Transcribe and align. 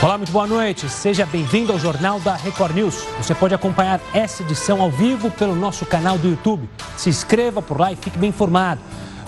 Olá, 0.00 0.16
muito 0.16 0.30
boa 0.30 0.46
noite. 0.46 0.88
Seja 0.88 1.26
bem-vindo 1.26 1.72
ao 1.72 1.78
Jornal 1.78 2.20
da 2.20 2.36
Record 2.36 2.72
News. 2.72 3.04
Você 3.16 3.34
pode 3.34 3.52
acompanhar 3.52 4.00
essa 4.14 4.44
edição 4.44 4.80
ao 4.80 4.92
vivo 4.92 5.28
pelo 5.28 5.56
nosso 5.56 5.84
canal 5.84 6.16
do 6.16 6.28
YouTube. 6.28 6.70
Se 6.96 7.10
inscreva 7.10 7.60
por 7.60 7.80
lá 7.80 7.90
e 7.90 7.96
fique 7.96 8.16
bem 8.16 8.30
informado. 8.30 8.80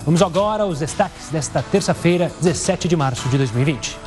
Vamos 0.05 0.21
agora 0.21 0.63
aos 0.63 0.79
destaques 0.79 1.27
desta 1.27 1.61
terça-feira, 1.61 2.31
17 2.39 2.87
de 2.87 2.95
março 2.95 3.27
de 3.27 3.37
2020. 3.37 3.97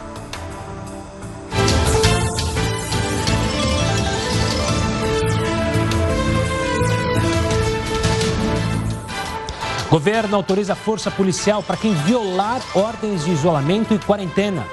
Governo 9.91 10.35
autoriza 10.35 10.75
força 10.75 11.11
policial 11.11 11.63
para 11.63 11.77
quem 11.77 11.93
violar 11.93 12.63
ordens 12.75 13.23
de 13.27 13.33
isolamento 13.33 13.93
e 13.93 13.99
quarentena. 13.99 14.65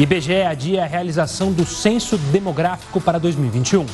IBGE 0.00 0.42
adia 0.42 0.84
a 0.84 0.86
realização 0.86 1.50
do 1.50 1.66
censo 1.66 2.16
demográfico 2.16 3.00
para 3.00 3.18
2021. 3.18 3.84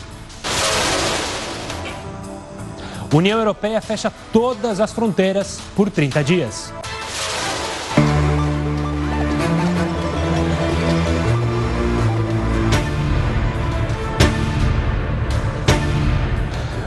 União 3.11 3.39
Europeia 3.39 3.81
fecha 3.81 4.13
todas 4.31 4.81
as 4.81 4.93
fronteiras 4.93 5.59
por 5.75 5.89
30 5.89 6.23
dias. 6.23 6.75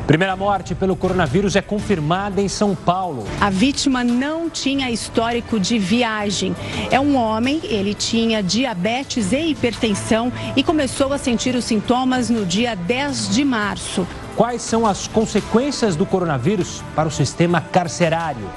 Primeira 0.08 0.38
morte 0.38 0.74
pelo 0.74 0.96
coronavírus 0.96 1.58
é 1.58 1.62
confirmada 1.62 2.42
em 2.42 2.48
São 2.48 2.74
Paulo. 2.74 3.26
A 3.42 3.50
vítima 3.50 4.06
não 4.06 4.50
tinha 4.50 4.90
histórico 4.90 5.60
de 5.60 5.78
viagem. 5.78 6.56
É 6.90 6.98
um 6.98 7.18
homem, 7.18 7.60
ele 7.64 7.94
tinha 7.94 8.42
diabetes 8.42 9.34
e 9.34 9.50
hipertensão 9.50 10.32
e 10.56 10.64
começou 10.64 11.12
a 11.12 11.18
sentir 11.18 11.56
os 11.56 11.66
sintomas 11.66 12.30
no 12.30 12.46
dia 12.46 12.74
10 12.74 13.36
de 13.36 13.44
março. 13.44 14.08
Quais 14.38 14.62
são 14.62 14.86
as 14.88 15.10
consequências 15.10 15.98
do 15.98 16.06
coronavírus 16.06 16.82
para 16.96 17.10
o 17.10 17.12
sistema 17.12 17.60
carcerário? 17.60 18.50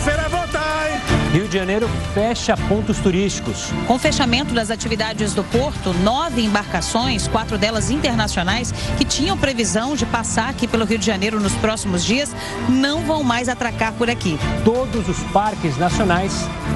Rio 1.31 1.47
de 1.47 1.57
Janeiro 1.57 1.89
fecha 2.13 2.57
pontos 2.57 2.99
turísticos. 2.99 3.67
Com 3.87 3.93
o 3.93 3.99
fechamento 3.99 4.53
das 4.53 4.69
atividades 4.69 5.33
do 5.33 5.45
porto, 5.45 5.93
nove 5.93 6.41
embarcações, 6.41 7.25
quatro 7.25 7.57
delas 7.57 7.89
internacionais, 7.89 8.73
que 8.97 9.05
tinham 9.05 9.37
previsão 9.37 9.95
de 9.95 10.05
passar 10.05 10.49
aqui 10.49 10.67
pelo 10.67 10.83
Rio 10.83 10.97
de 10.97 11.05
Janeiro 11.05 11.39
nos 11.39 11.53
próximos 11.53 12.03
dias, 12.03 12.35
não 12.67 13.05
vão 13.05 13.23
mais 13.23 13.47
atracar 13.47 13.93
por 13.93 14.09
aqui. 14.09 14.37
Todos 14.65 15.07
os 15.07 15.19
parques 15.31 15.77
nacionais 15.77 16.33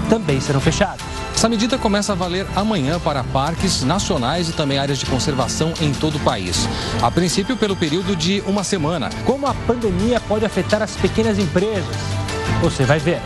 também 0.10 0.40
serão 0.40 0.62
fechados. 0.62 1.04
Essa 1.36 1.50
medida 1.50 1.78
começa 1.78 2.14
a 2.14 2.16
valer 2.16 2.48
amanhã 2.56 2.98
para 2.98 3.26
parques 3.26 3.84
nacionais 3.84 4.48
e 4.48 4.54
também 4.54 4.80
áreas 4.80 5.00
de 5.00 5.06
conservação 5.06 5.74
em 5.82 5.92
todo 5.92 6.16
o 6.16 6.20
país. 6.22 6.66
A 7.02 7.12
princípio, 7.12 7.58
pelo 7.58 7.76
período 7.76 8.16
de 8.16 8.42
uma 8.48 8.64
semana. 8.64 9.10
Como 9.26 9.48
a 9.48 9.54
pandemia 9.54 10.22
pode 10.22 10.46
afetar 10.46 10.82
as 10.82 10.96
pequenas 10.96 11.38
empresas? 11.38 11.98
Você 12.62 12.86
vai 12.86 13.00
ver. 13.00 13.20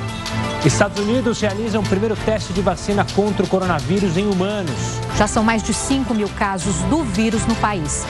Estados 0.66 1.00
Unidos 1.00 1.40
realizam 1.40 1.82
o 1.82 1.88
primeiro 1.88 2.18
teste 2.18 2.52
de 2.52 2.62
vacina 2.62 3.06
contra 3.16 3.46
o 3.46 3.48
coronavírus 3.48 4.18
em 4.18 4.28
humanos. 4.28 5.00
Já 5.18 5.26
são 5.26 5.42
mais 5.42 5.64
de 5.64 5.74
5 5.74 6.14
mil 6.14 6.28
casos 6.30 6.76
do 6.90 7.02
vírus 7.02 7.46
no 7.46 7.56
país. 7.56 8.06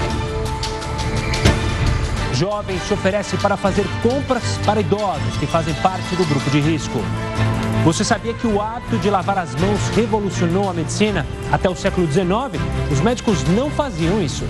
Jovem 2.34 2.80
se 2.80 2.94
oferece 2.94 3.38
para 3.38 3.56
fazer 3.56 3.86
compras 4.02 4.44
para 4.66 4.80
idosos 4.80 5.38
que 5.40 5.46
fazem 5.46 5.76
parte 5.76 6.16
do 6.16 6.26
grupo 6.26 6.50
de 6.50 6.60
risco. 6.60 7.00
Você 7.84 8.04
sabia 8.04 8.34
que 8.34 8.48
o 8.48 8.60
hábito 8.60 8.98
de 8.98 9.12
lavar 9.12 9.38
as 9.38 9.54
mãos 9.54 9.90
revolucionou 9.96 10.70
a 10.70 10.74
medicina? 10.74 11.28
Até 11.52 11.70
o 11.70 11.76
século 11.76 12.12
XIX, 12.12 12.28
os 12.92 13.00
médicos 13.00 13.44
não 13.44 13.70
faziam 13.70 14.22
isso. 14.24 14.46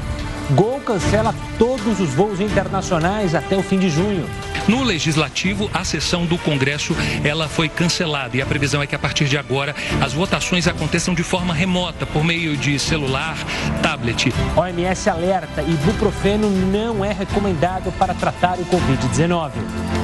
Gol 0.52 0.80
cancela 0.80 1.36
todos 1.58 2.00
os 2.00 2.10
voos 2.14 2.40
internacionais 2.40 3.36
até 3.36 3.58
o 3.58 3.62
fim 3.62 3.78
de 3.78 3.90
junho. 3.90 4.26
No 4.70 4.84
legislativo, 4.84 5.68
a 5.74 5.84
sessão 5.84 6.28
do 6.28 6.38
Congresso 6.38 6.96
ela 7.24 7.50
foi 7.50 7.68
cancelada 7.68 8.38
e 8.38 8.42
a 8.42 8.46
previsão 8.46 8.84
é 8.84 8.86
que 8.86 8.94
a 8.94 9.00
partir 9.00 9.26
de 9.26 9.36
agora 9.36 9.76
as 10.00 10.14
votações 10.14 10.68
aconteçam 10.68 11.16
de 11.16 11.24
forma 11.24 11.56
remota 11.56 12.06
por 12.06 12.24
meio 12.24 12.56
de 12.56 12.78
celular, 12.78 13.36
tablet. 13.82 14.32
OMS 14.56 15.10
alerta: 15.10 15.64
ibuprofeno 15.64 16.52
não 16.52 17.04
é 17.04 17.12
recomendado 17.12 17.92
para 17.98 18.14
tratar 18.14 18.60
o 18.60 18.66
Covid-19. 18.66 19.54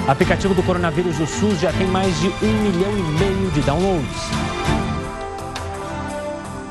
Aplicativo 0.07 0.55
do 0.55 0.63
coronavírus 0.63 1.17
do 1.17 1.27
SUS 1.27 1.59
já 1.59 1.71
tem 1.71 1.85
mais 1.85 2.19
de 2.19 2.27
um 2.27 2.63
milhão 2.63 2.97
e 2.97 3.03
meio 3.19 3.51
de 3.51 3.61
downloads. 3.61 4.54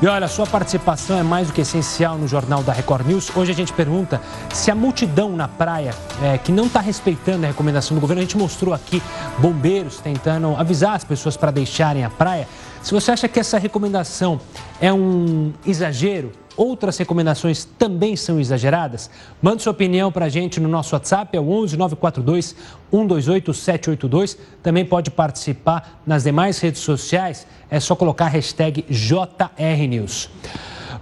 E 0.01 0.07
olha, 0.07 0.27
sua 0.27 0.45
participação 0.45 1.17
é 1.17 1.23
mais 1.23 1.47
do 1.47 1.53
que 1.53 1.61
essencial 1.61 2.17
no 2.17 2.27
Jornal 2.27 2.61
da 2.61 2.73
Record 2.73 3.07
News. 3.07 3.31
Hoje 3.33 3.53
a 3.53 3.55
gente 3.55 3.71
pergunta 3.71 4.21
se 4.53 4.69
a 4.69 4.75
multidão 4.75 5.33
na 5.37 5.47
praia 5.47 5.93
é, 6.21 6.37
que 6.37 6.51
não 6.51 6.65
está 6.65 6.81
respeitando 6.81 7.45
a 7.45 7.47
recomendação 7.47 7.95
do 7.95 8.01
governo, 8.01 8.21
a 8.21 8.25
gente 8.25 8.37
mostrou 8.37 8.73
aqui 8.73 9.01
bombeiros 9.39 10.01
tentando 10.01 10.53
avisar 10.57 10.95
as 10.95 11.05
pessoas 11.05 11.37
para 11.37 11.49
deixarem 11.49 12.03
a 12.03 12.09
praia. 12.09 12.45
Se 12.83 12.93
você 12.93 13.09
acha 13.11 13.29
que 13.29 13.39
essa 13.39 13.57
recomendação 13.57 14.39
é 14.81 14.91
um 14.91 15.53
exagero, 15.65 16.33
outras 16.57 16.97
recomendações 16.97 17.65
também 17.65 18.15
são 18.15 18.39
exageradas? 18.39 19.09
Mande 19.41 19.63
sua 19.63 19.71
opinião 19.71 20.11
para 20.11 20.25
a 20.25 20.29
gente 20.29 20.59
no 20.59 20.69
nosso 20.69 20.95
WhatsApp, 20.95 21.35
é 21.35 21.39
o 21.39 21.49
11 21.49 21.77
942 21.77 22.55
128 22.91 23.53
782. 23.53 24.37
Também 24.61 24.85
pode 24.85 25.11
participar 25.11 26.01
nas 26.05 26.23
demais 26.23 26.59
redes 26.59 26.81
sociais, 26.81 27.45
é 27.69 27.79
só 27.79 27.95
colocar 27.95 28.25
a 28.25 28.29
hashtag 28.29 28.85
JRNews. 28.89 30.29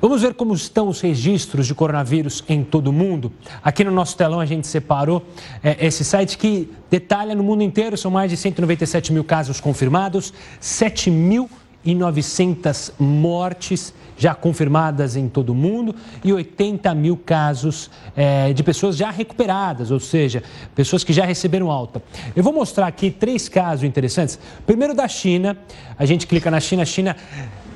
Vamos 0.03 0.21
ver 0.21 0.33
como 0.33 0.53
estão 0.53 0.89
os 0.89 0.99
registros 0.99 1.65
de 1.65 1.73
coronavírus 1.73 2.43
em 2.49 2.61
todo 2.61 2.89
o 2.89 2.91
mundo. 2.91 3.31
Aqui 3.63 3.85
no 3.85 3.91
nosso 3.91 4.17
telão 4.17 4.41
a 4.41 4.45
gente 4.45 4.67
separou 4.67 5.25
é, 5.63 5.85
esse 5.85 6.03
site 6.03 6.37
que 6.37 6.69
detalha 6.91 7.33
no 7.33 7.41
mundo 7.41 7.63
inteiro, 7.63 7.97
são 7.97 8.11
mais 8.11 8.29
de 8.29 8.35
197 8.35 9.13
mil 9.13 9.23
casos 9.23 9.61
confirmados, 9.61 10.33
7 10.59 11.09
mil 11.09 11.49
e 11.83 11.93
900 11.93 12.93
mortes 12.99 13.93
já 14.17 14.33
confirmadas 14.33 15.15
em 15.15 15.27
todo 15.27 15.49
o 15.49 15.55
mundo 15.55 15.95
e 16.23 16.31
80 16.31 16.93
mil 16.95 17.17
casos 17.17 17.89
é, 18.15 18.53
de 18.53 18.63
pessoas 18.63 18.95
já 18.95 19.09
recuperadas, 19.09 19.91
ou 19.91 19.99
seja, 19.99 20.43
pessoas 20.75 21.03
que 21.03 21.11
já 21.11 21.25
receberam 21.25 21.71
alta. 21.71 22.01
Eu 22.35 22.43
vou 22.43 22.53
mostrar 22.53 22.87
aqui 22.87 23.11
três 23.11 23.49
casos 23.49 23.83
interessantes. 23.83 24.39
Primeiro 24.65 24.93
da 24.93 25.07
China, 25.07 25.57
a 25.97 26.05
gente 26.05 26.27
clica 26.27 26.49
na 26.49 26.59
China, 26.59 26.83
a 26.83 26.85
China 26.85 27.15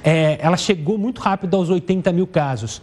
é, 0.03 0.37
ela 0.41 0.57
chegou 0.57 0.97
muito 0.97 1.19
rápido 1.19 1.55
aos 1.55 1.69
80 1.69 2.11
mil 2.13 2.27
casos, 2.27 2.81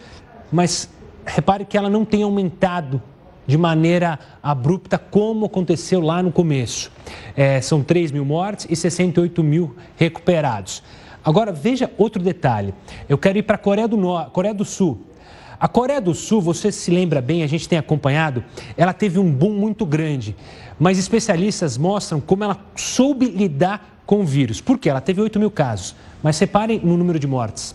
mas 0.53 0.89
repare 1.25 1.65
que 1.65 1.77
ela 1.77 1.89
não 1.89 2.05
tem 2.05 2.23
aumentado 2.23 3.01
de 3.47 3.59
maneira 3.59 4.19
abrupta, 4.43 4.99
como 4.99 5.47
aconteceu 5.47 6.01
lá 6.01 6.23
no 6.23 6.33
começo. 6.33 6.91
É, 7.37 7.61
são 7.61 7.83
3 7.83 8.11
mil 8.11 8.25
mortes 8.25 8.67
e 8.71 8.77
68 8.77 9.43
mil 9.43 9.77
recuperados. 9.97 10.83
Agora, 11.25 11.53
veja 11.53 11.91
outro 11.97 12.23
detalhe. 12.23 12.75
Eu 13.09 13.17
quero 13.17 13.39
ir 13.39 13.43
para 13.43 13.57
a 13.57 13.59
Coreia 13.59 13.89
do, 13.89 13.99
Coreia 14.31 14.55
do 14.55 14.65
Sul. 14.65 15.01
A 15.59 15.67
Coreia 15.69 16.01
do 16.01 16.15
Sul, 16.15 16.41
você 16.43 16.71
se 16.71 16.91
lembra 16.91 17.23
bem, 17.23 17.43
a 17.43 17.47
gente 17.47 17.69
tem 17.69 17.79
acompanhado, 17.79 18.45
ela 18.77 18.93
teve 18.93 19.19
um 19.19 19.33
boom 19.33 19.53
muito 19.53 19.87
grande. 19.87 20.37
Mas 20.79 20.99
especialistas 20.99 21.79
mostram 21.79 22.21
como 22.21 22.45
ela 22.45 22.59
soube 22.77 23.27
lidar 23.27 24.03
com 24.05 24.21
o 24.21 24.25
vírus. 24.25 24.61
Por 24.61 24.79
quê? 24.79 24.91
Ela 24.91 25.01
teve 25.01 25.21
8 25.21 25.39
mil 25.39 25.51
casos. 25.51 25.95
Mas 26.23 26.39
reparem 26.39 26.81
no 26.81 26.97
número 26.97 27.19
de 27.19 27.27
mortes. 27.27 27.75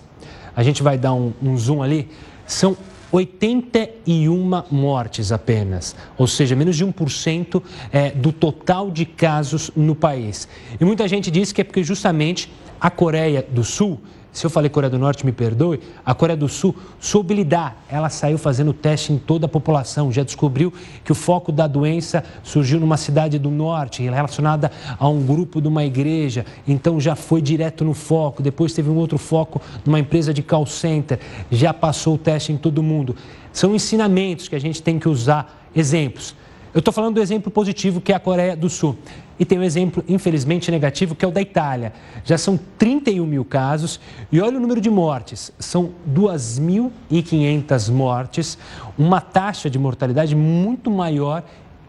A 0.56 0.62
gente 0.62 0.84
vai 0.84 0.98
dar 0.98 1.14
um, 1.14 1.34
um 1.42 1.58
zoom 1.58 1.82
ali. 1.82 2.10
São 2.46 2.78
81 3.12 4.64
mortes 4.70 5.32
apenas, 5.32 5.96
ou 6.18 6.28
seja, 6.28 6.56
menos 6.56 6.78
de 6.78 6.86
1% 6.86 7.62
é, 7.92 8.12
do 8.12 8.32
total 8.32 8.92
de 8.92 9.06
casos 9.06 9.72
no 9.76 9.96
país. 9.96 10.48
E 10.80 10.86
muita 10.86 11.08
gente 11.08 11.32
diz 11.32 11.52
que 11.52 11.62
é 11.62 11.64
porque 11.64 11.84
justamente 11.84 12.52
a 12.80 12.90
Coreia 12.90 13.46
do 13.50 13.64
Sul, 13.64 14.00
se 14.32 14.46
eu 14.46 14.50
falei 14.50 14.70
Coreia 14.70 14.90
do 14.90 15.00
Norte, 15.00 15.26
me 15.26 15.32
perdoe, 15.32 15.80
a 16.06 16.14
Coreia 16.14 16.38
do 16.38 16.48
Sul 16.48 16.76
soube 17.00 17.34
lidar. 17.34 17.84
Ela 17.90 18.10
saiu 18.10 18.38
fazendo 18.38 18.72
teste 18.72 19.12
em 19.12 19.18
toda 19.18 19.48
a 19.48 19.50
população, 19.50 20.12
já 20.12 20.24
descobriu 20.24 20.72
que 21.04 21.12
o 21.12 21.16
foco 21.16 21.52
da 21.52 21.68
doença 21.68 22.24
surgiu 22.44 22.80
numa 22.80 22.96
cidade 22.96 23.40
do 23.40 23.50
norte, 23.50 24.04
relacionada 24.04 24.72
a 24.98 25.10
um 25.10 25.26
grupo 25.26 25.60
de 25.60 25.68
uma 25.68 25.84
igreja, 25.84 26.46
então 26.68 27.00
já 27.00 27.16
foi 27.16 27.42
direto 27.42 27.84
no 27.84 27.94
foco. 27.94 28.44
Depois 28.44 28.72
teve 28.72 28.90
um 28.90 28.96
outro 28.96 29.18
foco 29.18 29.60
numa 29.84 30.00
empresa 30.00 30.34
de 30.34 30.44
call 30.44 30.66
center, 30.66 31.20
já 31.52 31.74
passou 31.74 32.16
o 32.16 32.18
teste 32.18 32.54
em 32.54 32.58
todo 32.58 32.84
mundo. 32.84 33.16
São 33.52 33.74
ensinamentos 33.74 34.48
que 34.48 34.56
a 34.56 34.60
gente 34.60 34.82
tem 34.82 35.00
que 35.00 35.10
usar, 35.10 35.68
exemplos. 35.76 36.36
Eu 36.72 36.80
estou 36.80 36.94
falando 36.94 37.16
do 37.16 37.22
exemplo 37.22 37.52
positivo 37.52 38.00
que 38.00 38.14
é 38.14 38.16
a 38.16 38.20
Coreia 38.20 38.56
do 38.56 38.70
Sul. 38.70 38.96
E 39.40 39.46
tem 39.46 39.58
um 39.58 39.64
exemplo, 39.64 40.04
infelizmente, 40.08 40.70
negativo, 40.70 41.16
que 41.16 41.24
é 41.24 41.28
o 41.28 41.32
da 41.32 41.42
Itália. 41.42 41.94
Já 42.26 42.38
são 42.38 42.60
31 42.78 43.26
mil 43.26 43.46
casos 43.46 44.00
e 44.30 44.42
olha 44.42 44.58
o 44.58 44.60
número 44.60 44.82
de 44.82 44.90
mortes. 44.90 45.52
São 45.58 45.92
2.500 46.14 47.90
mortes, 47.90 48.58
uma 48.98 49.22
taxa 49.22 49.70
de 49.70 49.80
mortalidade 49.80 50.36
muito 50.36 50.92
maior 50.92 51.44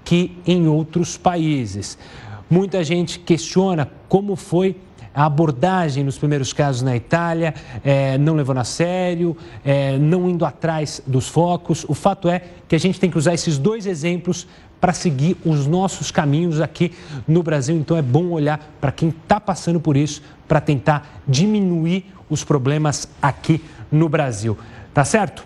que 0.05 0.39
em 0.47 0.69
outros 0.69 1.17
países. 1.17 1.99
Muita 2.49 2.85
gente 2.85 3.19
questiona 3.19 3.91
como 4.09 4.37
foi 4.37 4.77
a 5.15 5.27
abordagem 5.27 6.05
nos 6.05 6.19
primeiros 6.19 6.53
casos 6.53 6.83
na 6.83 6.95
Itália, 6.95 7.55
é, 7.85 8.17
não 8.17 8.35
levando 8.35 8.59
a 8.59 8.65
sério, 8.65 9.37
é, 9.65 9.99
não 9.99 10.31
indo 10.31 10.45
atrás 10.45 11.03
dos 11.07 11.29
focos. 11.29 11.85
O 11.89 11.95
fato 11.95 12.29
é 12.29 12.43
que 12.69 12.77
a 12.77 12.79
gente 12.79 13.01
tem 13.01 13.11
que 13.11 13.19
usar 13.19 13.35
esses 13.35 13.59
dois 13.59 13.87
exemplos 13.87 14.47
para 14.81 14.93
seguir 14.93 15.37
os 15.45 15.67
nossos 15.67 16.11
caminhos 16.11 16.61
aqui 16.61 16.93
no 17.29 17.43
Brasil. 17.43 17.77
Então 17.77 17.97
é 17.97 18.03
bom 18.03 18.31
olhar 18.31 18.59
para 18.81 18.91
quem 18.91 19.11
está 19.11 19.39
passando 19.39 19.79
por 19.79 19.97
isso 19.97 20.23
para 20.49 20.61
tentar 20.61 21.21
diminuir 21.27 22.07
os 22.29 22.43
problemas 22.43 23.09
aqui 23.21 23.63
no 23.91 24.09
Brasil. 24.09 24.57
Tá 24.95 25.05
certo? 25.05 25.45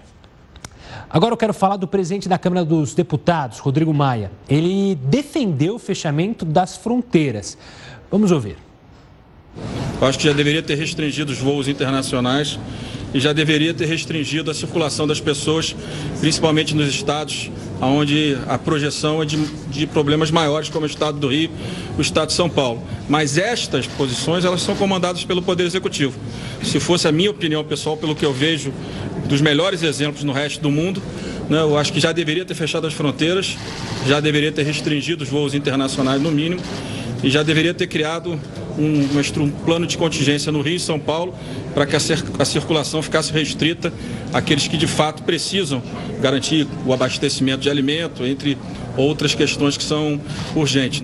Agora 1.10 1.32
eu 1.32 1.36
quero 1.36 1.54
falar 1.54 1.76
do 1.76 1.86
presidente 1.86 2.28
da 2.28 2.38
Câmara 2.38 2.64
dos 2.64 2.94
Deputados, 2.94 3.58
Rodrigo 3.58 3.92
Maia. 3.92 4.30
Ele 4.48 4.94
defendeu 4.94 5.76
o 5.76 5.78
fechamento 5.78 6.44
das 6.44 6.76
fronteiras. 6.76 7.58
Vamos 8.10 8.30
ouvir. 8.30 8.56
Eu 10.00 10.06
acho 10.06 10.18
que 10.18 10.24
já 10.24 10.32
deveria 10.32 10.62
ter 10.62 10.74
restringido 10.76 11.32
os 11.32 11.38
voos 11.38 11.68
internacionais 11.68 12.58
e 13.12 13.20
já 13.20 13.32
deveria 13.32 13.72
ter 13.72 13.86
restringido 13.86 14.50
a 14.50 14.54
circulação 14.54 15.06
das 15.06 15.20
pessoas, 15.20 15.74
principalmente 16.20 16.74
nos 16.74 16.88
estados 16.88 17.50
onde 17.80 18.36
a 18.46 18.56
projeção 18.58 19.22
é 19.22 19.26
de, 19.26 19.36
de, 19.68 19.86
problemas 19.86 20.30
maiores, 20.30 20.68
como 20.68 20.84
o 20.84 20.88
estado 20.88 21.18
do 21.18 21.28
Rio, 21.28 21.50
o 21.98 22.00
estado 22.00 22.28
de 22.28 22.34
São 22.34 22.48
Paulo. 22.48 22.82
Mas 23.08 23.36
estas 23.36 23.86
posições, 23.86 24.44
elas 24.44 24.62
são 24.62 24.74
comandadas 24.74 25.24
pelo 25.24 25.42
Poder 25.42 25.64
Executivo. 25.64 26.18
Se 26.62 26.80
fosse 26.80 27.06
a 27.06 27.12
minha 27.12 27.30
opinião 27.30 27.62
pessoal, 27.62 27.96
pelo 27.96 28.14
que 28.14 28.24
eu 28.24 28.32
vejo 28.32 28.72
dos 29.26 29.40
melhores 29.40 29.82
exemplos 29.82 30.24
no 30.24 30.32
resto 30.32 30.60
do 30.60 30.70
mundo. 30.70 31.02
Né? 31.48 31.60
Eu 31.60 31.76
acho 31.76 31.92
que 31.92 32.00
já 32.00 32.12
deveria 32.12 32.44
ter 32.44 32.54
fechado 32.54 32.86
as 32.86 32.94
fronteiras, 32.94 33.56
já 34.06 34.20
deveria 34.20 34.52
ter 34.52 34.64
restringido 34.64 35.24
os 35.24 35.30
voos 35.30 35.54
internacionais 35.54 36.20
no 36.20 36.30
mínimo 36.30 36.60
e 37.22 37.30
já 37.30 37.42
deveria 37.42 37.74
ter 37.74 37.86
criado 37.86 38.38
um, 38.78 39.42
um 39.42 39.50
plano 39.50 39.86
de 39.86 39.96
contingência 39.96 40.50
no 40.50 40.60
Rio 40.60 40.76
e 40.76 40.80
São 40.80 40.98
Paulo 40.98 41.34
para 41.74 41.86
que 41.86 41.94
a, 41.96 41.98
a 42.38 42.44
circulação 42.44 43.02
ficasse 43.02 43.32
restrita 43.32 43.92
àqueles 44.32 44.68
que 44.68 44.76
de 44.76 44.86
fato 44.86 45.22
precisam 45.22 45.82
garantir 46.20 46.66
o 46.86 46.92
abastecimento 46.92 47.60
de 47.60 47.70
alimento, 47.70 48.24
entre 48.24 48.58
outras 48.96 49.34
questões 49.34 49.76
que 49.76 49.84
são 49.84 50.20
urgentes. 50.54 51.02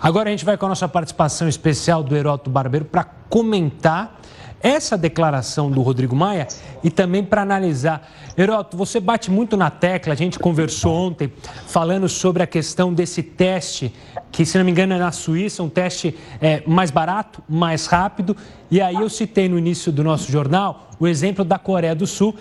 Agora 0.00 0.28
a 0.28 0.32
gente 0.32 0.44
vai 0.44 0.56
com 0.56 0.66
a 0.66 0.70
nossa 0.70 0.88
participação 0.88 1.48
especial 1.48 2.02
do 2.02 2.16
Heroto 2.16 2.50
Barbeiro 2.50 2.84
para 2.84 3.04
comentar 3.04 4.20
essa 4.60 4.96
declaração 4.96 5.70
do 5.70 5.82
Rodrigo 5.82 6.14
Maia 6.14 6.46
e 6.82 6.90
também 6.90 7.24
para 7.24 7.42
analisar. 7.42 8.10
Heroto, 8.36 8.76
você 8.76 9.00
bate 9.00 9.30
muito 9.30 9.56
na 9.56 9.70
tecla, 9.70 10.12
a 10.12 10.16
gente 10.16 10.38
conversou 10.38 10.94
ontem 10.94 11.32
falando 11.66 12.08
sobre 12.08 12.42
a 12.42 12.46
questão 12.46 12.92
desse 12.92 13.22
teste, 13.22 13.92
que 14.30 14.44
se 14.44 14.56
não 14.58 14.64
me 14.64 14.70
engano 14.70 14.94
é 14.94 14.98
na 14.98 15.12
Suíça, 15.12 15.62
um 15.62 15.68
teste 15.68 16.16
é, 16.40 16.62
mais 16.66 16.90
barato, 16.90 17.42
mais 17.48 17.86
rápido. 17.86 18.36
E 18.70 18.80
aí 18.80 18.96
eu 18.96 19.08
citei 19.08 19.48
no 19.48 19.58
início 19.58 19.92
do 19.92 20.02
nosso 20.02 20.30
jornal 20.30 20.88
o 20.98 21.06
exemplo 21.06 21.44
da 21.44 21.58
Coreia 21.58 21.94
do 21.94 22.06
Sul, 22.06 22.34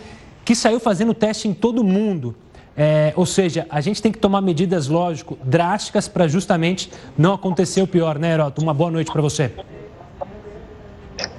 que 0.46 0.56
saiu 0.56 0.80
fazendo 0.80 1.14
teste 1.14 1.48
em 1.48 1.54
todo 1.54 1.80
o 1.80 1.84
mundo. 1.84 2.36
É, 2.76 3.12
ou 3.16 3.26
seja, 3.26 3.68
a 3.70 3.82
gente 3.82 4.02
tem 4.02 4.12
que 4.12 4.18
tomar 4.18 4.42
medidas, 4.42 4.88
lógico, 4.88 5.38
drásticas 5.44 6.08
para 6.08 6.28
justamente 6.28 6.90
não 7.18 7.34
acontecer 7.34 7.82
o 7.82 7.88
pior, 7.88 8.18
né, 8.18 8.34
Heroto? 8.34 8.62
Uma 8.62 8.74
boa 8.74 8.90
noite 8.90 9.12
para 9.12 9.22
você. 9.22 9.52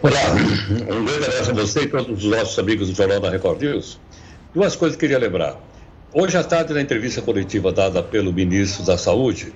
Olá, 0.02 0.18
um 0.32 1.04
grande 1.04 1.26
abraço 1.26 1.50
a 1.52 1.54
você 1.54 1.82
e 1.82 1.86
todos 1.86 2.24
os 2.24 2.28
nossos 2.28 2.58
amigos 2.58 2.88
do 2.88 2.94
Jornal 2.94 3.20
da 3.20 3.30
Record 3.30 3.62
News. 3.62 4.00
Duas 4.52 4.74
coisas 4.74 4.96
que 4.96 5.04
eu 5.04 5.10
queria 5.10 5.24
lembrar. 5.24 5.60
Hoje 6.12 6.36
à 6.36 6.42
tarde, 6.42 6.74
na 6.74 6.80
entrevista 6.80 7.22
coletiva 7.22 7.70
dada 7.70 8.02
pelo 8.02 8.32
ministro 8.32 8.84
da 8.84 8.98
Saúde, 8.98 9.52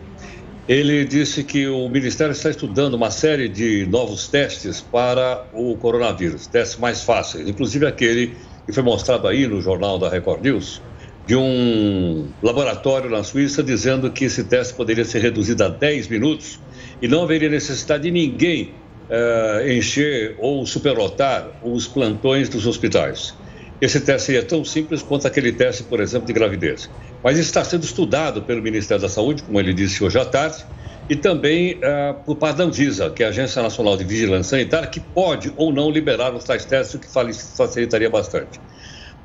ele 0.68 1.04
disse 1.04 1.42
que 1.42 1.66
o 1.66 1.88
Ministério 1.88 2.30
está 2.30 2.48
estudando 2.48 2.94
uma 2.94 3.10
série 3.10 3.48
de 3.48 3.86
novos 3.86 4.28
testes 4.28 4.80
para 4.80 5.44
o 5.52 5.76
coronavírus, 5.78 6.46
testes 6.46 6.78
mais 6.78 7.02
fáceis, 7.02 7.48
inclusive 7.48 7.84
aquele 7.84 8.36
que 8.64 8.72
foi 8.72 8.84
mostrado 8.84 9.26
aí 9.26 9.48
no 9.48 9.60
Jornal 9.60 9.98
da 9.98 10.08
Record 10.08 10.44
News, 10.44 10.80
de 11.26 11.34
um 11.34 12.28
laboratório 12.40 13.10
na 13.10 13.24
Suíça 13.24 13.64
dizendo 13.64 14.12
que 14.12 14.26
esse 14.26 14.44
teste 14.44 14.74
poderia 14.74 15.04
ser 15.04 15.22
reduzido 15.22 15.64
a 15.64 15.68
10 15.68 16.06
minutos 16.06 16.60
e 17.02 17.08
não 17.08 17.24
haveria 17.24 17.48
necessidade 17.48 18.04
de 18.04 18.12
ninguém 18.12 18.85
uh, 19.10 19.68
encher 19.68 20.36
ou 20.38 20.66
superlotar 20.66 21.48
os 21.62 21.86
plantões 21.86 22.48
dos 22.48 22.66
hospitais. 22.66 23.34
Esse 23.80 24.00
teste 24.00 24.26
seria 24.26 24.42
tão 24.42 24.64
simples 24.64 25.02
quanto 25.02 25.26
aquele 25.26 25.52
teste, 25.52 25.82
por 25.82 26.00
exemplo, 26.00 26.26
de 26.26 26.32
gravidez. 26.32 26.88
Mas 27.22 27.38
está 27.38 27.62
sendo 27.62 27.84
estudado 27.84 28.42
pelo 28.42 28.62
Ministério 28.62 29.02
da 29.02 29.08
Saúde, 29.08 29.42
como 29.42 29.60
ele 29.60 29.74
disse 29.74 30.02
hoje 30.02 30.18
à 30.18 30.24
tarde, 30.24 30.64
e 31.08 31.14
também 31.14 31.74
uh, 31.74 32.14
por 32.24 32.36
da 32.52 32.64
Anvisa, 32.64 33.10
que 33.10 33.22
é 33.22 33.26
a 33.26 33.28
Agência 33.28 33.62
Nacional 33.62 33.96
de 33.96 34.04
Vigilância 34.04 34.56
Sanitária, 34.56 34.88
que 34.88 34.98
pode 34.98 35.52
ou 35.56 35.72
não 35.72 35.90
liberar 35.90 36.34
os 36.34 36.44
tais 36.44 36.64
testes, 36.64 36.94
o 36.94 36.98
que 36.98 37.06
facilitaria 37.08 38.10
bastante. 38.10 38.58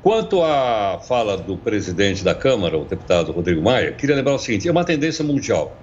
Quanto 0.02 0.42
à 0.42 1.00
fala 1.06 1.36
do 1.36 1.56
presidente 1.56 2.24
da 2.24 2.34
Câmara, 2.34 2.76
o 2.76 2.84
deputado 2.84 3.30
Rodrigo 3.32 3.62
Maia, 3.62 3.92
queria 3.92 4.16
lembrar 4.16 4.34
o 4.34 4.38
seguinte: 4.38 4.68
é 4.68 4.70
uma 4.70 4.84
tendência 4.84 5.24
mundial. 5.24 5.76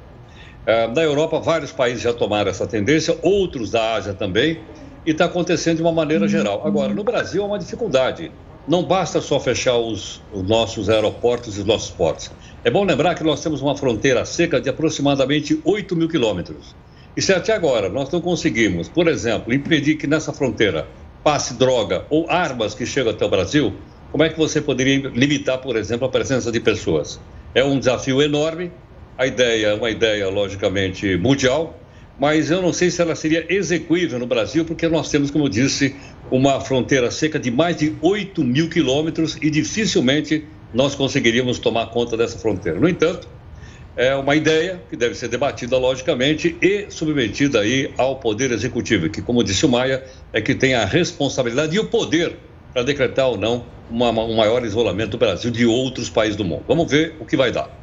É, 0.66 0.88
na 0.88 1.02
Europa, 1.02 1.40
vários 1.40 1.72
países 1.72 2.02
já 2.02 2.14
tomaram 2.14 2.50
essa 2.50 2.68
tendência, 2.68 3.18
outros 3.22 3.72
da 3.72 3.96
Ásia 3.96 4.14
também, 4.14 4.60
e 5.06 5.12
está 5.12 5.26
acontecendo 5.26 5.78
de 5.78 5.82
uma 5.82 5.92
maneira 5.92 6.24
uhum. 6.24 6.30
geral. 6.30 6.62
Agora, 6.66 6.94
no 6.94 7.04
Brasil, 7.04 7.44
é 7.44 7.46
uma 7.46 7.58
dificuldade. 7.58 8.32
Não 8.68 8.84
basta 8.84 9.20
só 9.22 9.40
fechar 9.40 9.78
os, 9.78 10.22
os 10.32 10.44
nossos 10.44 10.90
aeroportos 10.90 11.58
e 11.58 11.62
os 11.62 11.66
nossos 11.66 11.90
portos. 11.90 12.32
É 12.64 12.70
bom 12.70 12.84
lembrar 12.84 13.16
que 13.16 13.24
nós 13.24 13.42
temos 13.42 13.62
uma 13.62 13.76
fronteira 13.76 14.24
seca 14.26 14.62
de 14.62 14.70
aproximadamente 14.70 15.60
8 15.64 15.96
mil 15.96 16.08
quilômetros. 16.08 16.76
E 17.16 17.22
se 17.22 17.34
até 17.34 17.54
agora 17.54 17.90
nós 17.90 18.10
não 18.12 18.22
conseguimos, 18.22 18.88
por 18.88 19.08
exemplo, 19.08 19.54
impedir 19.54 19.96
que 19.96 20.06
nessa 20.06 20.32
fronteira 20.32 20.88
passe 21.24 21.56
droga 21.56 22.06
ou 22.10 22.30
armas 22.30 22.76
que 22.76 22.86
chegam 22.86 23.12
até 23.12 23.26
o 23.26 23.30
Brasil, 23.30 23.74
como 24.12 24.24
é 24.24 24.30
que 24.30 24.38
você 24.38 24.62
poderia 24.62 25.10
limitar, 25.10 25.60
por 25.60 25.76
exemplo, 25.76 26.08
a 26.08 26.10
presença 26.10 26.52
de 26.52 26.60
pessoas? 26.60 27.20
É 27.56 27.64
um 27.64 27.80
desafio 27.80 28.22
enorme 28.22 28.72
a 29.20 29.28
ideia 29.28 29.68
é 29.68 29.74
uma 29.74 29.90
ideia, 29.90 30.30
logicamente, 30.30 31.18
mundial, 31.18 31.78
mas 32.18 32.50
eu 32.50 32.62
não 32.62 32.72
sei 32.72 32.90
se 32.90 33.02
ela 33.02 33.14
seria 33.16 33.46
execuível 33.50 34.18
no 34.18 34.26
Brasil, 34.26 34.64
porque 34.64 34.88
nós 34.88 35.10
temos, 35.12 35.30
como 35.30 35.50
disse, 35.50 35.94
uma 36.32 36.62
fronteira 36.62 37.12
seca 37.12 37.38
de 37.38 37.52
mais 37.52 37.76
de 37.76 37.94
8 38.02 38.42
mil 38.42 38.70
quilômetros 38.70 39.38
e 39.42 39.50
dificilmente 39.50 40.46
nós 40.74 40.96
conseguiríamos 40.96 41.60
tomar 41.60 41.88
conta 41.88 42.16
dessa 42.16 42.40
fronteira. 42.40 42.80
No 42.80 42.88
entanto, 42.88 43.28
é 43.98 44.16
uma 44.16 44.38
ideia 44.38 44.82
que 44.90 44.96
deve 44.96 45.16
ser 45.16 45.28
debatida, 45.28 45.78
logicamente, 45.78 46.56
e 46.62 46.86
submetida 46.90 47.60
aí 47.60 47.92
ao 47.98 48.16
Poder 48.22 48.54
Executivo, 48.54 49.10
que, 49.10 49.22
como 49.22 49.44
disse 49.44 49.66
o 49.66 49.70
Maia, 49.70 50.02
é 50.32 50.40
que 50.40 50.56
tem 50.56 50.76
a 50.76 50.86
responsabilidade 50.86 51.76
e 51.76 51.80
o 51.80 51.84
poder 51.84 52.38
para 52.72 52.84
decretar 52.84 53.28
ou 53.28 53.38
não 53.38 53.66
uma, 53.92 54.12
um 54.12 54.38
maior 54.38 54.64
isolamento 54.64 55.12
do 55.12 55.18
Brasil 55.18 55.52
de 55.52 55.66
outros 55.66 56.10
países 56.10 56.38
do 56.38 56.46
mundo. 56.46 56.64
Vamos 56.66 56.90
ver 56.90 57.16
o 57.20 57.26
que 57.26 57.36
vai 57.36 57.52
dar. 57.52 57.79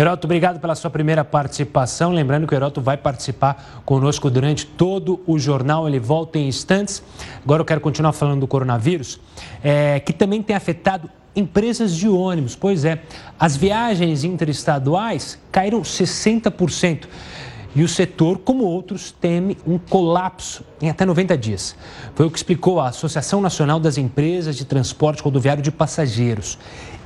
Heroto, 0.00 0.28
obrigado 0.28 0.60
pela 0.60 0.76
sua 0.76 0.90
primeira 0.90 1.24
participação. 1.24 2.12
Lembrando 2.12 2.46
que 2.46 2.54
o 2.54 2.56
Heroto 2.56 2.80
vai 2.80 2.96
participar 2.96 3.82
conosco 3.84 4.30
durante 4.30 4.64
todo 4.64 5.20
o 5.26 5.40
jornal, 5.40 5.88
ele 5.88 5.98
volta 5.98 6.38
em 6.38 6.46
instantes. 6.46 7.02
Agora 7.42 7.62
eu 7.62 7.64
quero 7.64 7.80
continuar 7.80 8.12
falando 8.12 8.38
do 8.38 8.46
coronavírus, 8.46 9.18
é, 9.60 9.98
que 9.98 10.12
também 10.12 10.40
tem 10.40 10.54
afetado 10.54 11.10
empresas 11.34 11.96
de 11.96 12.08
ônibus. 12.08 12.54
Pois 12.54 12.84
é, 12.84 13.02
as 13.40 13.56
viagens 13.56 14.22
interestaduais 14.22 15.36
caíram 15.50 15.82
60%. 15.82 17.08
E 17.74 17.82
o 17.82 17.88
setor, 17.88 18.38
como 18.38 18.64
outros, 18.64 19.10
teme 19.10 19.58
um 19.66 19.78
colapso 19.78 20.64
em 20.80 20.88
até 20.88 21.04
90 21.04 21.36
dias. 21.36 21.76
Foi 22.14 22.24
o 22.24 22.30
que 22.30 22.38
explicou 22.38 22.80
a 22.80 22.88
Associação 22.88 23.40
Nacional 23.40 23.80
das 23.80 23.98
Empresas 23.98 24.56
de 24.56 24.64
Transporte 24.64 25.22
Rodoviário 25.22 25.62
de 25.62 25.72
Passageiros. 25.72 26.56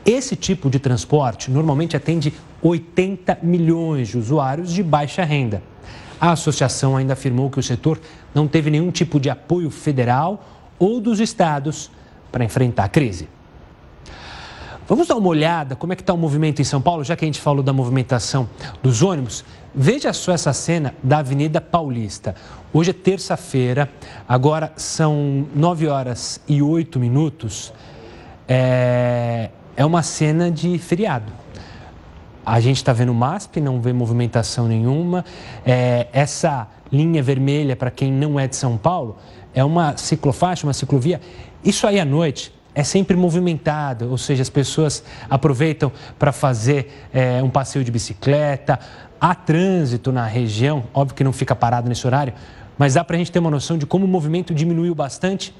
Esse 0.04 0.34
tipo 0.34 0.68
de 0.68 0.78
transporte 0.78 1.50
normalmente 1.50 1.96
atende 1.96 2.32
80 2.60 3.38
milhões 3.42 4.08
de 4.08 4.18
usuários 4.18 4.72
de 4.72 4.82
baixa 4.82 5.24
renda. 5.24 5.62
A 6.20 6.32
associação 6.32 6.96
ainda 6.96 7.12
afirmou 7.12 7.50
que 7.50 7.58
o 7.58 7.62
setor 7.62 8.00
não 8.34 8.48
teve 8.48 8.70
nenhum 8.70 8.90
tipo 8.90 9.20
de 9.20 9.30
apoio 9.30 9.70
federal 9.70 10.44
ou 10.78 11.00
dos 11.00 11.20
estados 11.20 11.90
para 12.30 12.44
enfrentar 12.44 12.84
a 12.84 12.88
crise. 12.88 13.28
Vamos 14.88 15.06
dar 15.06 15.16
uma 15.16 15.28
olhada 15.28 15.76
como 15.76 15.92
é 15.92 15.96
que 15.96 16.02
está 16.02 16.12
o 16.12 16.18
movimento 16.18 16.60
em 16.60 16.64
São 16.64 16.80
Paulo, 16.80 17.04
já 17.04 17.14
que 17.14 17.24
a 17.24 17.26
gente 17.26 17.40
falou 17.40 17.62
da 17.62 17.72
movimentação 17.72 18.48
dos 18.82 19.02
ônibus. 19.02 19.44
Veja 19.74 20.12
só 20.12 20.32
essa 20.32 20.52
cena 20.52 20.94
da 21.02 21.18
Avenida 21.18 21.60
Paulista. 21.60 22.34
Hoje 22.72 22.90
é 22.90 22.92
terça-feira, 22.92 23.88
agora 24.28 24.72
são 24.76 25.46
9 25.54 25.86
horas 25.86 26.40
e 26.48 26.60
8 26.60 26.98
minutos. 26.98 27.72
É, 28.48 29.50
é 29.76 29.84
uma 29.84 30.02
cena 30.02 30.50
de 30.50 30.78
feriado. 30.78 31.32
A 32.44 32.58
gente 32.58 32.78
está 32.78 32.92
vendo 32.92 33.14
MASP, 33.14 33.60
não 33.60 33.80
vê 33.80 33.92
movimentação 33.92 34.66
nenhuma. 34.66 35.24
É, 35.64 36.08
essa 36.12 36.66
linha 36.90 37.22
vermelha, 37.22 37.76
para 37.76 37.90
quem 37.90 38.12
não 38.12 38.38
é 38.38 38.48
de 38.48 38.56
São 38.56 38.76
Paulo, 38.76 39.16
é 39.54 39.64
uma 39.64 39.96
ciclofaixa, 39.96 40.66
uma 40.66 40.72
ciclovia. 40.72 41.20
Isso 41.64 41.86
aí 41.86 42.00
à 42.00 42.04
noite 42.04 42.52
é 42.74 42.82
sempre 42.82 43.16
movimentado, 43.16 44.10
ou 44.10 44.18
seja, 44.18 44.42
as 44.42 44.50
pessoas 44.50 45.04
aproveitam 45.28 45.92
para 46.18 46.32
fazer 46.32 47.08
é, 47.12 47.42
um 47.42 47.50
passeio 47.50 47.84
de 47.84 47.90
bicicleta, 47.90 48.78
há 49.20 49.34
trânsito 49.34 50.10
na 50.10 50.26
região, 50.26 50.84
óbvio 50.92 51.14
que 51.14 51.22
não 51.22 51.32
fica 51.32 51.54
parado 51.54 51.88
nesse 51.88 52.06
horário, 52.06 52.32
mas 52.78 52.94
dá 52.94 53.04
para 53.04 53.16
a 53.16 53.18
gente 53.18 53.30
ter 53.30 53.38
uma 53.38 53.50
noção 53.50 53.76
de 53.76 53.86
como 53.86 54.04
o 54.04 54.08
movimento 54.08 54.54
diminuiu 54.54 54.94
bastante. 54.94 55.54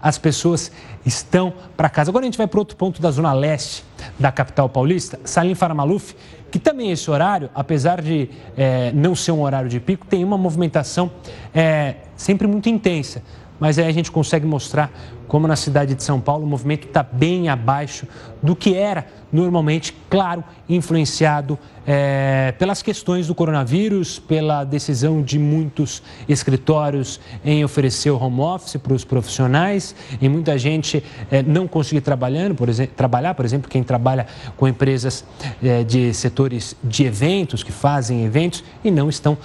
As 0.00 0.18
pessoas 0.18 0.70
estão 1.04 1.52
para 1.76 1.88
casa. 1.88 2.10
Agora 2.10 2.24
a 2.24 2.26
gente 2.26 2.38
vai 2.38 2.46
para 2.46 2.58
outro 2.58 2.76
ponto 2.76 3.00
da 3.02 3.10
zona 3.10 3.32
leste 3.32 3.84
da 4.18 4.30
capital 4.30 4.68
paulista, 4.68 5.18
Salim 5.24 5.54
Faramaluf, 5.54 6.14
que 6.50 6.58
também 6.58 6.90
esse 6.90 7.10
horário, 7.10 7.50
apesar 7.54 8.00
de 8.00 8.30
é, 8.56 8.92
não 8.92 9.14
ser 9.14 9.32
um 9.32 9.42
horário 9.42 9.68
de 9.68 9.80
pico, 9.80 10.06
tem 10.06 10.24
uma 10.24 10.38
movimentação 10.38 11.10
é, 11.54 11.96
sempre 12.16 12.46
muito 12.46 12.68
intensa 12.68 13.22
mas 13.58 13.78
aí 13.78 13.86
a 13.86 13.92
gente 13.92 14.10
consegue 14.10 14.46
mostrar 14.46 14.90
como 15.26 15.46
na 15.46 15.56
cidade 15.56 15.94
de 15.94 16.02
São 16.02 16.20
Paulo 16.20 16.44
o 16.44 16.46
movimento 16.46 16.86
está 16.86 17.02
bem 17.02 17.48
abaixo 17.48 18.06
do 18.42 18.56
que 18.56 18.74
era 18.74 19.06
normalmente, 19.30 19.94
claro, 20.08 20.42
influenciado 20.68 21.58
é, 21.86 22.54
pelas 22.58 22.82
questões 22.82 23.26
do 23.26 23.34
coronavírus, 23.34 24.18
pela 24.18 24.64
decisão 24.64 25.20
de 25.20 25.38
muitos 25.38 26.02
escritórios 26.26 27.20
em 27.44 27.62
oferecer 27.64 28.10
o 28.10 28.18
home 28.18 28.40
office 28.40 28.76
para 28.76 28.94
os 28.94 29.04
profissionais, 29.04 29.94
e 30.20 30.28
muita 30.28 30.56
gente 30.56 31.04
é, 31.30 31.42
não 31.42 31.68
conseguir 31.68 32.00
trabalhando, 32.00 32.54
por 32.54 32.68
exemplo, 32.68 32.94
trabalhar, 32.96 33.34
por 33.34 33.44
exemplo, 33.44 33.70
quem 33.70 33.82
trabalha 33.82 34.26
com 34.56 34.66
empresas 34.66 35.24
é, 35.62 35.84
de 35.84 36.14
setores 36.14 36.74
de 36.82 37.04
eventos, 37.04 37.62
que 37.62 37.72
fazem 37.72 38.24
eventos 38.24 38.64
e 38.82 38.90
não 38.90 39.08
estão 39.10 39.36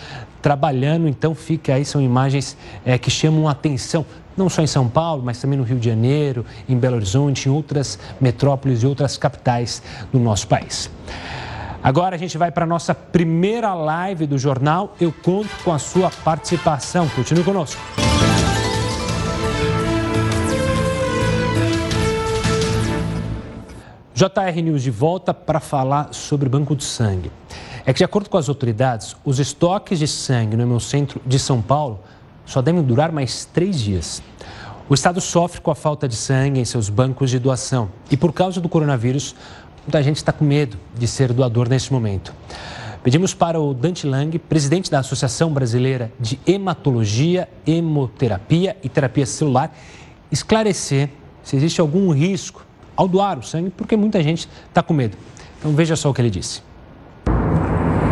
trabalhando. 0.43 1.07
Então, 1.07 1.33
fica 1.33 1.73
aí, 1.73 1.85
são 1.85 1.99
imagens 1.99 2.55
é, 2.85 2.97
que 2.99 3.09
chamam 3.09 3.47
a 3.47 3.51
atenção, 3.51 4.05
não 4.37 4.49
só 4.49 4.61
em 4.61 4.67
São 4.67 4.87
Paulo, 4.87 5.23
mas 5.23 5.39
também 5.39 5.57
no 5.57 5.63
Rio 5.63 5.79
de 5.79 5.89
Janeiro, 5.89 6.45
em 6.67 6.77
Belo 6.77 6.97
Horizonte, 6.97 7.47
em 7.47 7.51
outras 7.51 7.97
metrópoles 8.19 8.83
e 8.83 8.85
outras 8.85 9.17
capitais 9.17 9.81
do 10.11 10.19
nosso 10.19 10.47
país. 10.47 10.91
Agora 11.81 12.15
a 12.15 12.19
gente 12.19 12.37
vai 12.37 12.51
para 12.51 12.63
a 12.63 12.67
nossa 12.67 12.93
primeira 12.93 13.73
live 13.73 14.25
do 14.25 14.37
jornal. 14.37 14.95
Eu 14.99 15.11
conto 15.11 15.49
com 15.63 15.71
a 15.73 15.79
sua 15.79 16.09
participação. 16.09 17.09
Continue 17.09 17.43
conosco. 17.43 17.81
JR 24.13 24.61
News 24.63 24.83
de 24.83 24.91
volta 24.91 25.33
para 25.33 25.59
falar 25.59 26.13
sobre 26.13 26.47
Banco 26.47 26.75
de 26.75 26.83
Sangue 26.83 27.31
é 27.85 27.91
que, 27.91 27.97
de 27.97 28.03
acordo 28.03 28.29
com 28.29 28.37
as 28.37 28.47
autoridades, 28.47 29.15
os 29.25 29.39
estoques 29.39 29.99
de 29.99 30.07
sangue 30.07 30.55
no 30.55 30.63
Hemocentro 30.63 31.21
de 31.25 31.37
São 31.37 31.61
Paulo 31.61 31.99
só 32.45 32.61
devem 32.61 32.81
durar 32.81 33.11
mais 33.11 33.45
três 33.45 33.79
dias. 33.79 34.21
O 34.89 34.93
estado 34.93 35.19
sofre 35.19 35.61
com 35.61 35.71
a 35.71 35.75
falta 35.75 36.07
de 36.07 36.15
sangue 36.15 36.59
em 36.59 36.65
seus 36.65 36.89
bancos 36.89 37.29
de 37.29 37.39
doação 37.39 37.89
e, 38.11 38.17
por 38.17 38.31
causa 38.33 38.61
do 38.61 38.69
coronavírus, 38.69 39.35
muita 39.83 40.01
gente 40.01 40.17
está 40.17 40.31
com 40.31 40.45
medo 40.45 40.77
de 40.97 41.07
ser 41.07 41.33
doador 41.33 41.67
nesse 41.67 41.91
momento. 41.91 42.33
Pedimos 43.03 43.33
para 43.33 43.59
o 43.59 43.73
Dante 43.73 44.07
Lang, 44.07 44.37
presidente 44.39 44.89
da 44.89 44.99
Associação 44.99 45.51
Brasileira 45.51 46.11
de 46.17 46.39
Hematologia, 46.47 47.49
Hemoterapia 47.67 48.77
e 48.81 48.87
Terapia 48.87 49.25
Celular, 49.25 49.75
esclarecer 50.31 51.09
se 51.43 51.57
existe 51.57 51.81
algum 51.81 52.11
risco 52.13 52.65
ao 52.95 53.07
doar 53.07 53.39
o 53.39 53.43
sangue, 53.43 53.69
porque 53.69 53.97
muita 53.97 54.23
gente 54.23 54.47
está 54.69 54.81
com 54.81 54.93
medo. 54.93 55.17
Então 55.59 55.73
veja 55.73 55.97
só 55.97 56.09
o 56.09 56.13
que 56.13 56.21
ele 56.21 56.29
disse. 56.29 56.61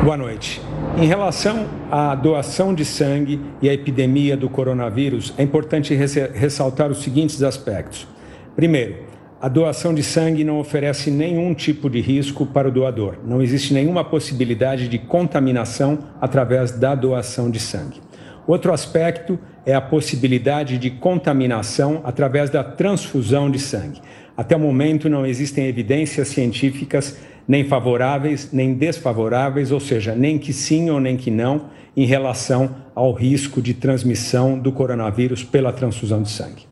Boa 0.04 0.18
noite. 0.18 0.60
Em 0.98 1.06
relação 1.06 1.68
à 1.92 2.16
doação 2.16 2.74
de 2.74 2.84
sangue 2.84 3.40
e 3.62 3.70
à 3.70 3.74
epidemia 3.74 4.36
do 4.36 4.50
coronavírus, 4.50 5.32
é 5.38 5.44
importante 5.44 5.94
ressaltar 5.94 6.90
os 6.90 7.04
seguintes 7.04 7.44
aspectos. 7.44 8.08
Primeiro, 8.56 8.96
a 9.40 9.48
doação 9.48 9.94
de 9.94 10.02
sangue 10.02 10.44
não 10.44 10.60
oferece 10.60 11.12
nenhum 11.12 11.54
tipo 11.54 11.88
de 11.88 12.02
risco 12.02 12.48
para 12.48 12.68
o 12.68 12.72
doador. 12.72 13.18
Não 13.24 13.44
existe 13.44 13.76
nenhuma 13.76 14.04
possibilidade 14.04 14.88
de 14.88 14.98
contaminação 14.98 16.00
através 16.20 16.72
da 16.72 16.96
doação 16.96 17.52
de 17.52 17.60
sangue. 17.60 18.02
Outro 18.48 18.74
aspecto 18.74 19.38
é 19.64 19.76
a 19.76 19.82
possibilidade 19.82 20.80
de 20.80 20.90
contaminação 20.90 22.02
através 22.04 22.50
da 22.50 22.64
transfusão 22.64 23.52
de 23.52 23.60
sangue. 23.60 24.02
Até 24.36 24.56
o 24.56 24.60
momento, 24.60 25.08
não 25.08 25.28
existem 25.28 25.68
evidências 25.68 26.30
científicas 26.30 27.20
nem 27.48 27.64
favoráveis 27.64 28.50
nem 28.52 28.74
desfavoráveis, 28.74 29.72
ou 29.72 29.80
seja, 29.80 30.16
nem 30.16 30.38
que 30.38 30.54
sim 30.54 30.90
ou 30.90 31.00
nem 31.00 31.18
que 31.18 31.32
não, 31.32 31.70
em 31.96 32.06
relação 32.06 32.76
ao 32.96 33.12
risco 33.12 33.62
de 33.62 33.74
transmissão 33.74 34.58
do 34.58 34.72
coronavírus 34.72 35.44
pela 35.44 35.74
transfusão 35.74 36.22
de 36.22 36.30
sangue. 36.30 36.68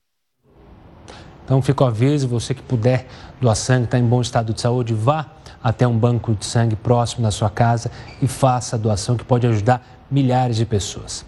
Então 1.43 1.61
fica 1.61 1.83
o 1.83 1.87
aviso, 1.87 2.27
você 2.27 2.53
que 2.53 2.61
puder 2.61 3.07
doar 3.41 3.55
sangue, 3.55 3.85
está 3.85 3.97
em 3.97 4.05
bom 4.05 4.21
estado 4.21 4.53
de 4.53 4.61
saúde, 4.61 4.93
vá 4.93 5.33
até 5.63 5.87
um 5.87 5.97
banco 5.97 6.33
de 6.35 6.45
sangue 6.45 6.75
próximo 6.75 7.23
da 7.23 7.31
sua 7.31 7.49
casa 7.49 7.91
e 8.21 8.27
faça 8.27 8.75
a 8.75 8.79
doação 8.79 9.17
que 9.17 9.23
pode 9.23 9.47
ajudar 9.47 10.05
milhares 10.09 10.57
de 10.57 10.65
pessoas. 10.65 11.25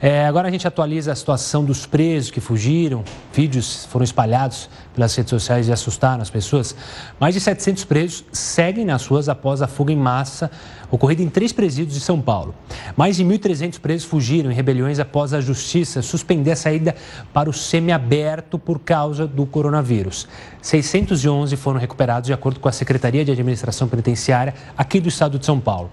É, 0.00 0.26
agora 0.26 0.48
a 0.48 0.50
gente 0.50 0.66
atualiza 0.66 1.12
a 1.12 1.14
situação 1.14 1.64
dos 1.64 1.86
presos 1.86 2.30
que 2.30 2.40
fugiram. 2.40 3.04
Vídeos 3.32 3.84
foram 3.84 4.02
espalhados 4.02 4.68
pelas 4.94 5.14
redes 5.14 5.30
sociais 5.30 5.68
e 5.68 5.72
assustaram 5.72 6.22
as 6.22 6.30
pessoas. 6.30 6.74
Mais 7.18 7.34
de 7.34 7.40
700 7.40 7.84
presos 7.84 8.24
seguem 8.32 8.84
nas 8.84 9.06
ruas 9.06 9.28
após 9.28 9.62
a 9.62 9.66
fuga 9.66 9.92
em 9.92 9.96
massa 9.96 10.50
ocorrida 10.90 11.22
em 11.22 11.28
três 11.28 11.52
presídios 11.52 11.94
de 11.94 12.04
São 12.04 12.20
Paulo. 12.20 12.54
Mais 12.96 13.16
de 13.16 13.24
1.300 13.24 13.80
presos 13.80 14.06
fugiram 14.06 14.50
em 14.50 14.54
rebeliões 14.54 14.98
após 14.98 15.32
a 15.32 15.40
justiça 15.40 16.02
suspender 16.02 16.52
a 16.52 16.56
saída 16.56 16.94
para 17.32 17.48
o 17.48 17.52
semiaberto 17.52 18.58
por 18.58 18.78
causa 18.78 19.26
do 19.26 19.46
coronavírus. 19.46 20.28
611 20.60 21.56
foram 21.56 21.80
recuperados 21.80 22.26
de 22.26 22.32
acordo 22.32 22.60
com 22.60 22.68
a 22.68 22.72
Secretaria 22.72 23.24
de 23.24 23.32
Administração 23.32 23.88
Penitenciária 23.88 24.54
aqui 24.76 25.00
do 25.00 25.08
estado 25.08 25.38
de 25.38 25.46
São 25.46 25.58
Paulo. 25.58 25.90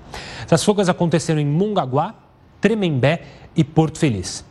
As 0.52 0.64
fugas 0.64 0.90
aconteceram 0.90 1.40
em 1.40 1.46
Mongaguá, 1.46 2.16
Tremembé 2.60 3.22
e 3.56 3.64
Porto 3.64 3.98
Feliz. 3.98 4.44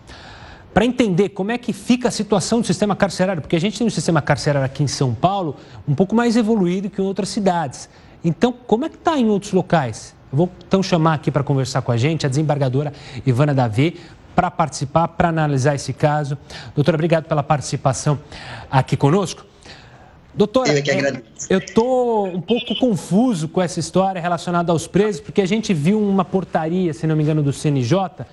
Para 0.79 0.85
entender 0.85 1.31
como 1.31 1.51
é 1.51 1.59
que 1.59 1.73
fica 1.73 2.07
a 2.07 2.11
situação 2.13 2.61
do 2.61 2.67
sistema 2.69 2.95
carcerário, 2.95 3.43
porque 3.43 3.57
a 3.57 3.61
gente 3.61 3.77
tem 3.77 3.85
um 3.85 3.91
sistema 3.91 4.23
carcerário 4.23 4.65
aqui 4.65 4.81
em 4.81 4.87
São 4.87 5.13
Paulo 5.13 5.57
um 5.89 5.93
pouco 5.93 6.15
mais 6.15 6.37
evoluído 6.37 6.89
que 6.89 7.03
em 7.03 7.05
outras 7.05 7.31
cidades. 7.31 7.89
Então, 8.25 8.53
como 8.53 8.85
é 8.85 8.89
que 8.89 8.95
está 8.95 9.19
em 9.19 9.29
outros 9.29 9.51
locais? 9.53 10.15
Eu 10.31 10.39
vou 10.39 10.51
então 10.69 10.81
chamar 10.81 11.15
aqui 11.15 11.33
para 11.33 11.43
conversar 11.43 11.83
com 11.83 11.91
a 11.91 11.97
gente 11.97 12.27
a 12.27 12.29
desembargadora 12.29 12.93
Ivana 13.27 13.53
Davi 13.53 13.99
para 14.37 14.53
participar, 14.53 15.09
para 15.09 15.31
analisar 15.31 15.75
esse 15.75 15.93
caso. 15.93 16.39
Doutora, 16.77 16.95
obrigado 16.97 17.25
pela 17.25 17.43
participação 17.43 18.17
aqui 18.71 18.97
conosco. 18.97 19.45
Doutora, 20.33 20.71
eu 21.51 21.59
estou 21.59 22.29
um 22.29 22.41
pouco 22.41 22.77
confuso 22.77 23.49
com 23.49 23.61
essa 23.61 23.81
história 23.81 24.21
relacionada 24.21 24.71
aos 24.71 24.87
presos, 24.87 25.21
porque 25.21 25.43
a 25.43 25.47
gente 25.47 25.75
viu 25.75 26.01
uma 26.01 26.25
portaria, 26.25 26.95
se 26.95 27.05
não 27.05 27.17
me 27.17 27.25
engano, 27.25 27.43
do 27.43 27.53
CNJ, 27.53 28.25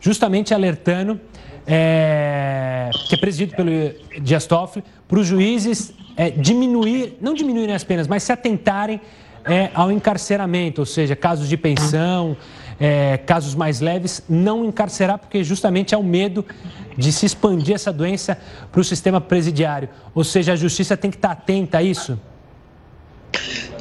justamente 0.00 0.54
alertando, 0.54 1.20
é, 1.72 2.90
que 3.08 3.14
é 3.14 3.18
presidido 3.18 3.54
pelo 3.54 3.70
Dias 4.20 4.44
Toffoli, 4.44 4.84
para 5.06 5.20
os 5.20 5.26
juízes 5.26 5.92
é, 6.16 6.28
diminuir, 6.28 7.16
não 7.20 7.32
diminuírem 7.32 7.72
as 7.72 7.84
penas, 7.84 8.08
mas 8.08 8.24
se 8.24 8.32
atentarem 8.32 9.00
é, 9.44 9.70
ao 9.72 9.92
encarceramento, 9.92 10.80
ou 10.80 10.86
seja, 10.86 11.14
casos 11.14 11.48
de 11.48 11.56
pensão, 11.56 12.36
é, 12.80 13.18
casos 13.18 13.54
mais 13.54 13.80
leves, 13.80 14.20
não 14.28 14.64
encarcerar, 14.64 15.18
porque 15.18 15.44
justamente 15.44 15.94
é 15.94 15.98
o 15.98 16.02
medo 16.02 16.44
de 16.98 17.12
se 17.12 17.24
expandir 17.24 17.76
essa 17.76 17.92
doença 17.92 18.36
para 18.72 18.80
o 18.80 18.84
sistema 18.84 19.20
presidiário. 19.20 19.88
Ou 20.12 20.24
seja, 20.24 20.54
a 20.54 20.56
justiça 20.56 20.96
tem 20.96 21.08
que 21.08 21.18
estar 21.18 21.30
atenta 21.30 21.78
a 21.78 21.82
isso? 21.84 22.18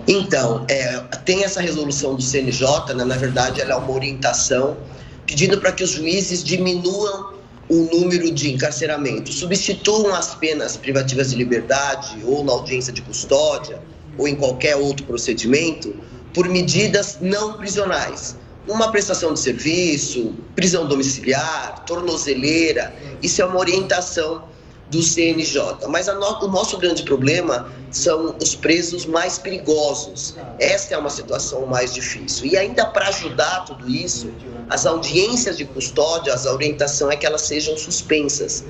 Então, 0.08 0.64
é, 0.70 1.00
tem 1.26 1.44
essa 1.44 1.60
resolução 1.60 2.16
do 2.16 2.22
CNJ, 2.22 2.94
né? 2.96 3.04
na 3.04 3.16
verdade, 3.16 3.62
ela 3.62 3.74
é 3.74 3.76
uma 3.76 3.92
orientação 3.92 4.78
pedindo 5.26 5.60
para 5.60 5.72
que 5.72 5.84
os 5.84 5.90
juízes 5.90 6.44
diminuam 6.44 7.39
o 7.70 7.84
número 7.96 8.32
de 8.32 8.52
encarceramentos, 8.52 9.36
substituam 9.36 10.14
as 10.16 10.34
penas 10.34 10.76
privativas 10.76 11.30
de 11.30 11.36
liberdade 11.36 12.18
ou 12.26 12.44
na 12.44 12.52
audiência 12.52 12.92
de 12.92 13.02
custódia 13.04 13.80
ou 14.18 14.28
em 14.28 14.36
qualquer 14.36 14.76
outro 14.76 15.06
procedimento 15.06 15.96
por 16.34 16.50
medidas 16.50 17.20
não 17.22 17.54
prisionais. 17.54 18.36
Uma 18.68 18.92
prestação 18.92 19.34
de 19.34 19.40
serviço, 19.40 20.36
prisão 20.56 20.88
domiciliar, 20.88 21.86
tornozeleira, 21.86 22.94
isso 23.22 23.42
é 23.42 23.46
uma 23.46 23.60
orientação 23.60 24.44
do 24.90 25.02
CNJ. 25.04 25.88
Mas 25.88 26.08
no, 26.08 26.46
o 26.46 26.48
nosso 26.48 26.78
grande 26.78 27.04
problema 27.04 27.72
são 27.92 28.36
os 28.42 28.56
presos 28.56 29.06
mais 29.06 29.38
perigosos. 29.38 30.36
Essa 30.60 30.96
é 30.96 30.98
uma 30.98 31.10
situação 31.10 31.66
mais 31.66 31.94
difícil. 31.94 32.48
E 32.48 32.58
ainda 32.58 32.86
para 32.86 33.08
ajudar 33.10 33.66
tudo 33.66 33.90
isso, 33.90 34.32
as 34.70 34.86
audiências 34.86 35.58
de 35.58 35.66
custódia, 35.66 36.34
a 36.34 36.54
orientação 36.54 37.12
é 37.12 37.16
que 37.16 37.26
elas 37.26 37.42
sejam 37.42 37.78
suspensas. 37.78 38.64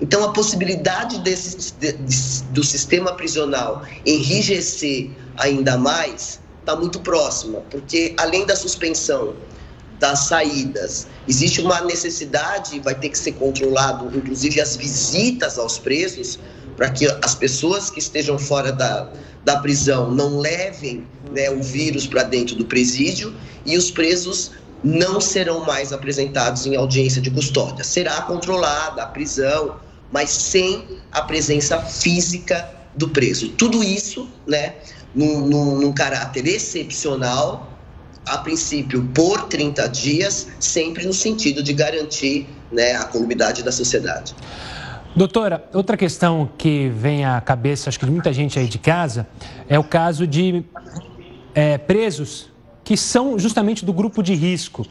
Então, 0.00 0.22
a 0.24 0.32
possibilidade 0.32 1.18
desse, 1.20 1.72
de, 1.74 1.92
de, 1.92 2.42
do 2.50 2.62
sistema 2.62 3.14
prisional 3.14 3.82
enrijecer 4.04 5.10
ainda 5.36 5.78
mais 5.78 6.38
está 6.60 6.76
muito 6.76 7.00
próxima, 7.00 7.62
porque 7.70 8.14
além 8.18 8.44
da 8.44 8.56
suspensão 8.56 9.34
das 9.98 10.20
saídas. 10.20 11.06
Existe 11.26 11.60
uma 11.60 11.80
necessidade, 11.80 12.80
vai 12.80 12.94
ter 12.94 13.08
que 13.08 13.18
ser 13.18 13.32
controlado, 13.32 14.16
inclusive 14.16 14.60
as 14.60 14.76
visitas 14.76 15.58
aos 15.58 15.78
presos, 15.78 16.38
para 16.76 16.90
que 16.90 17.06
as 17.22 17.34
pessoas 17.34 17.90
que 17.90 17.98
estejam 17.98 18.38
fora 18.38 18.70
da, 18.70 19.10
da 19.44 19.56
prisão 19.60 20.10
não 20.10 20.38
levem 20.38 21.06
né, 21.32 21.50
o 21.50 21.62
vírus 21.62 22.06
para 22.06 22.22
dentro 22.22 22.54
do 22.54 22.66
presídio 22.66 23.34
e 23.64 23.76
os 23.76 23.90
presos 23.90 24.52
não 24.84 25.20
serão 25.20 25.64
mais 25.64 25.92
apresentados 25.92 26.66
em 26.66 26.76
audiência 26.76 27.20
de 27.20 27.30
custódia. 27.30 27.82
Será 27.82 28.20
controlada 28.22 29.02
a 29.02 29.06
prisão, 29.06 29.76
mas 30.12 30.30
sem 30.30 30.86
a 31.10 31.22
presença 31.22 31.80
física 31.80 32.70
do 32.94 33.08
preso. 33.08 33.48
Tudo 33.50 33.82
isso, 33.82 34.28
né, 34.46 34.74
num, 35.14 35.46
num, 35.46 35.80
num 35.80 35.92
caráter 35.92 36.46
excepcional, 36.46 37.75
a 38.26 38.38
princípio 38.38 39.08
por 39.14 39.44
30 39.44 39.88
dias, 39.88 40.48
sempre 40.58 41.06
no 41.06 41.12
sentido 41.12 41.62
de 41.62 41.72
garantir 41.72 42.46
né, 42.72 42.96
a 42.96 43.04
comunidade 43.04 43.62
da 43.62 43.70
sociedade. 43.70 44.34
Doutora, 45.14 45.64
outra 45.72 45.96
questão 45.96 46.50
que 46.58 46.88
vem 46.90 47.24
à 47.24 47.40
cabeça, 47.40 47.88
acho 47.88 47.98
que 47.98 48.04
de 48.04 48.10
muita 48.10 48.32
gente 48.32 48.58
aí 48.58 48.66
de 48.66 48.78
casa, 48.78 49.26
é 49.68 49.78
o 49.78 49.84
caso 49.84 50.26
de 50.26 50.62
é, 51.54 51.78
presos 51.78 52.50
que 52.86 52.96
são 52.96 53.36
justamente 53.36 53.84
do 53.84 53.92
grupo 53.92 54.22
de 54.22 54.32
risco. 54.32 54.86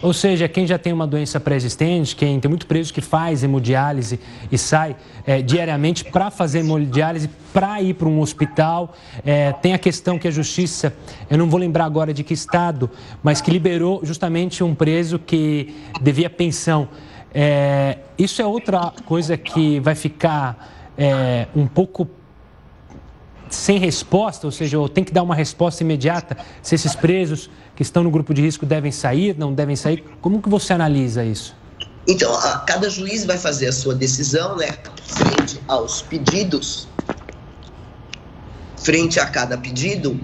Ou 0.00 0.12
seja, 0.12 0.46
quem 0.46 0.64
já 0.64 0.78
tem 0.78 0.92
uma 0.92 1.08
doença 1.08 1.40
pré-existente, 1.40 2.14
quem 2.14 2.38
tem 2.38 2.48
muito 2.48 2.68
preso 2.68 2.94
que 2.94 3.00
faz 3.00 3.42
hemodiálise 3.42 4.20
e 4.50 4.56
sai 4.56 4.94
é, 5.26 5.42
diariamente 5.42 6.04
para 6.04 6.30
fazer 6.30 6.60
hemodiálise, 6.60 7.28
para 7.52 7.82
ir 7.82 7.94
para 7.94 8.06
um 8.06 8.20
hospital. 8.20 8.94
É, 9.26 9.50
tem 9.54 9.74
a 9.74 9.78
questão 9.78 10.20
que 10.20 10.28
a 10.28 10.30
justiça, 10.30 10.94
eu 11.28 11.36
não 11.36 11.50
vou 11.50 11.58
lembrar 11.58 11.84
agora 11.84 12.14
de 12.14 12.22
que 12.22 12.32
estado, 12.32 12.88
mas 13.24 13.40
que 13.40 13.50
liberou 13.50 14.00
justamente 14.04 14.62
um 14.62 14.72
preso 14.72 15.18
que 15.18 15.74
devia 16.00 16.30
pensão. 16.30 16.88
É, 17.34 17.98
isso 18.16 18.40
é 18.40 18.46
outra 18.46 18.92
coisa 19.04 19.36
que 19.36 19.80
vai 19.80 19.96
ficar 19.96 20.78
um 21.56 21.66
pouco 21.66 22.08
sem 23.54 23.78
resposta, 23.78 24.46
ou 24.46 24.50
seja, 24.50 24.76
tem 24.88 25.04
que 25.04 25.12
dar 25.12 25.22
uma 25.22 25.34
resposta 25.34 25.82
imediata 25.82 26.36
se 26.62 26.74
esses 26.74 26.94
presos 26.94 27.50
que 27.76 27.82
estão 27.82 28.02
no 28.02 28.10
grupo 28.10 28.32
de 28.32 28.42
risco 28.42 28.66
devem 28.66 28.90
sair, 28.90 29.36
não 29.38 29.52
devem 29.52 29.76
sair. 29.76 30.04
Como 30.20 30.40
que 30.40 30.48
você 30.48 30.72
analisa 30.72 31.24
isso? 31.24 31.54
Então, 32.06 32.34
a, 32.34 32.58
cada 32.60 32.90
juiz 32.90 33.24
vai 33.24 33.38
fazer 33.38 33.68
a 33.68 33.72
sua 33.72 33.94
decisão, 33.94 34.56
né, 34.56 34.68
frente 35.04 35.60
aos 35.68 36.02
pedidos, 36.02 36.88
frente 38.76 39.20
a 39.20 39.26
cada 39.26 39.56
pedido, 39.56 40.18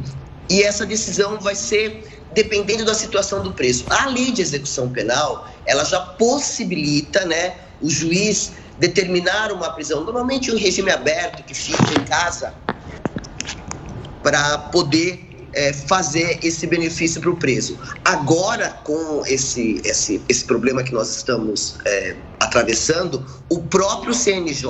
e 0.50 0.62
essa 0.62 0.84
decisão 0.84 1.38
vai 1.38 1.54
ser 1.54 2.04
dependendo 2.34 2.84
da 2.84 2.94
situação 2.94 3.42
do 3.42 3.52
preso. 3.52 3.84
A 3.90 4.06
lei 4.06 4.32
de 4.32 4.42
execução 4.42 4.88
penal, 4.88 5.48
ela 5.66 5.84
já 5.84 6.00
possibilita, 6.00 7.24
né, 7.24 7.54
o 7.80 7.88
juiz 7.88 8.52
determinar 8.78 9.52
uma 9.52 9.70
prisão, 9.70 10.04
normalmente 10.04 10.50
um 10.50 10.56
regime 10.56 10.90
aberto 10.90 11.42
que 11.44 11.54
fica 11.54 11.92
em 11.92 12.04
casa 12.04 12.54
para 14.28 14.58
poder 14.58 15.48
é, 15.54 15.72
fazer 15.72 16.38
esse 16.42 16.66
benefício 16.66 17.18
para 17.18 17.30
o 17.30 17.36
preso. 17.36 17.78
Agora, 18.04 18.68
com 18.84 19.22
esse, 19.24 19.80
esse, 19.86 20.20
esse 20.28 20.44
problema 20.44 20.82
que 20.82 20.92
nós 20.92 21.16
estamos 21.16 21.76
é, 21.86 22.14
atravessando, 22.38 23.24
o 23.48 23.62
próprio 23.62 24.12
CNJ 24.12 24.68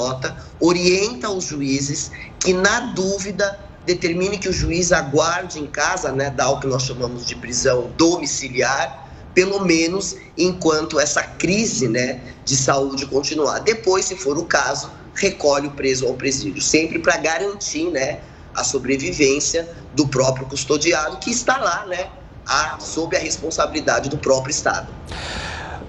orienta 0.61 1.29
os 1.29 1.43
juízes 1.43 2.13
que, 2.39 2.53
na 2.53 2.93
dúvida, 2.93 3.59
determine 3.85 4.39
que 4.39 4.49
o 4.49 4.53
juiz 4.53 4.93
aguarde 4.93 5.59
em 5.59 5.67
casa, 5.67 6.13
né, 6.13 6.31
dá 6.31 6.49
o 6.49 6.61
que 6.61 6.69
nós 6.69 6.85
chamamos 6.85 7.27
de 7.27 7.35
prisão 7.35 7.91
domiciliar, 7.97 9.09
pelo 9.35 9.65
menos 9.65 10.15
enquanto 10.37 11.01
essa 11.01 11.25
crise 11.25 11.89
né, 11.89 12.21
de 12.45 12.55
saúde 12.57 13.07
continuar. 13.07 13.59
Depois, 13.59 14.05
se 14.05 14.15
for 14.15 14.39
o 14.39 14.45
caso, 14.45 14.89
recolhe 15.17 15.67
o 15.67 15.73
preso 15.73 16.07
ao 16.07 16.15
presídio, 16.15 16.63
sempre 16.63 17.01
para 17.01 17.17
garantir 17.17 17.91
né, 17.91 18.21
a 18.55 18.65
sobrevivência 18.65 19.69
do 19.95 20.07
próprio 20.07 20.47
custodiado 20.47 21.17
que 21.19 21.31
está 21.31 21.59
lá, 21.59 21.87
né, 21.87 22.09
a, 22.47 22.79
sob 22.81 23.17
a 23.17 23.21
responsabilidade 23.21 24.09
do 24.09 24.19
próprio 24.19 24.51
Estado. 24.51 24.89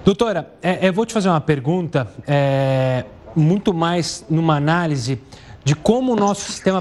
Doutora, 0.04 0.52
é, 0.62 0.88
eu 0.88 0.92
vou 0.92 1.04
te 1.04 1.12
fazer 1.12 1.28
uma 1.28 1.40
pergunta, 1.40 2.08
é, 2.26 3.04
muito 3.34 3.72
mais 3.72 4.24
numa 4.28 4.56
análise 4.56 5.20
de 5.64 5.74
como 5.74 6.12
o 6.12 6.16
nosso 6.16 6.50
sistema, 6.50 6.80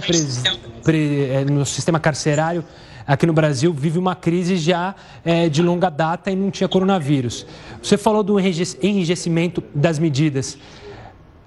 pre, 0.83 1.25
é, 1.29 1.45
no 1.45 1.65
sistema 1.65 1.99
carcerário 1.99 2.63
aqui 3.09 3.25
no 3.25 3.33
Brasil 3.33 3.73
vive 3.73 3.97
uma 3.97 4.15
crise 4.15 4.55
já 4.55 4.93
é, 5.25 5.49
de 5.49 5.63
longa 5.63 5.89
data 5.89 6.29
e 6.29 6.35
não 6.35 6.51
tinha 6.51 6.69
coronavírus. 6.69 7.43
Você 7.81 7.97
falou 7.97 8.21
do 8.21 8.39
enrijecimento 8.39 9.63
das 9.73 9.97
medidas. 9.97 10.57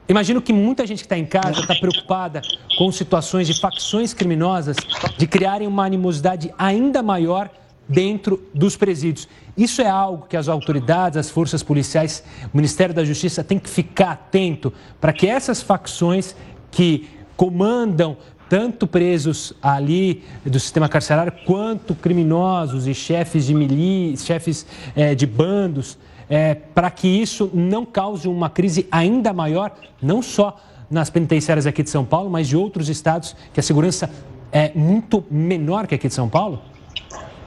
Imagino 0.09 0.43
que 0.43 0.53
muita 0.53 0.87
gente 0.87 0.99
que 0.99 1.07
está 1.07 1.19
em 1.19 1.25
casa 1.25 1.61
está 1.61 1.75
preocupada 1.75 2.43
com 2.77 2.91
situações 2.91 3.47
de 3.47 3.61
facções 3.61 4.13
criminosas 4.13 4.77
de 5.17 5.27
criarem 5.27 5.69
uma 5.69 5.85
animosidade 5.85 6.53
ainda 6.59 7.03
maior 7.03 7.49
dentro 7.89 8.43
dos 8.53 8.77
presídios. 8.77 9.29
Isso 9.57 9.83
é 9.83 9.89
algo 9.89 10.27
que 10.27 10.37
as 10.37 10.49
autoridades, 10.49 11.19
as 11.19 11.31
forças 11.31 11.63
policiais, 11.63 12.25
o 12.53 12.57
Ministério 12.57 12.95
da 12.95 13.05
Justiça 13.05 13.45
tem 13.45 13.59
que 13.59 13.69
ficar 13.69 14.13
atento 14.13 14.73
para 15.01 15.13
que 15.13 15.27
essas 15.27 15.63
facções 15.63 16.35
que 16.71 17.09
comandam 17.37 18.17
tanto 18.49 18.87
presos 18.87 19.55
ali 19.63 20.23
do 20.45 20.61
sistema 20.61 20.89
carcerário 20.89 21.33
quanto 21.47 21.95
criminosos 21.95 22.87
e 22.87 22.95
chefes 22.95 23.47
de 23.47 23.55
milícias, 23.55 24.27
chefes 24.27 24.67
é, 24.95 25.15
de 25.15 25.27
bandos, 25.27 25.99
é, 26.33 26.55
para 26.55 26.91
que 26.91 27.07
isso 27.07 27.51
não 27.53 27.85
cause 27.85 28.27
uma 28.27 28.49
crise 28.49 28.87
ainda 28.91 29.35
maior, 29.35 29.71
não 30.01 30.23
só 30.23 30.59
nas 30.91 31.11
penitenciárias 31.11 31.67
aqui 31.67 31.83
de 31.83 31.91
São 31.91 32.07
Paulo, 32.07 32.31
mas 32.31 32.49
de 32.49 32.57
outros 32.57 32.89
estados 32.89 33.37
que 33.53 33.61
a 33.61 33.63
segurança 33.63 34.09
é 34.51 34.73
muito 34.75 35.23
menor 35.31 35.87
que 35.87 35.95
aqui 35.95 36.09
de 36.09 36.15
São 36.15 36.31
Paulo? 36.31 36.63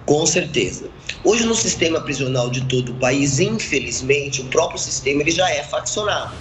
Com 0.06 0.24
certeza. 0.28 0.88
Hoje 1.24 1.48
no 1.48 1.56
sistema 1.56 2.00
prisional 2.00 2.48
de 2.52 2.64
todo 2.66 2.92
o 2.92 2.96
país, 3.00 3.40
infelizmente, 3.40 4.42
o 4.42 4.46
próprio 4.46 4.78
sistema 4.78 5.24
ele 5.24 5.32
já 5.32 5.50
é 5.50 5.64
faccionado. 5.64 6.36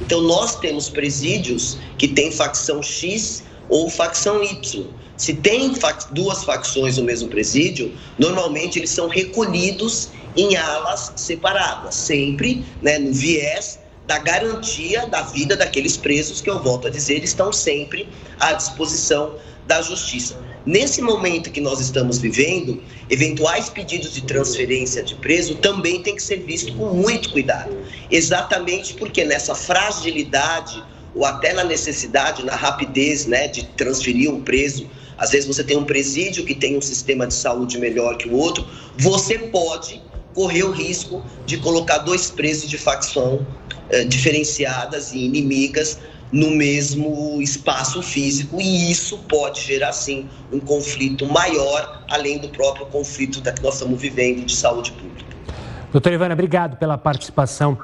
Então 0.00 0.22
nós 0.22 0.56
temos 0.56 0.88
presídios 0.88 1.76
que 1.98 2.08
têm 2.08 2.32
facção 2.32 2.82
X 2.82 3.44
ou 3.68 3.90
facção 3.90 4.42
Y. 4.42 4.86
Se 5.18 5.34
tem 5.34 5.74
duas 6.12 6.44
facções 6.44 6.96
no 6.96 7.04
mesmo 7.04 7.28
presídio, 7.28 7.92
normalmente 8.18 8.78
eles 8.78 8.88
são 8.88 9.06
recolhidos 9.06 10.08
em 10.36 10.56
alas 10.56 11.12
separadas, 11.16 11.94
sempre 11.94 12.64
né, 12.82 12.98
no 12.98 13.12
viés 13.12 13.78
da 14.06 14.18
garantia 14.18 15.06
da 15.06 15.22
vida 15.22 15.56
daqueles 15.56 15.96
presos 15.96 16.40
que 16.40 16.50
eu 16.50 16.60
volto 16.62 16.88
a 16.88 16.90
dizer 16.90 17.22
estão 17.22 17.52
sempre 17.52 18.08
à 18.40 18.52
disposição 18.52 19.36
da 19.66 19.80
justiça. 19.82 20.36
Nesse 20.66 21.00
momento 21.00 21.50
que 21.50 21.60
nós 21.60 21.80
estamos 21.80 22.18
vivendo, 22.18 22.82
eventuais 23.08 23.68
pedidos 23.68 24.12
de 24.12 24.22
transferência 24.22 25.02
de 25.02 25.14
preso 25.14 25.54
também 25.56 26.02
tem 26.02 26.16
que 26.16 26.22
ser 26.22 26.38
visto 26.38 26.74
com 26.74 26.86
muito 26.86 27.30
cuidado, 27.30 27.76
exatamente 28.10 28.94
porque 28.94 29.24
nessa 29.24 29.54
fragilidade 29.54 30.82
ou 31.14 31.24
até 31.24 31.52
na 31.52 31.64
necessidade, 31.64 32.44
na 32.44 32.54
rapidez, 32.54 33.26
né, 33.26 33.48
de 33.48 33.64
transferir 33.76 34.30
um 34.30 34.42
preso 34.42 34.88
às 35.20 35.32
vezes 35.32 35.46
você 35.46 35.62
tem 35.62 35.76
um 35.76 35.84
presídio 35.84 36.46
que 36.46 36.54
tem 36.54 36.78
um 36.78 36.80
sistema 36.80 37.26
de 37.26 37.34
saúde 37.34 37.78
melhor 37.78 38.16
que 38.16 38.26
o 38.26 38.34
outro, 38.34 38.66
você 38.96 39.38
pode 39.38 40.02
correr 40.34 40.64
o 40.64 40.70
risco 40.70 41.22
de 41.46 41.58
colocar 41.58 41.98
dois 41.98 42.30
presos 42.30 42.68
de 42.68 42.78
facção 42.78 43.46
eh, 43.90 44.04
diferenciadas 44.04 45.12
e 45.12 45.18
inimigas 45.18 45.98
no 46.32 46.50
mesmo 46.50 47.40
espaço 47.42 48.02
físico 48.02 48.60
e 48.60 48.90
isso 48.90 49.18
pode 49.28 49.60
gerar 49.60 49.92
sim 49.92 50.28
um 50.52 50.60
conflito 50.60 51.26
maior 51.26 52.04
além 52.08 52.38
do 52.38 52.48
próprio 52.48 52.86
conflito 52.86 53.40
da 53.40 53.52
que 53.52 53.62
nós 53.62 53.74
estamos 53.74 54.00
vivendo 54.00 54.44
de 54.44 54.54
saúde 54.54 54.92
pública. 54.92 55.30
Doutora 55.90 56.14
Ivana, 56.14 56.34
obrigado 56.34 56.76
pela 56.76 56.96
participação 56.96 57.76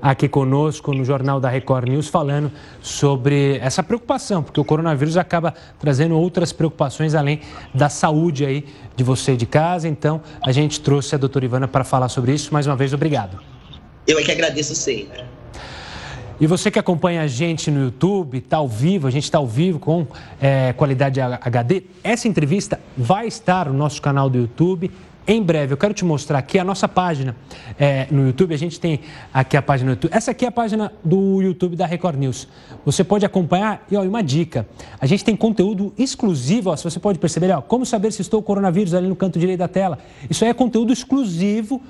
aqui 0.00 0.28
conosco 0.28 0.92
no 0.92 1.04
Jornal 1.04 1.40
da 1.40 1.48
Record 1.48 1.88
News 1.88 2.08
falando 2.08 2.50
sobre 2.80 3.58
essa 3.58 3.82
preocupação, 3.82 4.42
porque 4.42 4.60
o 4.60 4.64
coronavírus 4.64 5.16
acaba 5.16 5.54
trazendo 5.78 6.18
outras 6.18 6.52
preocupações 6.52 7.14
além 7.14 7.40
da 7.74 7.88
saúde 7.88 8.44
aí 8.44 8.64
de 8.96 9.04
você 9.04 9.36
de 9.36 9.46
casa. 9.46 9.88
Então, 9.88 10.20
a 10.42 10.52
gente 10.52 10.80
trouxe 10.80 11.14
a 11.14 11.18
doutora 11.18 11.44
Ivana 11.44 11.68
para 11.68 11.84
falar 11.84 12.08
sobre 12.08 12.32
isso. 12.32 12.52
Mais 12.52 12.66
uma 12.66 12.76
vez, 12.76 12.92
obrigado. 12.92 13.38
Eu 14.06 14.18
é 14.18 14.22
que 14.22 14.32
agradeço 14.32 14.74
sempre. 14.74 15.24
E 16.40 16.46
você 16.46 16.70
que 16.70 16.78
acompanha 16.78 17.20
a 17.20 17.26
gente 17.26 17.70
no 17.70 17.84
YouTube, 17.84 18.38
está 18.38 18.56
ao 18.56 18.66
vivo, 18.66 19.06
a 19.06 19.10
gente 19.10 19.24
está 19.24 19.36
ao 19.36 19.46
vivo 19.46 19.78
com 19.78 20.06
é, 20.40 20.72
qualidade 20.72 21.20
HD. 21.20 21.82
Essa 22.02 22.28
entrevista 22.28 22.80
vai 22.96 23.26
estar 23.26 23.66
no 23.66 23.74
nosso 23.74 24.00
canal 24.00 24.30
do 24.30 24.38
YouTube 24.38 24.90
em 25.32 25.42
breve. 25.42 25.72
Eu 25.72 25.76
quero 25.76 25.94
te 25.94 26.04
mostrar 26.04 26.38
aqui 26.38 26.58
a 26.58 26.64
nossa 26.64 26.88
página 26.88 27.36
é, 27.78 28.08
no 28.10 28.26
YouTube. 28.26 28.52
A 28.52 28.58
gente 28.58 28.80
tem 28.80 29.00
aqui 29.32 29.56
a 29.56 29.62
página 29.62 29.90
do 29.90 29.94
YouTube. 29.94 30.12
Essa 30.12 30.32
aqui 30.32 30.44
é 30.44 30.48
a 30.48 30.52
página 30.52 30.92
do 31.04 31.40
YouTube 31.40 31.76
da 31.76 31.86
Record 31.86 32.18
News. 32.18 32.48
Você 32.84 33.04
pode 33.04 33.24
acompanhar 33.24 33.86
e 33.90 33.96
ó, 33.96 34.02
uma 34.02 34.22
dica: 34.22 34.66
a 34.98 35.06
gente 35.06 35.24
tem 35.24 35.36
conteúdo 35.36 35.92
exclusivo. 35.96 36.70
Ó, 36.70 36.76
se 36.76 36.82
você 36.82 36.98
pode 36.98 37.18
perceber, 37.18 37.52
ó, 37.52 37.60
como 37.62 37.86
saber 37.86 38.12
se 38.12 38.22
estou 38.22 38.42
coronavírus 38.42 38.92
ali 38.92 39.06
no 39.06 39.14
canto 39.14 39.38
direito 39.38 39.60
da 39.60 39.68
tela. 39.68 39.98
Isso 40.28 40.44
aí 40.44 40.50
é 40.50 40.54
conteúdo 40.54 40.92
exclusivo 40.92 41.80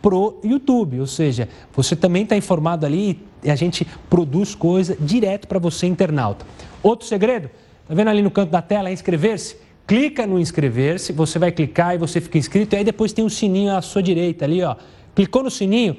pro 0.00 0.38
YouTube, 0.44 1.00
ou 1.00 1.06
seja, 1.06 1.48
você 1.74 1.96
também 1.96 2.24
está 2.24 2.36
informado 2.36 2.84
ali 2.84 3.22
e 3.42 3.50
a 3.50 3.56
gente 3.56 3.86
produz 4.10 4.54
coisa 4.54 4.94
direto 5.00 5.48
para 5.48 5.58
você, 5.58 5.86
internauta. 5.86 6.44
Outro 6.82 7.06
segredo, 7.06 7.48
tá 7.88 7.94
vendo 7.94 8.08
ali 8.08 8.20
no 8.20 8.30
canto 8.30 8.50
da 8.50 8.60
tela, 8.60 8.90
é 8.90 8.92
inscrever-se? 8.92 9.63
Clica 9.86 10.26
no 10.26 10.38
inscrever-se, 10.38 11.12
você 11.12 11.38
vai 11.38 11.52
clicar 11.52 11.94
e 11.94 11.98
você 11.98 12.20
fica 12.20 12.38
inscrito, 12.38 12.74
e 12.74 12.78
aí 12.78 12.84
depois 12.84 13.12
tem 13.12 13.24
um 13.24 13.28
sininho 13.28 13.76
à 13.76 13.82
sua 13.82 14.02
direita 14.02 14.44
ali, 14.44 14.62
ó. 14.62 14.76
Clicou 15.14 15.42
no 15.42 15.50
sininho 15.50 15.96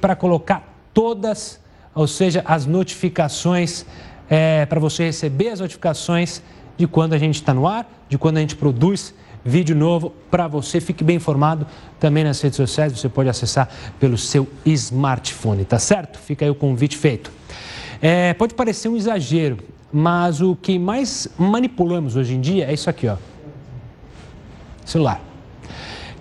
para 0.00 0.14
colocar 0.14 0.88
todas, 0.92 1.58
ou 1.94 2.06
seja, 2.06 2.42
as 2.44 2.66
notificações, 2.66 3.86
é, 4.28 4.66
para 4.66 4.78
você 4.78 5.04
receber 5.04 5.48
as 5.48 5.60
notificações 5.60 6.42
de 6.76 6.86
quando 6.86 7.14
a 7.14 7.18
gente 7.18 7.36
está 7.36 7.54
no 7.54 7.66
ar, 7.66 7.90
de 8.08 8.18
quando 8.18 8.36
a 8.36 8.40
gente 8.40 8.56
produz 8.56 9.14
vídeo 9.44 9.74
novo 9.74 10.12
para 10.30 10.46
você. 10.46 10.80
Fique 10.80 11.02
bem 11.02 11.16
informado 11.16 11.66
também 11.98 12.24
nas 12.24 12.40
redes 12.40 12.56
sociais, 12.56 12.92
você 12.92 13.08
pode 13.08 13.28
acessar 13.28 13.68
pelo 13.98 14.18
seu 14.18 14.46
smartphone, 14.66 15.64
tá 15.64 15.78
certo? 15.78 16.18
Fica 16.18 16.44
aí 16.44 16.50
o 16.50 16.54
convite 16.54 16.96
feito. 16.96 17.32
É, 18.00 18.34
pode 18.34 18.54
parecer 18.54 18.88
um 18.88 18.96
exagero, 18.96 19.58
mas 19.92 20.40
o 20.40 20.56
que 20.56 20.78
mais 20.78 21.28
manipulamos 21.38 22.16
hoje 22.16 22.34
em 22.34 22.40
dia 22.40 22.66
é 22.66 22.72
isso 22.72 22.88
aqui, 22.88 23.08
ó. 23.08 23.16
Celular. 24.84 25.20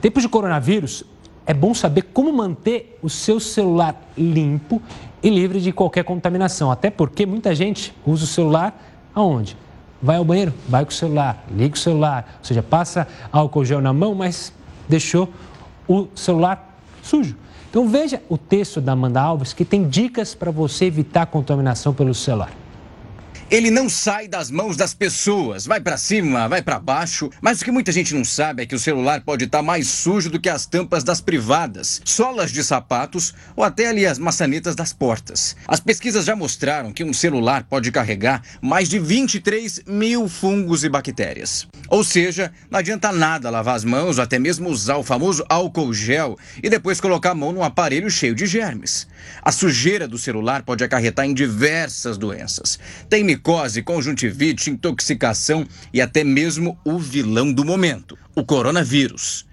Tempos 0.02 0.24
de 0.24 0.30
coronavírus, 0.30 1.04
é 1.46 1.54
bom 1.54 1.74
saber 1.74 2.04
como 2.14 2.32
manter 2.34 2.98
o 3.02 3.10
seu 3.10 3.40
celular 3.40 4.00
limpo 4.18 4.82
e 5.22 5.30
livre 5.30 5.62
de 5.62 5.72
qualquer 5.72 6.04
contaminação. 6.04 6.72
Até 6.72 6.90
porque 6.90 7.26
muita 7.26 7.54
gente 7.56 7.94
usa 8.06 8.24
o 8.24 8.28
celular 8.28 8.80
aonde? 9.14 9.56
vai 10.02 10.18
ao 10.18 10.26
banheiro, 10.26 10.54
vai 10.68 10.84
com 10.84 10.92
o 10.92 10.94
celular, 10.94 11.46
liga 11.56 11.76
o 11.76 11.80
celular, 11.80 12.36
ou 12.40 12.46
seja, 12.46 12.64
passa 12.64 13.08
álcool 13.32 13.64
gel 13.64 13.82
na 13.82 13.94
mão, 13.94 14.16
mas 14.16 14.52
deixou 14.90 15.30
o 15.88 16.08
celular 16.16 16.76
sujo. 17.04 17.36
Então 17.70 17.88
veja 17.88 18.22
o 18.28 18.38
texto 18.38 18.82
da 18.82 18.94
Amanda 18.94 19.22
Alves 19.22 19.54
que 19.54 19.64
tem 19.64 19.88
dicas 19.88 20.34
para 20.34 20.52
você 20.52 20.86
evitar 20.86 21.28
contaminação 21.28 21.94
pelo 21.94 22.14
celular. 22.14 22.52
Ele 23.52 23.70
não 23.70 23.90
sai 23.90 24.30
das 24.30 24.50
mãos 24.50 24.78
das 24.78 24.94
pessoas, 24.94 25.66
vai 25.66 25.82
para 25.82 25.98
cima, 25.98 26.48
vai 26.48 26.62
para 26.62 26.80
baixo, 26.80 27.30
mas 27.42 27.60
o 27.60 27.66
que 27.66 27.70
muita 27.70 27.92
gente 27.92 28.16
não 28.16 28.24
sabe 28.24 28.64
é 28.64 28.66
que 28.66 28.74
o 28.74 28.80
celular 28.80 29.20
pode 29.26 29.44
estar 29.44 29.58
tá 29.58 29.62
mais 29.62 29.88
sujo 29.88 30.30
do 30.30 30.40
que 30.40 30.48
as 30.48 30.66
tampas 30.66 31.04
das 31.04 31.20
privadas, 31.20 32.02
solas 32.06 32.50
de 32.50 32.64
sapatos 32.64 33.34
ou 33.54 33.66
até 33.66 33.88
ali 33.88 34.06
as 34.06 34.18
maçanetas 34.18 34.74
das 34.74 34.94
portas. 34.94 35.58
As 35.68 35.82
pesquisas 35.82 36.24
já 36.24 36.34
mostraram 36.34 36.94
que 36.94 37.04
um 37.04 37.12
celular 37.12 37.66
pode 37.70 37.92
carregar 37.92 38.42
mais 38.62 38.88
de 38.88 38.98
23 39.00 39.82
mil 39.86 40.30
fungos 40.30 40.86
e 40.86 40.90
bactérias. 40.90 41.68
Ou 41.90 42.06
seja, 42.06 42.54
não 42.70 42.80
adianta 42.80 43.12
nada 43.12 43.50
lavar 43.50 43.76
as 43.76 43.84
mãos 43.84 44.18
ou 44.18 44.24
até 44.24 44.40
mesmo 44.40 44.70
usar 44.70 44.96
o 44.96 45.04
famoso 45.04 45.44
álcool 45.50 45.94
gel 45.94 46.38
e 46.64 46.70
depois 46.70 47.02
colocar 47.02 47.32
a 47.32 47.36
mão 47.36 47.52
num 47.52 47.64
aparelho 47.64 48.10
cheio 48.10 48.34
de 48.34 48.46
germes. 48.46 49.06
A 49.42 49.52
sujeira 49.52 50.08
do 50.08 50.18
celular 50.18 50.64
pode 50.64 50.86
acarretar 50.86 51.26
em 51.26 51.34
diversas 51.34 52.18
doenças. 52.18 52.80
Tem 53.10 53.26
micose, 53.42 53.82
conjuntivite, 53.82 54.70
intoxicação 54.70 55.66
e 55.92 56.00
até 56.00 56.24
mesmo 56.24 56.78
o 56.86 57.00
vilão 57.00 57.52
do 57.52 57.66
momento, 57.66 58.16
o 58.36 58.46
coronavírus. 58.46 59.48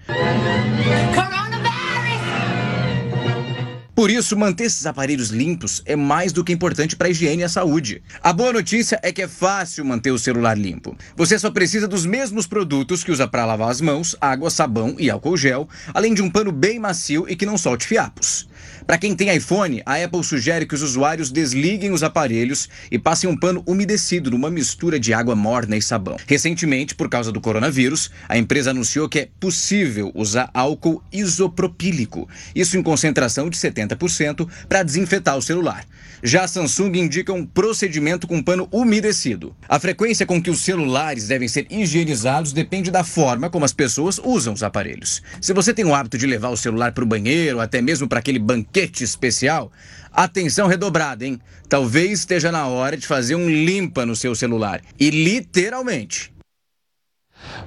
Por 3.95 4.11
isso, 4.13 4.37
manter 4.37 4.65
esses 4.65 4.87
aparelhos 4.87 5.31
limpos 5.31 5.83
é 5.85 5.97
mais 5.97 6.33
do 6.33 6.45
que 6.45 6.53
importante 6.53 6.95
para 6.95 7.09
a 7.09 7.11
higiene 7.11 7.43
e 7.43 7.45
a 7.45 7.49
saúde. 7.49 8.01
A 8.23 8.33
boa 8.33 8.53
notícia 8.53 9.01
é 9.03 9.11
que 9.11 9.23
é 9.23 9.27
fácil 9.27 9.85
manter 9.85 10.13
o 10.13 10.19
celular 10.19 10.57
limpo. 10.57 10.97
Você 11.17 11.37
só 11.37 11.51
precisa 11.51 11.89
dos 11.89 12.07
mesmos 12.07 12.47
produtos 12.47 13.03
que 13.03 13.11
usa 13.11 13.27
para 13.27 13.45
lavar 13.45 13.71
as 13.71 13.81
mãos, 13.81 14.15
água, 14.21 14.51
sabão 14.51 14.95
e 15.01 15.11
álcool 15.11 15.37
gel, 15.37 15.69
além 15.93 16.15
de 16.15 16.23
um 16.23 16.31
pano 16.31 16.53
bem 16.53 16.79
macio 16.79 17.27
e 17.29 17.35
que 17.35 17.47
não 17.47 17.59
solte 17.59 17.89
fiapos. 17.89 18.47
Para 18.89 18.97
quem 18.97 19.15
tem 19.15 19.37
iPhone, 19.37 19.83
a 19.85 20.03
Apple 20.03 20.25
sugere 20.25 20.65
que 20.65 20.75
os 20.75 20.81
usuários 20.81 21.31
desliguem 21.31 21.91
os 21.91 22.03
aparelhos 22.03 22.71
e 22.91 22.99
passem 22.99 23.29
um 23.29 23.37
pano 23.37 23.63
umedecido 23.67 24.31
numa 24.31 24.51
mistura 24.51 24.99
de 24.99 25.13
água 25.13 25.37
morna 25.37 25.77
e 25.77 25.83
sabão. 25.83 26.17
Recentemente, 26.27 26.95
por 26.95 27.07
causa 27.07 27.31
do 27.31 27.39
coronavírus, 27.39 28.11
a 28.27 28.39
empresa 28.39 28.71
anunciou 28.71 29.07
que 29.07 29.19
é 29.19 29.29
possível 29.39 30.11
usar 30.15 30.49
álcool 30.55 31.03
isopropílico, 31.13 32.27
isso 32.55 32.79
em 32.79 32.83
concentração 32.83 33.51
de 33.51 33.59
70%, 33.59 34.49
para 34.67 34.83
desinfetar 34.83 35.37
o 35.37 35.43
celular. 35.43 35.85
Já 36.23 36.45
a 36.45 36.49
Samsung 36.49 36.97
indica 36.97 37.33
um 37.33 37.45
procedimento 37.45 38.27
com 38.27 38.43
pano 38.43 38.69
umedecido. 38.73 39.55
A 39.69 39.79
frequência 39.79 40.25
com 40.25 40.43
que 40.43 40.51
os 40.51 40.63
celulares 40.63 41.29
devem 41.29 41.47
ser 41.47 41.67
higienizados 41.71 42.55
depende 42.55 42.91
da 42.91 43.05
forma 43.05 43.51
como 43.51 43.67
as 43.67 43.73
pessoas 43.75 44.19
usam 44.25 44.55
os 44.55 44.63
aparelhos. 44.63 45.23
Se 45.43 45.53
você 45.53 45.75
tem 45.75 45.85
o 45.85 45.95
hábito 45.95 46.17
de 46.17 46.27
levar 46.27 46.49
o 46.49 46.57
celular 46.57 46.93
para 46.93 47.05
o 47.05 47.07
banheiro, 47.07 47.61
até 47.61 47.83
mesmo 47.83 48.09
para 48.09 48.19
aquele 48.19 48.39
banquete 48.39 48.78
especial, 48.85 49.71
atenção 50.13 50.67
redobrada, 50.67 51.25
hein? 51.25 51.41
Talvez 51.69 52.21
esteja 52.21 52.51
na 52.51 52.67
hora 52.67 52.97
de 52.97 53.07
fazer 53.07 53.35
um 53.35 53.49
limpa 53.49 54.07
no 54.07 54.17
seu 54.17 54.35
celular. 54.35 54.81
E 54.99 55.11
literalmente. 55.11 56.33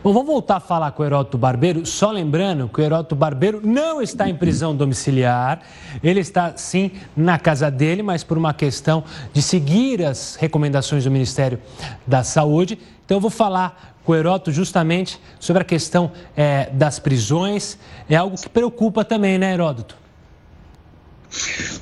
Bom, 0.03 0.11
vamos 0.11 0.27
voltar 0.27 0.57
a 0.57 0.59
falar 0.59 0.91
com 0.91 1.03
o 1.03 1.05
Heródoto 1.05 1.37
Barbeiro, 1.37 1.85
só 1.85 2.11
lembrando 2.11 2.67
que 2.67 2.81
o 2.81 2.83
Heródoto 2.83 3.15
Barbeiro 3.15 3.61
não 3.63 4.01
está 4.01 4.27
em 4.27 4.35
prisão 4.35 4.75
domiciliar, 4.75 5.61
ele 6.03 6.19
está 6.19 6.57
sim 6.57 6.91
na 7.15 7.37
casa 7.37 7.69
dele, 7.69 8.01
mas 8.01 8.23
por 8.23 8.37
uma 8.37 8.53
questão 8.53 9.03
de 9.31 9.41
seguir 9.41 10.03
as 10.03 10.35
recomendações 10.35 11.03
do 11.03 11.11
Ministério 11.11 11.59
da 12.05 12.23
Saúde. 12.23 12.79
Então 13.05 13.17
eu 13.17 13.21
vou 13.21 13.29
falar 13.29 13.95
com 14.03 14.11
o 14.11 14.15
Heródoto 14.15 14.51
justamente 14.51 15.19
sobre 15.39 15.61
a 15.61 15.65
questão 15.65 16.11
é, 16.35 16.69
das 16.71 16.97
prisões, 16.97 17.77
é 18.09 18.15
algo 18.15 18.35
que 18.35 18.49
preocupa 18.49 19.05
também, 19.05 19.37
né, 19.37 19.53
Heródoto? 19.53 20.00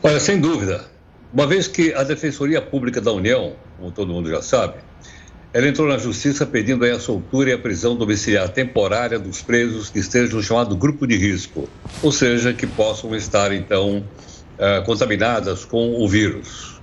Olha, 0.04 0.20
sem 0.20 0.40
dúvida. 0.40 0.86
Uma 1.34 1.46
vez 1.46 1.68
que 1.68 1.94
a 1.94 2.04
Defensoria 2.04 2.62
Pública 2.62 3.00
da 3.00 3.12
União, 3.12 3.54
como 3.78 3.92
todo 3.92 4.12
mundo 4.12 4.30
já 4.30 4.42
sabe, 4.42 4.76
ela 5.52 5.68
entrou 5.68 5.88
na 5.88 5.98
justiça 5.98 6.46
pedindo 6.46 6.86
a 6.86 7.00
soltura 7.00 7.50
e 7.50 7.54
a 7.54 7.58
prisão 7.58 7.96
domiciliar 7.96 8.50
temporária 8.50 9.18
dos 9.18 9.42
presos 9.42 9.90
que 9.90 10.00
estejam 10.00 10.38
no 10.38 10.44
chamado 10.44 10.76
grupo 10.76 11.08
de 11.08 11.16
risco, 11.16 11.68
ou 12.04 12.12
seja, 12.12 12.54
que 12.54 12.68
possam 12.68 13.16
estar, 13.16 13.52
então, 13.52 14.04
uh, 14.58 14.84
contaminadas 14.86 15.66
com 15.66 16.02
o 16.02 16.08
vírus. 16.08 16.80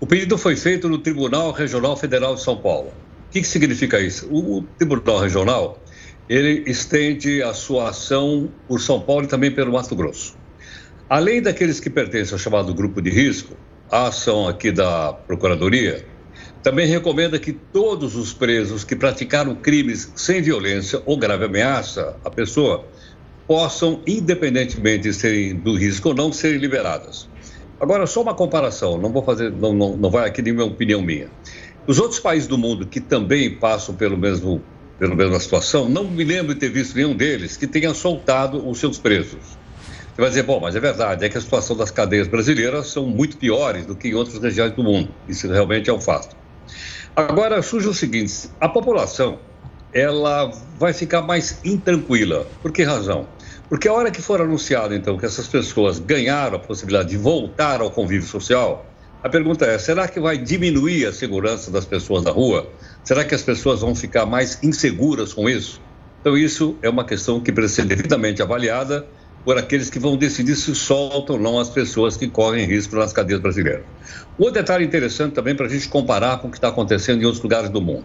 O 0.00 0.06
pedido 0.06 0.38
foi 0.38 0.54
feito 0.54 0.88
no 0.88 0.98
Tribunal 0.98 1.50
Regional 1.50 1.96
Federal 1.96 2.34
de 2.34 2.42
São 2.42 2.56
Paulo. 2.56 2.92
O 3.28 3.30
que, 3.32 3.40
que 3.40 3.48
significa 3.48 3.98
isso? 4.00 4.28
O 4.30 4.62
Tribunal 4.78 5.18
Regional, 5.18 5.82
ele 6.28 6.70
estende 6.70 7.42
a 7.42 7.52
sua 7.52 7.88
ação 7.88 8.48
por 8.66 8.80
São 8.80 9.00
Paulo 9.00 9.24
e 9.24 9.26
também 9.26 9.50
pelo 9.50 9.72
Mato 9.72 9.96
Grosso. 9.96 10.37
Além 11.08 11.40
daqueles 11.40 11.80
que 11.80 11.88
pertencem 11.88 12.34
ao 12.34 12.38
chamado 12.38 12.74
grupo 12.74 13.00
de 13.00 13.08
risco, 13.08 13.56
a 13.90 14.08
ação 14.08 14.46
aqui 14.46 14.70
da 14.70 15.14
Procuradoria 15.14 16.04
também 16.62 16.86
recomenda 16.86 17.38
que 17.38 17.50
todos 17.50 18.14
os 18.14 18.34
presos 18.34 18.84
que 18.84 18.94
praticaram 18.94 19.54
crimes 19.54 20.12
sem 20.14 20.42
violência 20.42 21.00
ou 21.06 21.16
grave 21.16 21.46
ameaça 21.46 22.14
à 22.22 22.30
pessoa 22.30 22.84
possam, 23.46 24.02
independentemente 24.06 25.04
de 25.04 25.14
serem 25.14 25.54
do 25.54 25.74
risco 25.74 26.10
ou 26.10 26.14
não, 26.14 26.30
serem 26.30 26.58
liberadas. 26.58 27.26
Agora, 27.80 28.06
só 28.06 28.20
uma 28.20 28.34
comparação, 28.34 28.98
não 28.98 29.10
vou 29.10 29.22
fazer, 29.22 29.50
não, 29.50 29.72
não, 29.72 29.96
não 29.96 30.10
vai 30.10 30.28
aqui 30.28 30.42
nenhuma 30.42 30.64
opinião 30.64 31.00
minha. 31.00 31.30
Os 31.86 31.98
outros 31.98 32.20
países 32.20 32.46
do 32.46 32.58
mundo 32.58 32.86
que 32.86 33.00
também 33.00 33.54
passam 33.54 33.94
pelo 33.94 34.18
mesmo, 34.18 34.60
pela 34.98 35.14
mesma 35.14 35.40
situação, 35.40 35.88
não 35.88 36.04
me 36.04 36.22
lembro 36.22 36.52
de 36.52 36.60
ter 36.60 36.68
visto 36.68 36.94
nenhum 36.96 37.16
deles 37.16 37.56
que 37.56 37.66
tenha 37.66 37.94
soltado 37.94 38.68
os 38.68 38.78
seus 38.78 38.98
presos. 38.98 39.57
Você 40.18 40.22
vai 40.22 40.30
dizer, 40.30 40.42
bom, 40.42 40.58
mas 40.58 40.74
é 40.74 40.80
verdade, 40.80 41.24
é 41.24 41.28
que 41.28 41.38
a 41.38 41.40
situação 41.40 41.76
das 41.76 41.92
cadeias 41.92 42.26
brasileiras 42.26 42.88
são 42.88 43.06
muito 43.06 43.36
piores 43.36 43.86
do 43.86 43.94
que 43.94 44.08
em 44.08 44.14
outras 44.14 44.42
regiões 44.42 44.72
do 44.72 44.82
mundo. 44.82 45.14
Isso 45.28 45.46
realmente 45.46 45.88
é 45.88 45.92
um 45.92 46.00
fato. 46.00 46.34
Agora 47.14 47.62
surge 47.62 47.86
o 47.86 47.94
seguinte: 47.94 48.50
a 48.60 48.68
população 48.68 49.38
ela 49.92 50.50
vai 50.76 50.92
ficar 50.92 51.22
mais 51.22 51.60
intranquila. 51.64 52.48
Por 52.60 52.72
que 52.72 52.82
razão? 52.82 53.28
Porque 53.68 53.86
a 53.86 53.92
hora 53.92 54.10
que 54.10 54.20
for 54.20 54.40
anunciado, 54.40 54.92
então, 54.92 55.16
que 55.16 55.24
essas 55.24 55.46
pessoas 55.46 56.00
ganharam 56.00 56.56
a 56.56 56.58
possibilidade 56.58 57.10
de 57.10 57.16
voltar 57.16 57.80
ao 57.80 57.88
convívio 57.88 58.26
social, 58.26 58.84
a 59.22 59.28
pergunta 59.28 59.66
é: 59.66 59.78
será 59.78 60.08
que 60.08 60.18
vai 60.18 60.36
diminuir 60.36 61.06
a 61.06 61.12
segurança 61.12 61.70
das 61.70 61.84
pessoas 61.84 62.24
na 62.24 62.32
rua? 62.32 62.68
Será 63.04 63.24
que 63.24 63.36
as 63.36 63.42
pessoas 63.42 63.82
vão 63.82 63.94
ficar 63.94 64.26
mais 64.26 64.58
inseguras 64.64 65.32
com 65.32 65.48
isso? 65.48 65.80
Então, 66.20 66.36
isso 66.36 66.76
é 66.82 66.90
uma 66.90 67.04
questão 67.04 67.40
que 67.40 67.52
precisa 67.52 67.82
ser 67.82 67.88
devidamente 67.88 68.42
avaliada 68.42 69.06
por 69.48 69.56
aqueles 69.56 69.88
que 69.88 69.98
vão 69.98 70.14
decidir 70.14 70.54
se 70.56 70.74
soltam 70.74 71.36
ou 71.36 71.40
não 71.40 71.58
as 71.58 71.70
pessoas 71.70 72.18
que 72.18 72.28
correm 72.28 72.66
risco 72.66 72.94
nas 72.96 73.14
cadeias 73.14 73.40
brasileiras. 73.40 73.82
Outro 74.38 74.52
detalhe 74.52 74.84
interessante 74.84 75.32
também 75.32 75.54
para 75.54 75.64
a 75.64 75.68
gente 75.70 75.88
comparar 75.88 76.36
com 76.36 76.48
o 76.48 76.50
que 76.50 76.58
está 76.58 76.68
acontecendo 76.68 77.22
em 77.22 77.24
outros 77.24 77.42
lugares 77.42 77.70
do 77.70 77.80
mundo. 77.80 78.04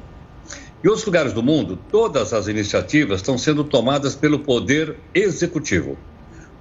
Em 0.81 0.87
outros 0.87 1.05
lugares 1.05 1.33
do 1.33 1.43
mundo, 1.43 1.77
todas 1.91 2.31
as 2.31 2.47
iniciativas 2.47 3.19
estão 3.19 3.37
sendo 3.37 3.65
tomadas 3.65 4.15
pelo 4.15 4.39
poder 4.39 4.95
executivo. 5.13 5.97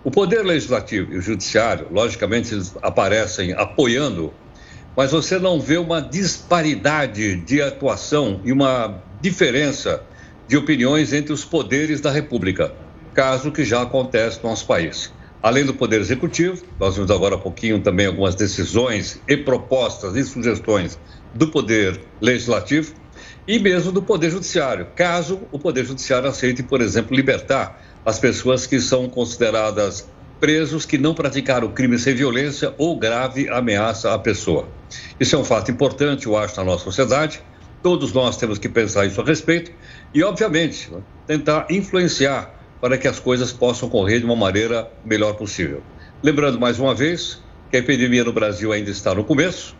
O 0.03 0.11
poder 0.11 0.45
legislativo 0.45 1.13
e 1.13 1.19
o 1.19 1.23
judiciário, 1.23 1.87
logicamente, 1.89 2.53
eles 2.53 2.75
aparecem 2.83 3.53
apoiando, 3.53 4.35
mas 4.97 5.13
você 5.13 5.39
não 5.39 5.61
vê 5.61 5.79
uma 5.79 6.01
disparidade 6.01 7.37
de 7.37 7.63
atuação 7.63 8.41
e 8.45 8.51
uma 8.51 9.01
diferença 9.21 10.03
de 10.49 10.57
opiniões 10.57 11.13
entre 11.13 11.33
os 11.33 11.45
poderes 11.45 12.01
da 12.01 12.11
República 12.11 12.82
caso 13.15 13.53
que 13.53 13.65
já 13.65 13.83
acontece 13.83 14.41
no 14.43 14.51
nosso 14.51 14.67
país. 14.67 15.13
Além 15.43 15.65
do 15.65 15.75
Poder 15.75 16.01
Executivo, 16.01 16.63
nós 16.79 16.95
vimos 16.95 17.11
agora 17.11 17.35
há 17.35 17.39
pouquinho 17.39 17.81
também 17.81 18.07
algumas 18.07 18.35
decisões 18.35 19.21
e 19.27 19.37
propostas 19.37 20.15
e 20.15 20.23
sugestões 20.23 20.99
do 21.35 21.49
Poder 21.49 22.01
Legislativo 22.21 22.95
e 23.47 23.59
mesmo 23.59 23.91
do 23.91 24.01
Poder 24.01 24.31
Judiciário, 24.31 24.87
caso 24.95 25.41
o 25.51 25.59
Poder 25.59 25.85
Judiciário 25.85 26.29
aceite, 26.29 26.63
por 26.63 26.81
exemplo, 26.81 27.17
libertar 27.17 27.83
as 28.07 28.19
pessoas 28.19 28.67
que 28.67 28.81
são 28.81 29.09
consideradas 29.09 30.09
presos 30.39 30.87
que 30.87 30.99
não 30.99 31.15
praticaram 31.15 31.69
crime 31.73 31.99
sem 31.99 32.15
violência 32.15 32.73
ou 32.79 32.97
grave 32.97 33.49
ameaça 33.49 34.15
à 34.15 34.19
pessoa. 34.19 34.69
Isso 35.19 35.35
é 35.35 35.39
um 35.39 35.45
fato 35.45 35.71
importante, 35.71 36.27
eu 36.27 36.37
acho, 36.37 36.57
na 36.57 36.65
nossa 36.65 36.85
sociedade. 36.85 37.41
Todos 37.83 38.13
nós 38.13 38.37
temos 38.37 38.59
que 38.59 38.69
pensar 38.69 39.07
isso 39.07 39.21
a 39.21 39.25
respeito 39.25 39.73
e, 40.15 40.23
obviamente, 40.23 40.91
tentar 41.27 41.67
influenciar 41.69 42.62
para 42.83 42.99
que 42.99 43.07
as 43.07 43.21
coisas 43.21 43.53
possam 43.53 43.89
correr 43.89 44.19
de 44.19 44.25
uma 44.25 44.35
maneira 44.35 44.91
melhor 45.05 45.35
possível. 45.35 45.81
Lembrando 46.21 46.59
mais 46.59 46.81
uma 46.81 46.93
vez 46.93 47.41
que 47.71 47.77
a 47.77 47.79
epidemia 47.79 48.25
no 48.25 48.33
Brasil 48.33 48.73
ainda 48.73 48.91
está 48.91 49.15
no 49.15 49.23
começo 49.23 49.77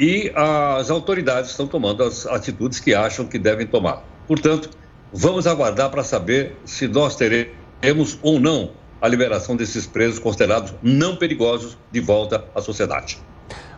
e 0.00 0.32
as 0.34 0.90
autoridades 0.90 1.52
estão 1.52 1.68
tomando 1.68 2.02
as 2.02 2.26
atitudes 2.26 2.80
que 2.80 2.92
acham 2.92 3.24
que 3.24 3.38
devem 3.38 3.68
tomar. 3.68 4.02
Portanto, 4.26 4.68
vamos 5.12 5.46
aguardar 5.46 5.90
para 5.90 6.02
saber 6.02 6.56
se 6.64 6.88
nós 6.88 7.14
teremos 7.14 8.18
ou 8.20 8.40
não 8.40 8.72
a 9.00 9.06
liberação 9.06 9.54
desses 9.54 9.86
presos 9.86 10.18
considerados 10.18 10.74
não 10.82 11.14
perigosos 11.14 11.78
de 11.92 12.00
volta 12.00 12.44
à 12.52 12.60
sociedade. 12.60 13.18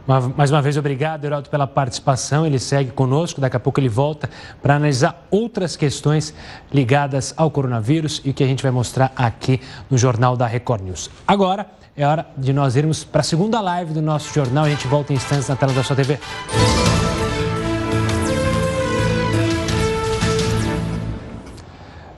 Mais 0.07 0.51
uma 0.51 0.61
vez, 0.61 0.77
obrigado, 0.77 1.25
Heraldo, 1.25 1.49
pela 1.49 1.67
participação. 1.67 2.45
Ele 2.45 2.59
segue 2.59 2.91
conosco. 2.91 3.41
Daqui 3.41 3.57
a 3.57 3.61
pouco 3.61 3.79
ele 3.79 3.89
volta 3.89 4.29
para 4.61 4.77
analisar 4.77 5.27
outras 5.31 5.77
questões 5.77 6.35
ligadas 6.73 7.33
ao 7.37 7.51
coronavírus 7.51 8.21
e 8.25 8.33
que 8.33 8.43
a 8.43 8.47
gente 8.47 8.63
vai 8.63 8.73
mostrar 8.73 9.13
aqui 9.15 9.61
no 9.91 9.97
Jornal 9.97 10.37
da 10.37 10.47
Record 10.47 10.83
News. 10.83 11.11
Agora 11.27 11.67
é 11.97 12.07
hora 12.07 12.27
de 12.37 12.53
nós 12.53 12.75
irmos 12.75 13.05
para 13.05 13.21
a 13.21 13.25
segunda 13.25 13.61
live 13.61 13.93
do 13.93 14.03
nosso 14.03 14.33
jornal. 14.35 14.65
A 14.65 14.71
gente 14.71 14.87
volta 14.87 15.13
em 15.13 15.17
instantes 15.17 15.49
na 15.49 15.57
tela 15.57 15.73
da 15.73 15.83
sua 15.83 15.95
TV. 15.95 16.19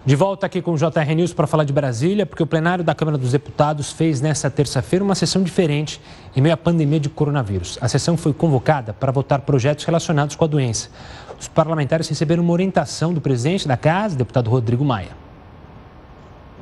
De 0.07 0.15
volta 0.15 0.45
aqui 0.45 0.61
com 0.61 0.73
o 0.73 0.77
JR 0.77 1.15
News 1.17 1.33
para 1.33 1.47
falar 1.47 1.65
de 1.65 1.73
Brasília, 1.73 2.27
porque 2.27 2.43
o 2.43 2.47
plenário 2.47 2.85
da 2.85 2.95
Câmara 2.95 3.17
dos 3.17 3.33
Deputados 3.33 3.91
fez 3.91 4.21
nesta 4.21 4.51
terça-feira 4.51 5.03
uma 5.03 5.15
sessão 5.15 5.43
diferente 5.43 5.99
em 6.37 6.43
meio 6.43 6.53
à 6.53 6.59
pandemia 6.59 7.01
de 7.01 7.09
coronavírus. 7.09 7.79
A 7.81 7.89
sessão 7.89 8.15
foi 8.15 8.35
convocada 8.35 8.93
para 8.93 9.11
votar 9.11 9.41
projetos 9.41 9.83
relacionados 9.87 10.37
com 10.37 10.45
a 10.45 10.47
doença. 10.47 10.91
Os 11.41 11.49
parlamentares 11.49 12.07
receberam 12.07 12.43
uma 12.43 12.53
orientação 12.53 13.15
do 13.15 13.21
presidente 13.21 13.67
da 13.67 13.79
Casa, 13.79 14.15
deputado 14.15 14.51
Rodrigo 14.51 14.85
Maia. 14.85 15.17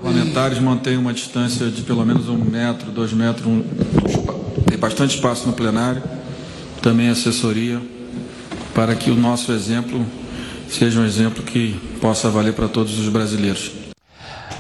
Parlamentares 0.01 0.61
mantêm 0.61 0.97
uma 0.97 1.13
distância 1.13 1.69
de 1.69 1.83
pelo 1.83 2.07
menos 2.07 2.29
um 2.29 2.39
metro, 2.39 2.93
dois 2.93 3.13
metros, 3.13 3.45
um... 3.45 3.65
tem 4.69 4.79
bastante 4.79 5.17
espaço 5.17 5.49
no 5.49 5.53
plenário, 5.53 6.01
também 6.81 7.09
assessoria, 7.09 7.83
para 8.73 8.95
que 8.95 9.11
o 9.11 9.17
nosso 9.17 9.51
exemplo 9.51 10.07
seja 10.75 11.01
um 11.01 11.05
exemplo 11.05 11.43
que 11.43 11.75
possa 12.01 12.31
valer 12.31 12.55
para 12.55 12.69
todos 12.69 12.99
os 12.99 13.09
brasileiros. 13.09 13.73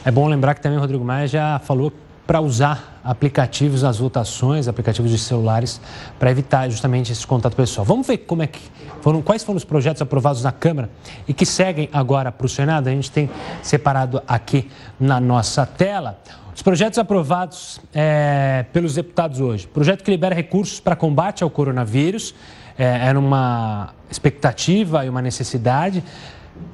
É 0.04 0.10
bom 0.10 0.26
lembrar 0.26 0.54
que 0.54 0.60
também 0.60 0.78
o 0.78 0.80
Rodrigo 0.80 1.04
Maia 1.04 1.26
já 1.26 1.58
falou 1.60 1.92
para 2.26 2.40
usar 2.40 3.00
aplicativos 3.04 3.82
nas 3.82 3.98
votações, 3.98 4.68
aplicativos 4.68 5.10
de 5.10 5.18
celulares, 5.18 5.80
para 6.18 6.30
evitar 6.30 6.68
justamente 6.68 7.10
esse 7.10 7.26
contato 7.26 7.56
pessoal. 7.56 7.84
Vamos 7.84 8.06
ver 8.06 8.18
como 8.18 8.42
é 8.42 8.46
que 8.46 8.60
foram, 9.00 9.20
quais 9.20 9.42
foram 9.42 9.56
os 9.56 9.64
projetos 9.64 10.00
aprovados 10.00 10.42
na 10.42 10.52
Câmara 10.52 10.88
e 11.26 11.34
que 11.34 11.44
seguem 11.44 11.88
agora 11.92 12.30
para 12.30 12.46
o 12.46 12.48
Senado. 12.48 12.88
A 12.88 12.90
gente 12.90 13.10
tem 13.10 13.28
separado 13.60 14.22
aqui 14.26 14.68
na 14.98 15.20
nossa 15.20 15.66
tela. 15.66 16.20
Os 16.54 16.62
projetos 16.62 16.98
aprovados 16.98 17.80
é, 17.92 18.66
pelos 18.72 18.94
deputados 18.94 19.40
hoje. 19.40 19.66
Projeto 19.66 20.04
que 20.04 20.10
libera 20.10 20.34
recursos 20.34 20.78
para 20.78 20.94
combate 20.94 21.42
ao 21.42 21.50
coronavírus 21.50 22.34
é, 22.78 22.84
era 22.84 23.18
uma 23.18 23.94
expectativa 24.10 25.04
e 25.04 25.08
uma 25.08 25.22
necessidade. 25.22 26.02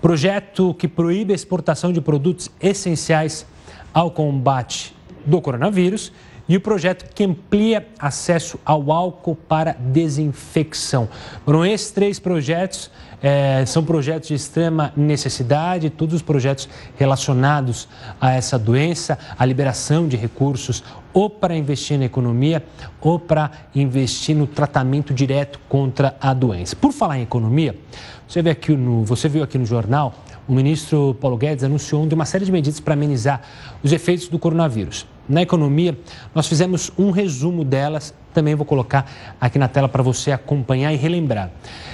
Projeto 0.00 0.74
que 0.74 0.88
proíbe 0.88 1.32
a 1.32 1.36
exportação 1.36 1.92
de 1.92 2.00
produtos 2.00 2.50
essenciais 2.60 3.46
ao 3.92 4.10
combate 4.10 4.94
do 5.24 5.40
coronavírus 5.40 6.12
e 6.48 6.56
o 6.56 6.60
projeto 6.60 7.12
que 7.14 7.24
amplia 7.24 7.86
acesso 7.98 8.58
ao 8.64 8.90
álcool 8.90 9.36
para 9.36 9.72
desinfecção. 9.72 11.08
Foram 11.44 11.64
esses 11.66 11.90
três 11.90 12.18
projetos, 12.18 12.90
é, 13.22 13.64
são 13.66 13.84
projetos 13.84 14.28
de 14.28 14.34
extrema 14.34 14.92
necessidade, 14.96 15.90
todos 15.90 16.14
os 16.14 16.22
projetos 16.22 16.68
relacionados 16.96 17.88
a 18.20 18.32
essa 18.32 18.58
doença, 18.58 19.18
a 19.38 19.44
liberação 19.44 20.06
de 20.06 20.16
recursos 20.16 20.82
ou 21.12 21.28
para 21.28 21.56
investir 21.56 21.98
na 21.98 22.04
economia 22.04 22.64
ou 23.00 23.18
para 23.18 23.50
investir 23.74 24.36
no 24.36 24.46
tratamento 24.46 25.12
direto 25.12 25.58
contra 25.68 26.16
a 26.20 26.32
doença. 26.32 26.76
Por 26.76 26.92
falar 26.92 27.18
em 27.18 27.22
economia, 27.22 27.76
você, 28.26 28.42
vê 28.42 28.50
aqui 28.50 28.72
no, 28.72 29.04
você 29.04 29.28
viu 29.28 29.42
aqui 29.42 29.58
no 29.58 29.66
jornal, 29.66 30.14
o 30.46 30.52
ministro 30.52 31.16
Paulo 31.20 31.36
Guedes 31.36 31.64
anunciou 31.64 32.06
uma 32.12 32.24
série 32.24 32.44
de 32.44 32.52
medidas 32.52 32.80
para 32.80 32.94
amenizar 32.94 33.42
os 33.82 33.92
efeitos 33.92 34.28
do 34.28 34.38
coronavírus 34.38 35.06
na 35.28 35.42
economia, 35.42 35.96
nós 36.34 36.46
fizemos 36.46 36.90
um 36.98 37.10
resumo 37.10 37.62
delas, 37.64 38.14
também 38.32 38.54
vou 38.54 38.64
colocar 38.64 39.10
aqui 39.40 39.58
na 39.58 39.68
tela 39.68 39.88
para 39.88 40.02
você 40.02 40.32
acompanhar 40.32 40.92
e 40.92 40.96
relembrar. 40.96 41.50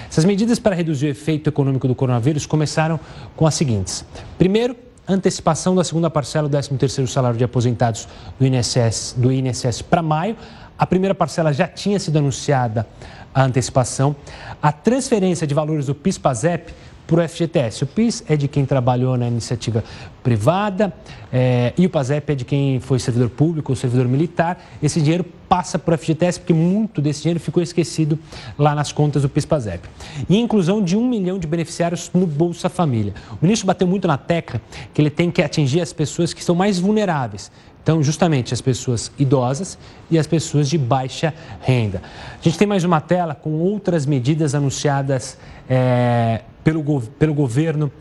Essas 0.08 0.24
medidas 0.24 0.58
para 0.58 0.74
reduzir 0.74 1.06
o 1.06 1.08
efeito 1.08 1.48
econômico 1.48 1.88
do 1.88 1.94
coronavírus 1.94 2.46
começaram 2.46 2.98
com 3.36 3.46
as 3.46 3.54
seguintes. 3.54 4.04
Primeiro, 4.38 4.76
antecipação 5.08 5.74
da 5.74 5.84
segunda 5.84 6.08
parcela 6.08 6.48
do 6.48 6.56
13º 6.56 7.06
salário 7.06 7.36
de 7.36 7.44
aposentados 7.44 8.08
do 8.38 8.46
INSS, 8.46 9.14
do 9.16 9.32
INSS 9.32 9.82
para 9.82 10.02
maio. 10.02 10.36
A 10.78 10.86
primeira 10.86 11.14
parcela 11.14 11.52
já 11.52 11.68
tinha 11.68 11.98
sido 11.98 12.18
anunciada 12.18 12.86
a 13.34 13.42
antecipação. 13.42 14.14
A 14.62 14.72
transferência 14.72 15.46
de 15.46 15.54
valores 15.54 15.86
do 15.86 15.94
PIS-PASEP 15.94 16.72
para 17.06 17.24
o 17.24 17.28
FGTS. 17.28 17.84
O 17.84 17.86
PIS 17.86 18.24
é 18.28 18.36
de 18.36 18.48
quem 18.48 18.64
trabalhou 18.64 19.16
na 19.16 19.28
iniciativa 19.28 19.84
privada 20.22 20.92
é, 21.32 21.72
e 21.76 21.84
o 21.84 21.90
PASEP 21.90 22.32
é 22.32 22.34
de 22.34 22.44
quem 22.44 22.80
foi 22.80 22.98
servidor 22.98 23.28
público 23.28 23.72
ou 23.72 23.76
servidor 23.76 24.08
militar. 24.08 24.62
Esse 24.82 25.00
dinheiro 25.00 25.24
passa 25.48 25.78
para 25.78 25.94
o 25.94 25.98
FGTS 25.98 26.40
porque 26.40 26.54
muito 26.54 27.02
desse 27.02 27.22
dinheiro 27.22 27.38
ficou 27.38 27.62
esquecido 27.62 28.18
lá 28.58 28.74
nas 28.74 28.90
contas 28.90 29.22
do 29.22 29.28
PIS-PASEP. 29.28 29.86
E 30.28 30.38
inclusão 30.38 30.82
de 30.82 30.96
um 30.96 31.06
milhão 31.06 31.38
de 31.38 31.46
beneficiários 31.46 32.10
no 32.14 32.26
Bolsa 32.26 32.68
Família. 32.68 33.12
O 33.32 33.38
ministro 33.42 33.66
bateu 33.66 33.86
muito 33.86 34.08
na 34.08 34.16
tecla 34.16 34.60
que 34.92 35.00
ele 35.02 35.10
tem 35.10 35.30
que 35.30 35.42
atingir 35.42 35.80
as 35.80 35.92
pessoas 35.92 36.32
que 36.32 36.42
são 36.42 36.54
mais 36.54 36.78
vulneráveis. 36.78 37.50
Então, 37.82 38.02
justamente 38.02 38.54
as 38.54 38.62
pessoas 38.62 39.12
idosas 39.18 39.78
e 40.10 40.18
as 40.18 40.26
pessoas 40.26 40.70
de 40.70 40.78
baixa 40.78 41.34
renda. 41.60 42.00
A 42.40 42.42
gente 42.42 42.56
tem 42.56 42.66
mais 42.66 42.82
uma 42.82 42.98
tela 42.98 43.34
com 43.34 43.58
outras 43.58 44.06
medidas 44.06 44.54
anunciadas 44.54 45.36
é, 45.68 46.40
pelo, 46.64 47.00
pelo 47.18 47.34
governo 47.34 47.92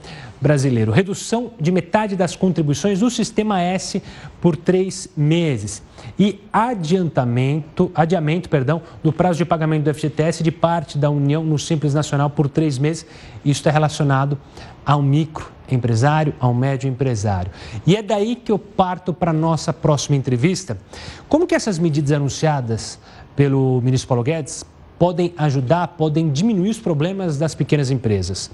brasileiro. 0.42 0.92
Redução 0.92 1.52
de 1.60 1.72
metade 1.72 2.16
das 2.16 2.36
contribuições 2.36 3.00
do 3.00 3.10
Sistema 3.10 3.62
S 3.62 4.02
por 4.42 4.56
três 4.56 5.10
meses. 5.16 5.84
E 6.18 6.42
adiantamento, 6.52 7.92
adiamento 7.94 8.50
perdão, 8.50 8.82
do 9.04 9.12
prazo 9.12 9.38
de 9.38 9.46
pagamento 9.46 9.84
do 9.84 9.94
FGTS 9.94 10.44
de 10.44 10.52
parte 10.52 10.98
da 10.98 11.10
União 11.10 11.44
no 11.44 11.60
Simples 11.60 11.94
Nacional 11.94 12.30
por 12.30 12.50
três 12.50 12.78
meses. 12.78 13.06
Isso 13.44 13.60
está 13.60 13.72
relacionado 13.72 14.38
ao 14.86 15.02
microempresário, 15.02 16.34
ao 16.40 16.54
médio 16.54 16.90
empresário. 16.90 17.52
E 17.86 17.96
é 17.96 18.02
daí 18.02 18.36
que 18.36 18.52
eu 18.52 18.60
parto 18.60 19.14
para 19.14 19.32
a 19.32 19.34
nossa 19.34 19.72
próxima 19.72 20.16
entrevista. 20.16 20.78
Como 21.30 21.48
que 21.48 21.56
essas 21.56 21.80
medidas 21.80 22.12
anunciadas 22.12 23.00
pelo 23.36 23.82
ministro 23.82 24.08
Paulo 24.08 24.24
Guedes 24.24 24.66
podem 25.04 25.34
ajudar, 25.36 25.86
podem 25.90 26.32
diminuir 26.32 26.70
os 26.70 26.80
problemas 26.80 27.38
das 27.38 27.54
pequenas 27.54 27.92
empresas. 27.92 28.50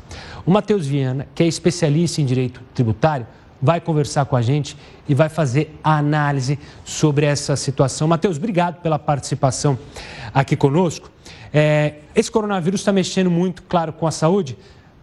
O 0.48 0.50
Matheus 0.50 0.88
Viana, 0.88 1.28
que 1.36 1.44
é 1.44 1.46
especialista 1.46 2.22
em 2.22 2.26
direito 2.26 2.60
tributário, 2.74 3.28
vai 3.62 3.80
conversar 3.80 4.26
com 4.26 4.36
a 4.36 4.42
gente 4.42 4.76
e 5.08 5.14
vai 5.14 5.30
fazer 5.30 5.78
a 5.84 6.00
análise 6.00 6.58
sobre 6.84 7.28
essa 7.28 7.56
situação. 7.56 8.08
Matheus, 8.08 8.38
obrigado 8.38 8.82
pela 8.82 8.98
participação 8.98 9.78
aqui 10.34 10.56
conosco. 10.56 11.12
É, 11.54 11.98
esse 12.16 12.32
coronavírus 12.32 12.82
está 12.82 12.92
mexendo 12.92 13.30
muito, 13.30 13.62
claro, 13.62 13.94
com 13.94 14.08
a 14.08 14.12
saúde, 14.12 14.58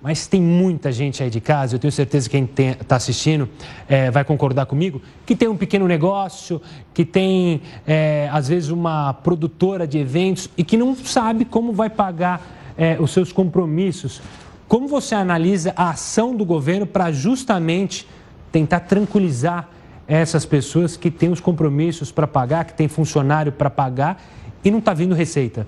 mas 0.06 0.28
tem 0.28 0.40
muita 0.40 0.92
gente 0.92 1.20
aí 1.20 1.28
de 1.28 1.40
casa, 1.40 1.74
eu 1.74 1.80
tenho 1.80 1.90
certeza 1.90 2.30
que 2.30 2.38
quem 2.38 2.70
está 2.70 2.94
assistindo 2.94 3.48
é, 3.88 4.08
vai 4.08 4.22
concordar 4.22 4.64
comigo, 4.64 5.02
que 5.26 5.34
tem 5.34 5.48
um 5.48 5.56
pequeno 5.56 5.88
negócio, 5.88 6.62
que 6.94 7.04
tem, 7.04 7.60
é, 7.84 8.28
às 8.30 8.46
vezes, 8.46 8.70
uma 8.70 9.12
produtora 9.12 9.84
de 9.84 9.98
eventos 9.98 10.48
e 10.56 10.62
que 10.62 10.76
não 10.76 10.94
sabe 10.94 11.44
como 11.44 11.72
vai 11.72 11.90
pagar 11.90 12.40
é, 12.78 12.96
os 13.00 13.10
seus 13.10 13.32
compromissos. 13.32 14.22
Como 14.68 14.86
você 14.86 15.16
analisa 15.16 15.72
a 15.74 15.90
ação 15.90 16.36
do 16.36 16.44
governo 16.44 16.86
para 16.86 17.10
justamente 17.10 18.06
tentar 18.52 18.78
tranquilizar 18.78 19.68
essas 20.06 20.46
pessoas 20.46 20.96
que 20.96 21.10
têm 21.10 21.30
os 21.30 21.40
compromissos 21.40 22.12
para 22.12 22.28
pagar, 22.28 22.64
que 22.64 22.74
têm 22.74 22.86
funcionário 22.86 23.50
para 23.50 23.70
pagar 23.70 24.22
e 24.64 24.70
não 24.70 24.78
está 24.78 24.94
vindo 24.94 25.16
receita? 25.16 25.66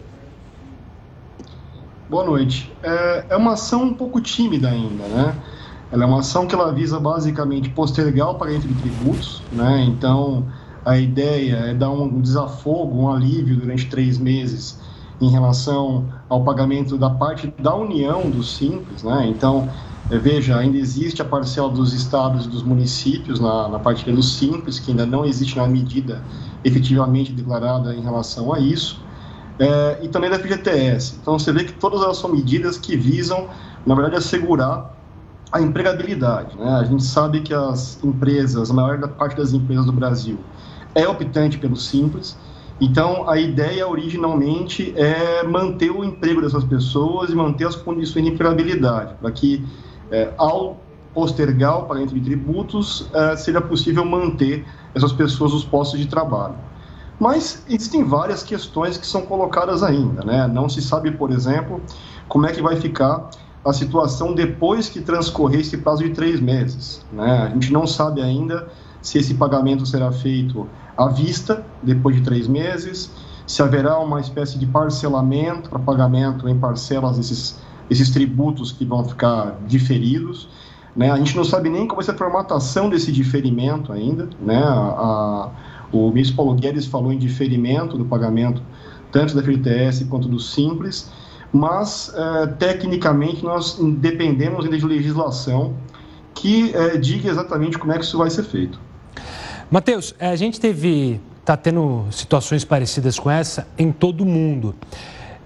Boa 2.08 2.24
noite. 2.24 2.72
É, 2.82 3.26
é, 3.28 3.36
uma 3.36 3.52
ação 3.52 3.82
um 3.82 3.92
pouco 3.92 4.18
tímida 4.18 4.70
ainda, 4.70 5.04
né? 5.08 5.34
Ela 5.92 6.04
é 6.04 6.06
uma 6.06 6.20
ação 6.20 6.46
que 6.46 6.54
ela 6.54 6.72
visa 6.72 6.98
basicamente 6.98 7.68
postergar 7.68 8.30
o 8.30 8.34
pagamento 8.36 8.66
de 8.66 8.72
tributos, 8.76 9.42
né? 9.52 9.84
Então, 9.86 10.46
a 10.86 10.96
ideia 10.96 11.56
é 11.56 11.74
dar 11.74 11.90
um 11.90 12.18
desafogo, 12.18 13.02
um 13.02 13.12
alívio 13.12 13.56
durante 13.56 13.90
três 13.90 14.16
meses 14.16 14.80
em 15.20 15.28
relação 15.28 16.06
ao 16.30 16.42
pagamento 16.44 16.96
da 16.96 17.10
parte 17.10 17.52
da 17.58 17.74
União 17.74 18.30
do 18.30 18.42
Simples, 18.42 19.02
né? 19.02 19.26
Então, 19.28 19.68
é, 20.10 20.16
veja, 20.16 20.56
ainda 20.56 20.78
existe 20.78 21.20
a 21.20 21.26
parcela 21.26 21.68
dos 21.68 21.92
estados 21.92 22.46
e 22.46 22.48
dos 22.48 22.62
municípios 22.62 23.38
na, 23.38 23.68
na 23.68 23.78
partilha 23.78 24.16
do 24.16 24.22
Simples, 24.22 24.78
que 24.78 24.92
ainda 24.92 25.04
não 25.04 25.26
existe 25.26 25.58
na 25.58 25.68
medida 25.68 26.24
efetivamente 26.64 27.32
declarada 27.32 27.94
em 27.94 28.00
relação 28.00 28.50
a 28.50 28.58
isso, 28.58 29.06
é, 29.58 29.98
e 30.02 30.08
também 30.08 30.30
da 30.30 30.38
FGTS. 30.38 31.16
Então, 31.20 31.38
você 31.38 31.52
vê 31.52 31.64
que 31.64 31.72
todas 31.72 32.02
elas 32.02 32.16
são 32.16 32.30
medidas 32.30 32.78
que 32.78 32.96
visam, 32.96 33.48
na 33.86 33.94
verdade, 33.94 34.16
assegurar 34.16 34.94
a 35.50 35.60
empregabilidade. 35.60 36.56
Né? 36.56 36.68
A 36.68 36.84
gente 36.84 37.02
sabe 37.02 37.40
que 37.40 37.54
as 37.54 38.02
empresas, 38.04 38.70
a 38.70 38.74
maior 38.74 38.98
parte 39.08 39.36
das 39.36 39.52
empresas 39.52 39.86
do 39.86 39.92
Brasil, 39.92 40.38
é 40.94 41.06
optante 41.08 41.58
pelo 41.58 41.76
Simples, 41.76 42.36
então, 42.80 43.28
a 43.28 43.36
ideia 43.38 43.88
originalmente 43.88 44.94
é 44.96 45.42
manter 45.42 45.90
o 45.90 46.04
emprego 46.04 46.40
dessas 46.40 46.62
pessoas 46.62 47.30
e 47.30 47.34
manter 47.34 47.66
as 47.66 47.74
condições 47.74 48.24
de 48.24 48.30
empregabilidade, 48.30 49.14
para 49.20 49.32
que, 49.32 49.64
é, 50.12 50.32
ao 50.38 50.78
postergar 51.12 51.80
o 51.80 51.82
pagamento 51.86 52.14
de 52.14 52.20
tributos, 52.20 53.10
é, 53.12 53.34
seja 53.36 53.60
possível 53.60 54.04
manter 54.04 54.64
essas 54.94 55.12
pessoas 55.12 55.52
nos 55.52 55.64
postos 55.64 55.98
de 55.98 56.06
trabalho. 56.06 56.54
Mas 57.18 57.62
existem 57.68 58.04
várias 58.04 58.42
questões 58.42 58.96
que 58.96 59.06
são 59.06 59.22
colocadas 59.22 59.82
ainda, 59.82 60.24
né? 60.24 60.46
Não 60.46 60.68
se 60.68 60.80
sabe, 60.80 61.10
por 61.10 61.30
exemplo, 61.32 61.80
como 62.28 62.46
é 62.46 62.52
que 62.52 62.62
vai 62.62 62.76
ficar 62.76 63.28
a 63.64 63.72
situação 63.72 64.34
depois 64.34 64.88
que 64.88 65.00
transcorrer 65.00 65.60
esse 65.60 65.76
prazo 65.78 66.04
de 66.04 66.10
três 66.10 66.40
meses, 66.40 67.04
né? 67.12 67.48
A 67.48 67.48
gente 67.48 67.72
não 67.72 67.86
sabe 67.86 68.22
ainda 68.22 68.68
se 69.02 69.18
esse 69.18 69.34
pagamento 69.34 69.84
será 69.84 70.12
feito 70.12 70.68
à 70.96 71.08
vista, 71.08 71.64
depois 71.82 72.16
de 72.16 72.22
três 72.22 72.46
meses, 72.46 73.10
se 73.46 73.62
haverá 73.62 73.98
uma 73.98 74.20
espécie 74.20 74.58
de 74.58 74.66
parcelamento 74.66 75.70
para 75.70 75.78
pagamento 75.78 76.48
em 76.48 76.58
parcelas 76.58 77.16
desses, 77.16 77.58
desses 77.88 78.10
tributos 78.10 78.70
que 78.70 78.84
vão 78.84 79.04
ficar 79.04 79.56
diferidos. 79.66 80.48
Né? 80.94 81.10
A 81.10 81.16
gente 81.16 81.36
não 81.36 81.44
sabe 81.44 81.70
nem 81.70 81.86
como 81.86 81.96
vai 81.96 82.04
ser 82.04 82.10
a 82.10 82.14
formatação 82.14 82.90
desse 82.90 83.10
diferimento 83.10 83.92
ainda. 83.92 84.28
Né? 84.40 84.62
A, 84.62 85.48
o 85.92 86.10
ministro 86.10 86.36
Paulo 86.36 86.54
Guedes 86.54 86.86
falou 86.86 87.12
em 87.12 87.18
diferimento 87.18 87.96
do 87.96 88.04
pagamento 88.04 88.62
tanto 89.10 89.34
da 89.34 89.42
FGTS 89.42 90.04
quanto 90.06 90.28
do 90.28 90.38
Simples, 90.38 91.10
mas 91.52 92.12
é, 92.14 92.46
tecnicamente 92.46 93.42
nós 93.42 93.78
dependemos 93.98 94.64
ainda 94.64 94.76
de 94.76 94.84
legislação 94.84 95.74
que 96.34 96.74
é, 96.74 96.96
diga 96.96 97.30
exatamente 97.30 97.78
como 97.78 97.92
é 97.92 97.98
que 97.98 98.04
isso 98.04 98.18
vai 98.18 98.30
ser 98.30 98.44
feito. 98.44 98.78
Matheus, 99.70 100.14
a 100.20 100.36
gente 100.36 100.60
teve, 100.60 101.20
está 101.40 101.56
tendo 101.56 102.06
situações 102.10 102.64
parecidas 102.64 103.18
com 103.18 103.30
essa 103.30 103.66
em 103.78 103.90
todo 103.90 104.22
o 104.22 104.26
mundo. 104.26 104.74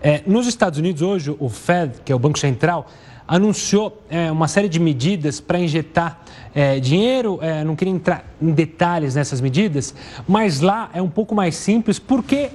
É, 0.02 0.22
nos 0.26 0.46
Estados 0.46 0.78
Unidos, 0.78 1.00
hoje, 1.00 1.35
o 1.38 1.48
Fed, 1.48 2.00
que 2.05 2.12
é 2.12 2.14
o 2.14 2.18
Banco 2.18 2.38
Central, 2.38 2.88
anunciou 3.26 4.02
é, 4.11 4.30
uma 4.30 4.48
série 4.48 4.68
de 4.68 4.78
medidas 4.78 5.40
para 5.40 5.58
injetar 5.58 6.20
é, 6.54 6.78
dinheiro. 6.80 7.38
É, 7.40 7.64
não 7.64 7.76
queria 7.76 7.92
entrar 7.92 8.24
em 8.40 8.52
detalhes 8.52 9.14
nessas 9.14 9.40
medidas, 9.40 9.94
mas 10.26 10.61
lá 10.61 10.90
é 10.92 11.00
um 11.00 11.08
pouco 11.08 11.35
mais 11.35 11.56
simples 11.56 11.98
porque 11.98 12.50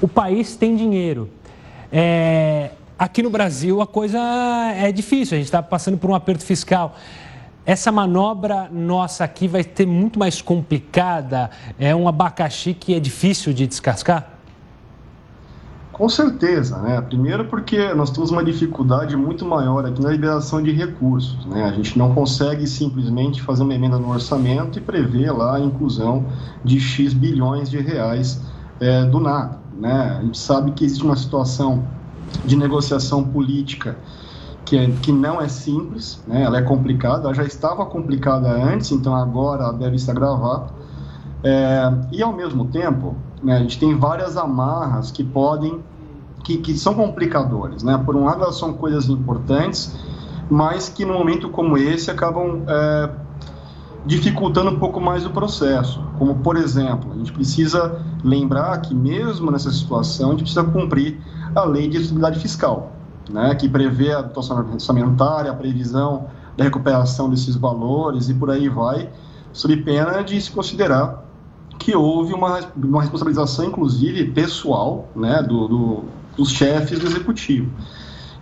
o 0.00 0.08
país 0.08 0.56
tem 0.56 0.76
dinheiro. 0.76 1.30
É, 1.92 2.70
aqui 2.98 3.22
no 3.22 3.30
Brasil 3.30 3.80
a 3.80 3.86
coisa 3.86 4.18
é 4.76 4.90
difícil, 4.92 5.36
a 5.36 5.38
gente 5.38 5.46
está 5.46 5.62
passando 5.62 5.98
por 5.98 6.10
um 6.10 6.14
aperto 6.14 6.44
fiscal. 6.44 6.96
Essa 7.66 7.92
manobra 7.92 8.68
nossa 8.72 9.22
aqui 9.22 9.46
vai 9.46 9.62
ter 9.62 9.86
muito 9.86 10.18
mais 10.18 10.40
complicada? 10.40 11.50
É 11.78 11.94
um 11.94 12.08
abacaxi 12.08 12.74
que 12.74 12.94
é 12.94 13.00
difícil 13.00 13.52
de 13.52 13.66
descascar? 13.66 14.39
Com 16.00 16.08
certeza, 16.08 16.78
né? 16.78 16.98
Primeiro 17.02 17.44
porque 17.44 17.92
nós 17.92 18.10
temos 18.10 18.30
uma 18.30 18.42
dificuldade 18.42 19.14
muito 19.18 19.44
maior 19.44 19.84
aqui 19.84 20.00
na 20.00 20.08
liberação 20.08 20.62
de 20.62 20.72
recursos, 20.72 21.44
né? 21.44 21.64
A 21.64 21.72
gente 21.72 21.98
não 21.98 22.14
consegue 22.14 22.66
simplesmente 22.66 23.42
fazer 23.42 23.64
uma 23.64 23.74
emenda 23.74 23.98
no 23.98 24.08
orçamento 24.08 24.78
e 24.78 24.80
prever 24.80 25.30
lá 25.30 25.56
a 25.56 25.60
inclusão 25.60 26.24
de 26.64 26.80
X 26.80 27.12
bilhões 27.12 27.68
de 27.68 27.78
reais 27.80 28.40
é, 28.80 29.04
do 29.04 29.20
nada, 29.20 29.58
né? 29.78 30.16
A 30.18 30.22
gente 30.22 30.38
sabe 30.38 30.70
que 30.70 30.86
existe 30.86 31.04
uma 31.04 31.16
situação 31.16 31.84
de 32.46 32.56
negociação 32.56 33.22
política 33.22 33.98
que, 34.64 34.78
é, 34.78 34.90
que 35.02 35.12
não 35.12 35.38
é 35.38 35.48
simples, 35.48 36.24
né? 36.26 36.44
ela 36.44 36.56
é 36.56 36.62
complicada, 36.62 37.24
ela 37.24 37.34
já 37.34 37.44
estava 37.44 37.84
complicada 37.84 38.48
antes, 38.48 38.90
então 38.90 39.14
agora 39.14 39.64
ela 39.64 39.74
deve 39.74 39.98
se 39.98 40.10
agravar. 40.10 40.72
É, 41.44 41.92
e 42.10 42.22
ao 42.22 42.32
mesmo 42.32 42.64
tempo, 42.68 43.16
né, 43.42 43.56
a 43.56 43.60
gente 43.60 43.78
tem 43.78 43.96
várias 43.96 44.36
amarras 44.36 45.10
que 45.10 45.24
podem, 45.24 45.82
que, 46.44 46.58
que 46.58 46.76
são 46.76 46.94
complicadores. 46.94 47.82
Né? 47.82 48.00
Por 48.04 48.16
um 48.16 48.24
lado, 48.24 48.42
elas 48.42 48.58
são 48.58 48.72
coisas 48.72 49.08
importantes, 49.08 49.96
mas 50.50 50.88
que 50.88 51.04
no 51.04 51.14
momento 51.14 51.48
como 51.48 51.76
esse 51.76 52.10
acabam 52.10 52.62
é, 52.66 53.10
dificultando 54.04 54.70
um 54.70 54.78
pouco 54.78 55.00
mais 55.00 55.24
o 55.26 55.30
processo. 55.30 56.02
Como, 56.18 56.36
por 56.36 56.56
exemplo, 56.56 57.12
a 57.12 57.16
gente 57.16 57.32
precisa 57.32 58.00
lembrar 58.24 58.78
que, 58.80 58.94
mesmo 58.94 59.50
nessa 59.50 59.70
situação, 59.70 60.28
a 60.28 60.30
gente 60.32 60.42
precisa 60.42 60.64
cumprir 60.64 61.20
a 61.54 61.64
lei 61.64 61.88
de 61.88 61.98
estabilidade 61.98 62.38
fiscal 62.38 62.92
né, 63.30 63.54
que 63.54 63.68
prevê 63.68 64.12
a 64.12 64.22
dotação 64.22 64.58
orçamentária, 64.58 65.50
a 65.50 65.54
previsão 65.54 66.26
da 66.56 66.64
recuperação 66.64 67.30
desses 67.30 67.56
valores 67.56 68.28
e 68.28 68.34
por 68.34 68.50
aí 68.50 68.68
vai, 68.68 69.08
sob 69.52 69.76
pena 69.78 70.22
de 70.22 70.40
se 70.40 70.50
considerar 70.50 71.24
que 71.80 71.96
houve 71.96 72.34
uma, 72.34 72.60
uma 72.76 73.00
responsabilização, 73.00 73.64
inclusive 73.64 74.30
pessoal, 74.32 75.08
né, 75.16 75.42
do, 75.42 75.66
do, 75.66 76.04
dos 76.36 76.50
chefes 76.50 76.98
do 76.98 77.06
executivo. 77.06 77.72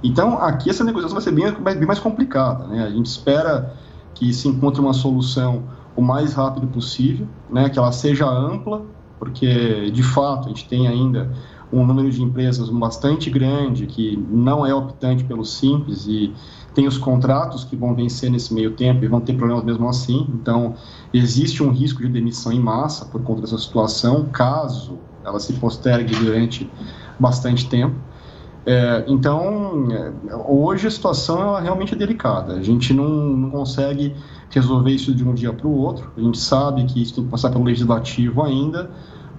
Então, 0.02 0.38
aqui 0.38 0.68
essa 0.68 0.84
negociação 0.84 1.14
vai 1.14 1.22
ser 1.22 1.32
bem, 1.32 1.52
bem 1.52 1.86
mais 1.86 2.00
complicada. 2.00 2.66
Né? 2.66 2.82
A 2.82 2.90
gente 2.90 3.06
espera 3.06 3.74
que 4.14 4.32
se 4.34 4.48
encontre 4.48 4.80
uma 4.80 4.92
solução 4.92 5.62
o 5.96 6.02
mais 6.02 6.34
rápido 6.34 6.66
possível, 6.66 7.26
né, 7.48 7.68
que 7.68 7.78
ela 7.78 7.92
seja 7.92 8.28
ampla, 8.28 8.82
porque 9.18 9.90
de 9.90 10.02
fato 10.02 10.46
a 10.46 10.48
gente 10.48 10.68
tem 10.68 10.86
ainda 10.86 11.32
um 11.72 11.84
número 11.84 12.10
de 12.10 12.22
empresas 12.22 12.68
bastante 12.70 13.28
grande 13.30 13.86
que 13.86 14.16
não 14.30 14.64
é 14.64 14.74
optante 14.74 15.24
pelo 15.24 15.44
Simples 15.44 16.06
e 16.06 16.32
tem 16.74 16.86
os 16.86 16.96
contratos 16.96 17.64
que 17.64 17.74
vão 17.74 17.94
vencer 17.94 18.30
nesse 18.30 18.54
meio 18.54 18.72
tempo 18.72 19.04
e 19.04 19.08
vão 19.08 19.20
ter 19.20 19.34
problemas 19.34 19.64
mesmo 19.64 19.88
assim. 19.88 20.26
Então, 20.32 20.74
existe 21.12 21.62
um 21.62 21.70
risco 21.70 22.00
de 22.02 22.08
demissão 22.08 22.52
em 22.52 22.60
massa 22.60 23.04
por 23.04 23.22
conta 23.22 23.40
dessa 23.42 23.58
situação, 23.58 24.26
caso 24.26 24.98
ela 25.24 25.40
se 25.40 25.52
postergue 25.54 26.14
durante 26.14 26.70
bastante 27.18 27.68
tempo. 27.68 27.96
É, 28.64 29.04
então, 29.08 29.88
hoje 30.46 30.86
a 30.86 30.90
situação 30.90 31.40
ela 31.40 31.60
realmente 31.60 31.94
é 31.94 31.96
delicada. 31.96 32.54
A 32.54 32.62
gente 32.62 32.92
não, 32.92 33.08
não 33.08 33.50
consegue 33.50 34.14
resolver 34.50 34.90
isso 34.90 35.14
de 35.14 35.26
um 35.26 35.34
dia 35.34 35.52
para 35.52 35.66
o 35.66 35.74
outro. 35.74 36.12
A 36.16 36.20
gente 36.20 36.38
sabe 36.38 36.84
que 36.84 37.02
isso 37.02 37.14
tem 37.14 37.24
que 37.24 37.30
passar 37.30 37.50
pelo 37.50 37.64
legislativo 37.64 38.42
ainda, 38.42 38.90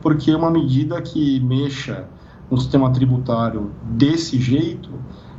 porque 0.01 0.31
é 0.31 0.35
uma 0.35 0.49
medida 0.49 1.01
que 1.01 1.39
mexa 1.41 2.07
um 2.51 2.57
sistema 2.57 2.91
tributário 2.91 3.71
desse 3.83 4.39
jeito 4.39 4.89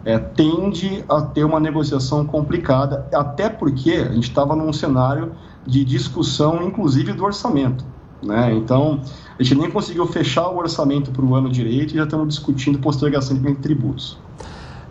é, 0.04 0.18
tende 0.18 1.04
a 1.08 1.20
ter 1.20 1.44
uma 1.44 1.60
negociação 1.60 2.24
complicada, 2.24 3.06
até 3.12 3.48
porque 3.48 3.92
a 3.92 4.12
gente 4.12 4.28
estava 4.28 4.56
num 4.56 4.72
cenário 4.72 5.32
de 5.66 5.84
discussão, 5.84 6.62
inclusive, 6.62 7.12
do 7.12 7.24
orçamento. 7.24 7.84
Né? 8.22 8.54
Então, 8.54 9.00
a 9.38 9.42
gente 9.42 9.58
nem 9.58 9.70
conseguiu 9.70 10.06
fechar 10.06 10.48
o 10.48 10.58
orçamento 10.58 11.10
para 11.10 11.24
o 11.24 11.34
ano 11.34 11.50
direito 11.50 11.94
e 11.94 11.96
já 11.96 12.04
estamos 12.04 12.28
discutindo 12.28 12.78
postergação 12.78 13.36
de 13.36 13.54
tributos. 13.56 14.18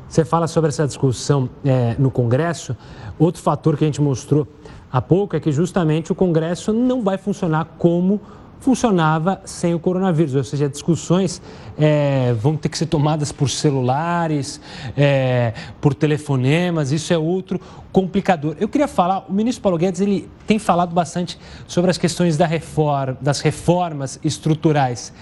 Você 0.08 0.26
fala 0.26 0.48
sobre 0.48 0.70
essa 0.70 0.88
discussão 0.88 1.48
é, 1.64 1.96
no 2.00 2.10
Congresso. 2.10 2.76
Outro 3.18 3.42
fator 3.42 3.78
que 3.78 3.84
a 3.84 3.88
gente 3.88 4.02
mostrou 4.02 4.48
há 4.92 5.00
pouco 5.00 5.36
é 5.36 5.40
que 5.40 5.52
justamente 5.52 6.12
o 6.12 6.16
Congresso 6.16 6.74
não 6.74 7.04
vai 7.04 7.18
funcionar 7.18 7.66
como 7.78 8.20
funcionava 8.60 9.42
sem 9.46 9.74
o 9.74 9.80
coronavírus, 9.80 10.36
ou 10.36 10.44
seja, 10.44 10.68
discussões 10.68 11.42
é, 11.78 12.34
vão 12.34 12.58
ter 12.58 12.70
que 12.70 12.78
ser 12.78 12.88
tomadas 12.88 13.32
por 13.32 13.50
celulares, 13.50 14.60
é, 14.98 15.54
por 15.80 15.94
telefonemas, 15.94 16.92
isso 16.92 17.14
é 17.14 17.18
outro 17.18 17.60
complicador. 17.92 18.56
Eu 18.60 18.68
queria 18.68 18.88
falar, 18.88 19.26
o 19.30 19.34
ministro 19.34 19.64
Paulo 19.64 19.78
Guedes 19.78 20.02
ele 20.02 20.30
tem 20.46 20.60
falado 20.60 20.94
bastante 20.94 21.40
sobre 21.68 21.90
as 21.90 21.98
questões 21.98 22.36
da 22.36 22.46
reforma, 22.46 23.18
das 23.22 23.40
reformas 23.40 24.20
estruturais. 24.24 25.14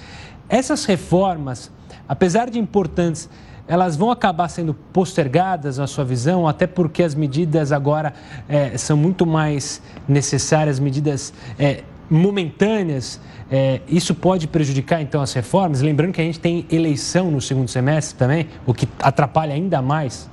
Essas 0.49 0.85
reformas, 0.85 1.71
apesar 2.07 2.49
de 2.49 2.57
importantes, 2.57 3.29
elas 3.67 3.97
vão 3.97 4.09
acabar 4.09 4.47
sendo 4.47 4.73
postergadas 4.73 5.77
na 5.77 5.85
sua 5.85 6.05
visão, 6.05 6.47
até 6.47 6.65
porque 6.65 7.03
as 7.03 7.13
medidas 7.13 7.71
agora 7.71 8.13
é, 8.47 8.77
são 8.77 8.95
muito 8.95 9.25
mais 9.25 9.81
necessárias, 10.07 10.79
medidas 10.79 11.33
é, 11.59 11.83
momentâneas, 12.09 13.19
é, 13.49 13.81
isso 13.87 14.13
pode 14.15 14.47
prejudicar 14.47 15.01
então 15.01 15.21
as 15.21 15.33
reformas? 15.33 15.81
Lembrando 15.81 16.13
que 16.13 16.21
a 16.21 16.23
gente 16.23 16.39
tem 16.39 16.65
eleição 16.71 17.31
no 17.31 17.41
segundo 17.41 17.67
semestre 17.67 18.17
também, 18.17 18.47
o 18.65 18.73
que 18.73 18.87
atrapalha 18.99 19.53
ainda 19.53 19.81
mais. 19.81 20.29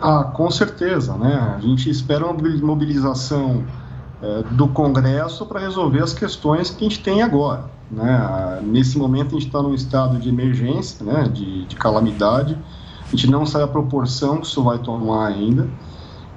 Ah, 0.00 0.24
com 0.24 0.50
certeza, 0.50 1.16
né? 1.16 1.54
A 1.56 1.60
gente 1.60 1.88
espera 1.88 2.26
uma 2.26 2.34
mobilização 2.60 3.64
é, 4.22 4.42
do 4.50 4.68
Congresso 4.68 5.46
para 5.46 5.60
resolver 5.60 6.02
as 6.02 6.12
questões 6.12 6.70
que 6.70 6.84
a 6.84 6.88
gente 6.88 7.02
tem 7.02 7.22
agora. 7.22 7.64
Né? 7.90 8.60
Nesse 8.62 8.98
momento, 8.98 9.28
a 9.28 9.38
gente 9.38 9.46
está 9.46 9.62
num 9.62 9.74
estado 9.74 10.18
de 10.18 10.28
emergência, 10.28 11.04
né? 11.04 11.28
de, 11.32 11.64
de 11.66 11.76
calamidade. 11.76 12.58
A 13.06 13.10
gente 13.10 13.30
não 13.30 13.46
sabe 13.46 13.64
a 13.64 13.68
proporção 13.68 14.38
que 14.38 14.46
isso 14.46 14.62
vai 14.62 14.78
tomar 14.78 15.28
ainda. 15.28 15.68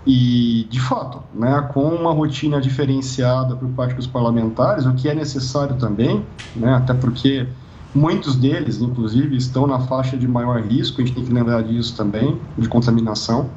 E, 0.07 0.65
de 0.69 0.79
fato, 0.79 1.21
né, 1.33 1.69
com 1.73 1.83
uma 1.83 2.13
rotina 2.13 2.61
diferenciada 2.61 3.57
por 3.57 3.67
parte 3.71 3.93
dos 3.93 4.07
parlamentares, 4.07 4.85
o 4.85 4.93
que 4.93 5.09
é 5.09 5.13
necessário 5.13 5.75
também, 5.75 6.25
né, 6.55 6.75
até 6.75 6.93
porque 6.93 7.45
muitos 7.93 8.37
deles, 8.37 8.79
inclusive, 8.79 9.35
estão 9.35 9.67
na 9.67 9.81
faixa 9.81 10.15
de 10.15 10.25
maior 10.25 10.61
risco, 10.61 11.01
a 11.01 11.05
gente 11.05 11.13
tem 11.13 11.25
que 11.25 11.33
lembrar 11.33 11.61
disso 11.61 11.93
também, 11.97 12.39
de 12.57 12.69
contaminação. 12.69 13.49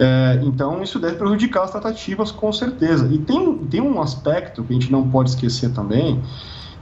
É, 0.00 0.40
então, 0.42 0.82
isso 0.82 0.98
deve 0.98 1.14
prejudicar 1.14 1.62
as 1.62 1.70
tratativas, 1.70 2.32
com 2.32 2.52
certeza. 2.52 3.08
E 3.12 3.18
tem, 3.18 3.58
tem 3.58 3.80
um 3.80 4.02
aspecto 4.02 4.64
que 4.64 4.72
a 4.72 4.74
gente 4.74 4.90
não 4.90 5.08
pode 5.08 5.30
esquecer 5.30 5.70
também, 5.70 6.20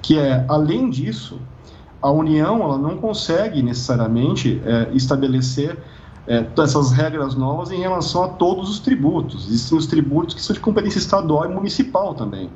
que 0.00 0.18
é, 0.18 0.42
além 0.48 0.88
disso, 0.88 1.38
a 2.00 2.10
União 2.10 2.62
ela 2.62 2.78
não 2.78 2.96
consegue 2.96 3.62
necessariamente 3.62 4.58
é, 4.64 4.88
estabelecer 4.94 5.76
é, 6.26 6.46
essas 6.58 6.92
regras 6.92 7.34
novas 7.34 7.70
em 7.70 7.78
relação 7.78 8.24
a 8.24 8.28
todos 8.28 8.68
os 8.68 8.80
tributos. 8.80 9.46
Existem 9.46 9.78
os 9.78 9.86
tributos 9.86 10.34
que 10.34 10.42
são 10.42 10.54
de 10.54 10.60
competência 10.60 10.98
estadual 10.98 11.44
e 11.50 11.54
municipal 11.54 12.14
também. 12.14 12.50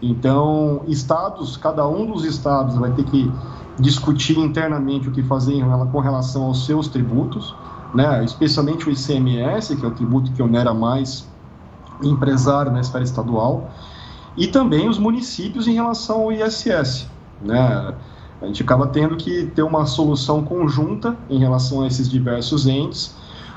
Então, 0.00 0.82
estados, 0.88 1.56
cada 1.56 1.86
um 1.86 2.06
dos 2.06 2.24
estados 2.24 2.76
vai 2.76 2.90
ter 2.92 3.04
que 3.04 3.30
discutir 3.78 4.38
internamente 4.38 5.08
o 5.08 5.12
que 5.12 5.22
fazer 5.22 5.62
com 5.92 6.00
relação 6.00 6.44
aos 6.44 6.66
seus 6.66 6.88
tributos, 6.88 7.54
né? 7.94 8.24
especialmente 8.24 8.88
o 8.88 8.92
ICMS, 8.92 9.76
que 9.76 9.84
é 9.84 9.88
o 9.88 9.92
tributo 9.92 10.32
que 10.32 10.42
onera 10.42 10.74
mais 10.74 11.28
empresário 12.02 12.72
na 12.72 12.80
esfera 12.80 13.04
estadual, 13.04 13.70
e 14.36 14.46
também 14.46 14.88
os 14.88 14.98
municípios 14.98 15.68
em 15.68 15.74
relação 15.74 16.22
ao 16.22 16.32
ISS. 16.32 17.06
Né? 17.40 17.94
A 18.42 18.46
gente 18.46 18.62
acaba 18.62 18.88
tendo 18.88 19.16
que 19.16 19.46
ter 19.46 19.62
uma 19.62 19.86
solução 19.86 20.44
conjunta 20.44 21.16
em 21.30 21.38
relação 21.38 21.82
a 21.82 21.86
esses 21.86 22.10
diversos 22.10 22.66
entes, 22.66 23.14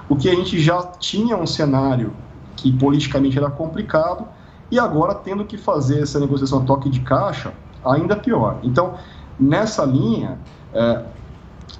o 0.07 0.15
que 0.15 0.29
a 0.29 0.35
gente 0.35 0.59
já 0.61 0.83
tinha 0.83 1.35
um 1.35 1.47
cenário 1.47 2.13
que 2.55 2.71
politicamente 2.71 3.37
era 3.37 3.49
complicado, 3.49 4.25
e 4.69 4.79
agora 4.79 5.15
tendo 5.15 5.43
que 5.43 5.57
fazer 5.57 6.01
essa 6.01 6.19
negociação 6.19 6.63
toque 6.65 6.89
de 6.89 6.99
caixa, 7.01 7.53
ainda 7.83 8.15
pior. 8.15 8.59
Então, 8.63 8.93
nessa 9.39 9.83
linha, 9.83 10.39
é, 10.73 11.03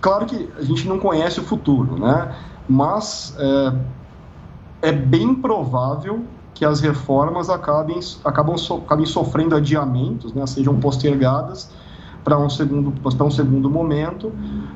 claro 0.01 0.25
que 0.25 0.49
a 0.57 0.63
gente 0.63 0.87
não 0.87 0.99
conhece 0.99 1.39
o 1.39 1.43
futuro, 1.43 1.99
né? 1.99 2.35
mas 2.67 3.35
é, 4.81 4.89
é 4.89 4.91
bem 4.91 5.35
provável 5.35 6.23
que 6.53 6.63
as 6.63 6.79
reformas 6.79 7.49
acabem, 7.49 7.99
acabam 8.23 8.57
so, 8.57 8.75
acabem 8.75 9.05
sofrendo 9.05 9.55
adiamentos, 9.55 10.33
né? 10.33 10.45
sejam 10.47 10.79
postergadas, 10.79 11.69
para 12.25 12.37
um 12.39 12.49
segundo 12.49 12.91
para 12.91 13.23
um 13.23 13.31
segundo 13.31 13.69
momento, 13.69 14.33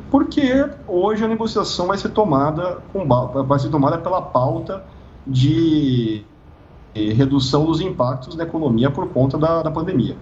porque 0.09 0.69
hoje 0.87 1.25
a 1.25 1.27
negociação 1.27 1.87
vai 1.87 1.97
ser 1.97 2.09
tomada 2.09 2.77
com 2.93 3.05
vai 3.45 3.59
ser 3.59 3.69
tomada 3.69 3.97
pela 3.97 4.21
pauta 4.21 4.83
de 5.25 6.23
redução 6.93 7.65
dos 7.65 7.81
impactos 7.81 8.35
da 8.35 8.43
economia 8.43 8.89
por 8.91 9.07
conta 9.09 9.37
da, 9.37 9.63
da 9.63 9.71
pandemia. 9.71 10.15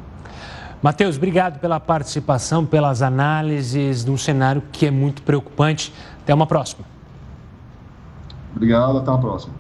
Matheus, 0.82 1.18
obrigado 1.18 1.60
pela 1.60 1.80
participação, 1.80 2.66
pelas 2.66 3.02
análises 3.02 4.06
de 4.06 4.12
um 4.12 4.18
cenário 4.18 4.62
que 4.72 4.86
é 4.86 4.92
muito 4.92 5.22
preocupante. 5.24 5.94
Até 6.22 6.34
uma 6.34 6.46
próxima. 6.46 6.86
Obrigado, 8.56 9.00
até 9.00 9.10
uma 9.10 9.20
próxima. 9.20 9.54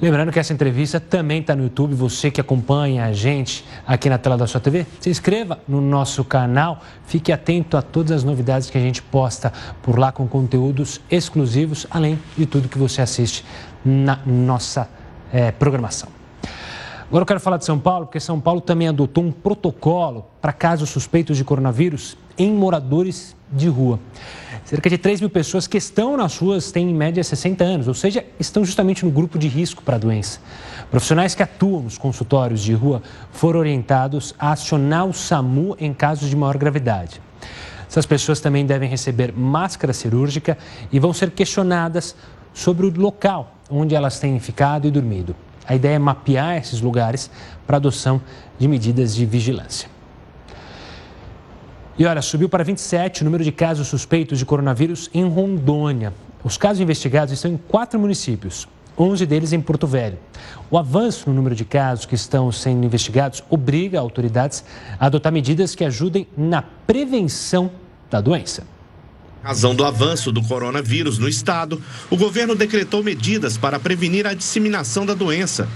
Lembrando 0.00 0.30
que 0.30 0.38
essa 0.38 0.52
entrevista 0.52 1.00
também 1.00 1.40
está 1.40 1.56
no 1.56 1.64
YouTube. 1.64 1.92
Você 1.94 2.30
que 2.30 2.40
acompanha 2.40 3.04
a 3.04 3.12
gente 3.12 3.64
aqui 3.84 4.08
na 4.08 4.16
tela 4.16 4.36
da 4.36 4.46
sua 4.46 4.60
TV, 4.60 4.86
se 5.00 5.10
inscreva 5.10 5.58
no 5.66 5.80
nosso 5.80 6.24
canal. 6.24 6.80
Fique 7.04 7.32
atento 7.32 7.76
a 7.76 7.82
todas 7.82 8.12
as 8.12 8.22
novidades 8.22 8.70
que 8.70 8.78
a 8.78 8.80
gente 8.80 9.02
posta 9.02 9.52
por 9.82 9.98
lá 9.98 10.12
com 10.12 10.28
conteúdos 10.28 11.00
exclusivos, 11.10 11.84
além 11.90 12.16
de 12.36 12.46
tudo 12.46 12.68
que 12.68 12.78
você 12.78 13.02
assiste 13.02 13.44
na 13.84 14.20
nossa 14.24 14.88
é, 15.32 15.50
programação. 15.50 16.08
Agora 17.08 17.22
eu 17.22 17.26
quero 17.26 17.40
falar 17.40 17.56
de 17.56 17.64
São 17.64 17.78
Paulo, 17.78 18.06
porque 18.06 18.20
São 18.20 18.38
Paulo 18.38 18.60
também 18.60 18.86
adotou 18.86 19.24
um 19.24 19.32
protocolo 19.32 20.26
para 20.40 20.52
casos 20.52 20.90
suspeitos 20.90 21.36
de 21.36 21.42
coronavírus 21.42 22.16
em 22.38 22.52
moradores 22.52 23.34
de 23.52 23.66
rua. 23.66 23.98
Cerca 24.68 24.90
de 24.90 24.98
3 24.98 25.22
mil 25.22 25.30
pessoas 25.30 25.66
que 25.66 25.78
estão 25.78 26.14
nas 26.14 26.36
ruas 26.36 26.70
têm 26.70 26.90
em 26.90 26.94
média 26.94 27.24
60 27.24 27.64
anos, 27.64 27.88
ou 27.88 27.94
seja, 27.94 28.22
estão 28.38 28.62
justamente 28.66 29.02
no 29.02 29.10
grupo 29.10 29.38
de 29.38 29.48
risco 29.48 29.82
para 29.82 29.96
a 29.96 29.98
doença. 29.98 30.40
Profissionais 30.90 31.34
que 31.34 31.42
atuam 31.42 31.84
nos 31.84 31.96
consultórios 31.96 32.60
de 32.60 32.74
rua 32.74 33.00
foram 33.32 33.60
orientados 33.60 34.34
a 34.38 34.52
acionar 34.52 35.06
o 35.06 35.14
SAMU 35.14 35.74
em 35.80 35.94
casos 35.94 36.28
de 36.28 36.36
maior 36.36 36.58
gravidade. 36.58 37.18
Essas 37.88 38.04
pessoas 38.04 38.40
também 38.40 38.66
devem 38.66 38.90
receber 38.90 39.32
máscara 39.32 39.94
cirúrgica 39.94 40.58
e 40.92 40.98
vão 40.98 41.14
ser 41.14 41.30
questionadas 41.30 42.14
sobre 42.52 42.84
o 42.84 42.92
local 42.94 43.54
onde 43.70 43.94
elas 43.94 44.20
têm 44.20 44.38
ficado 44.38 44.86
e 44.86 44.90
dormido. 44.90 45.34
A 45.66 45.76
ideia 45.76 45.94
é 45.94 45.98
mapear 45.98 46.58
esses 46.58 46.82
lugares 46.82 47.30
para 47.66 47.78
adoção 47.78 48.20
de 48.58 48.68
medidas 48.68 49.14
de 49.14 49.24
vigilância. 49.24 49.88
E 51.98 52.06
olha, 52.06 52.22
subiu 52.22 52.48
para 52.48 52.62
27 52.62 53.22
o 53.22 53.24
número 53.24 53.42
de 53.42 53.50
casos 53.50 53.88
suspeitos 53.88 54.38
de 54.38 54.46
coronavírus 54.46 55.10
em 55.12 55.28
Rondônia. 55.28 56.14
Os 56.44 56.56
casos 56.56 56.80
investigados 56.80 57.34
estão 57.34 57.50
em 57.50 57.56
quatro 57.56 57.98
municípios, 57.98 58.68
11 58.96 59.26
deles 59.26 59.52
em 59.52 59.60
Porto 59.60 59.84
Velho. 59.84 60.16
O 60.70 60.78
avanço 60.78 61.28
no 61.28 61.34
número 61.34 61.56
de 61.56 61.64
casos 61.64 62.06
que 62.06 62.14
estão 62.14 62.52
sendo 62.52 62.86
investigados 62.86 63.42
obriga 63.50 63.98
autoridades 63.98 64.64
a 64.96 65.06
adotar 65.06 65.32
medidas 65.32 65.74
que 65.74 65.84
ajudem 65.84 66.28
na 66.36 66.62
prevenção 66.62 67.68
da 68.08 68.20
doença. 68.20 68.62
Razão 69.42 69.74
do 69.74 69.84
avanço 69.84 70.30
do 70.30 70.42
coronavírus 70.42 71.18
no 71.18 71.28
estado, 71.28 71.82
o 72.08 72.16
governo 72.16 72.54
decretou 72.54 73.02
medidas 73.02 73.58
para 73.58 73.80
prevenir 73.80 74.24
a 74.24 74.34
disseminação 74.34 75.04
da 75.04 75.14
doença. 75.14 75.68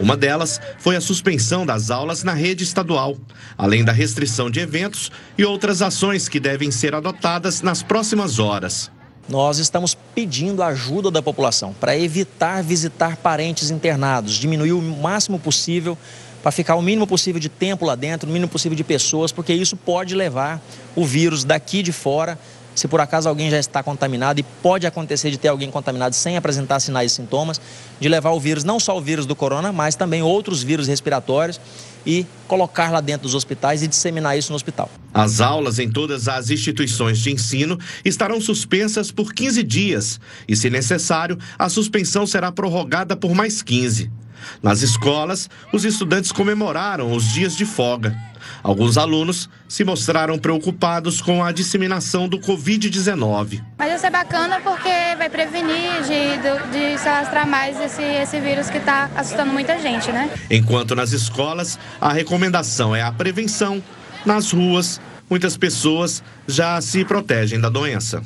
Uma 0.00 0.16
delas 0.16 0.58
foi 0.78 0.96
a 0.96 1.00
suspensão 1.00 1.66
das 1.66 1.90
aulas 1.90 2.24
na 2.24 2.32
rede 2.32 2.64
estadual, 2.64 3.18
além 3.56 3.84
da 3.84 3.92
restrição 3.92 4.50
de 4.50 4.58
eventos 4.58 5.12
e 5.36 5.44
outras 5.44 5.82
ações 5.82 6.26
que 6.26 6.40
devem 6.40 6.70
ser 6.70 6.94
adotadas 6.94 7.60
nas 7.60 7.82
próximas 7.82 8.38
horas. 8.38 8.90
Nós 9.28 9.58
estamos 9.58 9.94
pedindo 10.14 10.62
ajuda 10.62 11.10
da 11.10 11.20
população 11.20 11.74
para 11.78 11.96
evitar 11.96 12.62
visitar 12.62 13.16
parentes 13.18 13.70
internados, 13.70 14.34
diminuir 14.34 14.72
o 14.72 14.80
máximo 14.80 15.38
possível 15.38 15.98
para 16.42 16.50
ficar 16.50 16.76
o 16.76 16.82
mínimo 16.82 17.06
possível 17.06 17.38
de 17.38 17.50
tempo 17.50 17.84
lá 17.84 17.94
dentro, 17.94 18.26
o 18.28 18.32
mínimo 18.32 18.50
possível 18.50 18.74
de 18.74 18.82
pessoas, 18.82 19.30
porque 19.30 19.52
isso 19.52 19.76
pode 19.76 20.14
levar 20.14 20.62
o 20.96 21.04
vírus 21.04 21.44
daqui 21.44 21.82
de 21.82 21.92
fora 21.92 22.38
se 22.80 22.88
por 22.88 22.98
acaso 22.98 23.28
alguém 23.28 23.50
já 23.50 23.58
está 23.58 23.82
contaminado, 23.82 24.40
e 24.40 24.42
pode 24.42 24.86
acontecer 24.86 25.30
de 25.30 25.36
ter 25.36 25.48
alguém 25.48 25.70
contaminado 25.70 26.14
sem 26.14 26.38
apresentar 26.38 26.80
sinais 26.80 27.12
e 27.12 27.14
sintomas, 27.14 27.60
de 28.00 28.08
levar 28.08 28.30
o 28.30 28.40
vírus, 28.40 28.64
não 28.64 28.80
só 28.80 28.96
o 28.96 29.02
vírus 29.02 29.26
do 29.26 29.36
corona, 29.36 29.70
mas 29.70 29.94
também 29.96 30.22
outros 30.22 30.62
vírus 30.62 30.88
respiratórios 30.88 31.60
e 32.06 32.24
colocar 32.48 32.90
lá 32.90 33.02
dentro 33.02 33.24
dos 33.24 33.34
hospitais 33.34 33.82
e 33.82 33.86
disseminar 33.86 34.38
isso 34.38 34.50
no 34.50 34.56
hospital. 34.56 34.88
As 35.12 35.42
aulas 35.42 35.78
em 35.78 35.90
todas 35.90 36.26
as 36.26 36.48
instituições 36.48 37.18
de 37.18 37.30
ensino 37.30 37.78
estarão 38.02 38.40
suspensas 38.40 39.12
por 39.12 39.34
15 39.34 39.62
dias 39.62 40.18
e, 40.48 40.56
se 40.56 40.70
necessário, 40.70 41.38
a 41.58 41.68
suspensão 41.68 42.26
será 42.26 42.50
prorrogada 42.50 43.14
por 43.14 43.34
mais 43.34 43.60
15. 43.60 44.10
Nas 44.62 44.80
escolas, 44.80 45.50
os 45.70 45.84
estudantes 45.84 46.32
comemoraram 46.32 47.12
os 47.12 47.24
dias 47.30 47.54
de 47.54 47.66
folga. 47.66 48.29
Alguns 48.62 48.98
alunos 48.98 49.48
se 49.68 49.84
mostraram 49.84 50.38
preocupados 50.38 51.20
com 51.20 51.42
a 51.42 51.52
disseminação 51.52 52.28
do 52.28 52.38
Covid-19. 52.38 53.62
Mas 53.78 53.94
isso 53.94 54.06
é 54.06 54.10
bacana 54.10 54.60
porque 54.60 54.88
vai 55.16 55.30
prevenir 55.30 56.02
de, 56.02 56.70
de 56.72 56.98
se 56.98 57.08
alastrar 57.08 57.46
mais 57.46 57.80
esse, 57.80 58.02
esse 58.02 58.38
vírus 58.40 58.68
que 58.68 58.78
está 58.78 59.10
assustando 59.16 59.52
muita 59.52 59.78
gente, 59.78 60.12
né? 60.12 60.30
Enquanto 60.50 60.94
nas 60.94 61.12
escolas, 61.12 61.78
a 62.00 62.12
recomendação 62.12 62.94
é 62.94 63.02
a 63.02 63.10
prevenção, 63.10 63.82
nas 64.24 64.52
ruas, 64.52 65.00
muitas 65.28 65.56
pessoas 65.56 66.22
já 66.46 66.80
se 66.80 67.04
protegem 67.04 67.60
da 67.60 67.68
doença. 67.68 68.22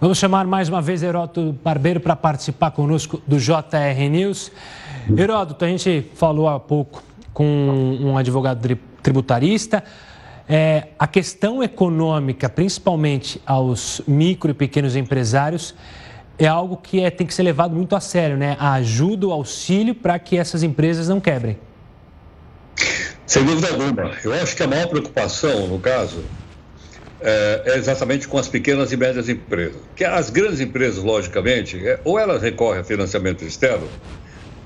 Vamos 0.00 0.18
chamar 0.18 0.46
mais 0.46 0.68
uma 0.68 0.82
vez 0.82 1.02
Heródoto 1.02 1.58
Barbeiro 1.64 2.00
para 2.00 2.14
participar 2.14 2.70
conosco 2.70 3.22
do 3.26 3.38
JR 3.38 4.10
News. 4.10 4.52
Heródoto, 5.16 5.64
a 5.64 5.68
gente 5.68 6.10
falou 6.14 6.48
há 6.48 6.60
pouco 6.60 7.02
com 7.32 7.98
um 8.00 8.18
advogado 8.18 8.60
tributarista. 9.06 9.84
É, 10.48 10.88
a 10.98 11.06
questão 11.06 11.62
econômica, 11.62 12.48
principalmente 12.48 13.40
aos 13.46 14.00
micro 14.06 14.50
e 14.50 14.54
pequenos 14.54 14.96
empresários, 14.96 15.74
é 16.36 16.46
algo 16.46 16.76
que 16.76 17.00
é, 17.00 17.08
tem 17.08 17.26
que 17.26 17.32
ser 17.32 17.44
levado 17.44 17.74
muito 17.74 17.94
a 17.94 18.00
sério, 18.00 18.36
né? 18.36 18.56
A 18.58 18.72
ajuda, 18.74 19.28
o 19.28 19.32
auxílio 19.32 19.94
para 19.94 20.18
que 20.18 20.36
essas 20.36 20.64
empresas 20.64 21.08
não 21.08 21.20
quebrem. 21.20 21.56
Sem 23.24 23.44
dúvida 23.44 23.68
alguma. 23.68 24.10
Eu 24.24 24.32
acho 24.34 24.56
que 24.56 24.62
a 24.62 24.66
maior 24.66 24.88
preocupação, 24.88 25.68
no 25.68 25.78
caso, 25.78 26.24
é, 27.20 27.62
é 27.66 27.76
exatamente 27.78 28.26
com 28.26 28.38
as 28.38 28.48
pequenas 28.48 28.92
e 28.92 28.96
médias 28.96 29.28
empresas. 29.28 29.80
Que 29.94 30.04
as 30.04 30.30
grandes 30.30 30.60
empresas, 30.60 31.02
logicamente, 31.02 31.78
é, 31.86 32.00
ou 32.04 32.18
elas 32.18 32.42
recorrem 32.42 32.80
a 32.80 32.84
financiamento 32.84 33.44
externo, 33.44 33.88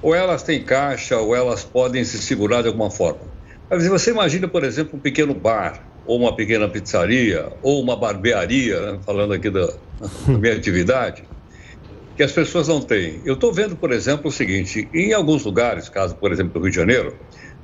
ou 0.02 0.14
elas 0.14 0.42
têm 0.42 0.62
caixa, 0.62 1.18
ou 1.18 1.36
elas 1.36 1.62
podem 1.62 2.04
se 2.04 2.18
segurar 2.18 2.62
de 2.62 2.68
alguma 2.68 2.90
forma. 2.90 3.39
Mas 3.70 3.86
você 3.86 4.10
imagina, 4.10 4.48
por 4.48 4.64
exemplo, 4.64 4.98
um 4.98 5.00
pequeno 5.00 5.32
bar, 5.32 5.86
ou 6.04 6.18
uma 6.18 6.34
pequena 6.34 6.68
pizzaria, 6.68 7.52
ou 7.62 7.80
uma 7.80 7.94
barbearia, 7.94 8.80
né? 8.80 9.00
falando 9.06 9.32
aqui 9.32 9.48
da, 9.48 9.66
da 9.66 10.08
minha 10.26 10.54
atividade, 10.54 11.22
que 12.16 12.22
as 12.24 12.32
pessoas 12.32 12.66
não 12.66 12.80
têm. 12.80 13.20
Eu 13.24 13.34
estou 13.34 13.52
vendo, 13.52 13.76
por 13.76 13.92
exemplo, 13.92 14.28
o 14.28 14.32
seguinte: 14.32 14.88
em 14.92 15.12
alguns 15.12 15.44
lugares, 15.44 15.88
caso, 15.88 16.16
por 16.16 16.32
exemplo, 16.32 16.54
do 16.54 16.60
Rio 16.60 16.70
de 16.70 16.76
Janeiro, 16.76 17.16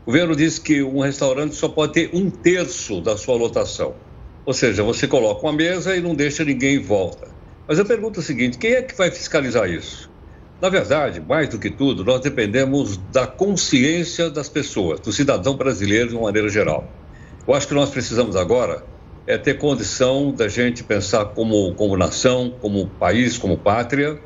o 0.03 0.07
governo 0.07 0.37
diz 0.37 0.61
que 0.61 0.81
um 0.81 1.01
restaurante 1.01 1.57
só 1.57 1.69
pode 1.69 1.95
ter 1.95 2.11
um 2.13 2.31
terço 2.31 3.01
da 3.01 3.17
sua 3.17 3.35
lotação. 3.35 3.97
Ou 4.45 4.53
seja, 4.53 4.85
você 4.85 5.09
coloca 5.09 5.45
uma 5.45 5.53
mesa 5.53 5.97
e 5.97 6.01
não 6.01 6.15
deixa 6.15 6.45
ninguém 6.45 6.77
em 6.77 6.81
volta. 6.81 7.27
Mas 7.67 7.81
eu 7.81 7.85
pergunto 7.85 8.21
o 8.21 8.23
seguinte: 8.23 8.59
quem 8.59 8.75
é 8.75 8.83
que 8.83 8.97
vai 8.97 9.11
fiscalizar 9.11 9.69
isso? 9.69 10.09
Na 10.61 10.71
verdade, 10.71 11.21
mais 11.21 11.51
do 11.51 11.59
que 11.59 11.71
tudo, 11.71 12.03
nós 12.03 12.23
dependemos 12.23 12.97
da 12.97 13.27
consciência 13.27 14.31
das 14.31 14.49
pessoas, 14.49 15.01
do 15.01 15.13
cidadão 15.13 15.55
brasileiro 15.55 16.09
de 16.09 16.15
uma 16.15 16.25
maneira 16.25 16.49
geral. 16.49 16.91
Eu 17.47 17.53
acho 17.53 17.69
que 17.69 17.75
nós 17.75 17.91
precisamos 17.91 18.35
agora 18.35 18.83
é 19.27 19.37
ter 19.37 19.59
condição 19.59 20.33
da 20.33 20.49
gente 20.49 20.83
pensar 20.85 21.27
como, 21.27 21.75
como 21.75 21.97
nação, 21.97 22.57
como 22.61 22.89
país, 22.89 23.37
como 23.37 23.59
pátria, 23.59 24.19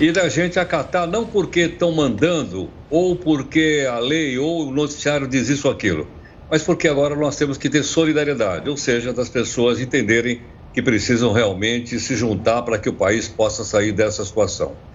e 0.00 0.10
da 0.10 0.28
gente 0.28 0.58
acatar 0.58 1.06
não 1.06 1.26
porque 1.26 1.60
estão 1.60 1.92
mandando, 1.92 2.70
ou 2.88 3.16
porque 3.16 3.86
a 3.90 3.98
lei 3.98 4.38
ou 4.38 4.68
o 4.68 4.70
noticiário 4.70 5.28
diz 5.28 5.48
isso 5.48 5.66
ou 5.68 5.74
aquilo, 5.74 6.08
mas 6.50 6.62
porque 6.62 6.88
agora 6.88 7.14
nós 7.14 7.36
temos 7.36 7.58
que 7.58 7.68
ter 7.68 7.82
solidariedade, 7.82 8.70
ou 8.70 8.76
seja, 8.76 9.12
das 9.12 9.28
pessoas 9.28 9.80
entenderem 9.80 10.40
que 10.72 10.80
precisam 10.80 11.32
realmente 11.32 11.98
se 11.98 12.14
juntar 12.14 12.62
para 12.62 12.78
que 12.78 12.88
o 12.88 12.94
país 12.94 13.28
possa 13.28 13.64
sair 13.64 13.92
dessa 13.92 14.24
situação. 14.24 14.87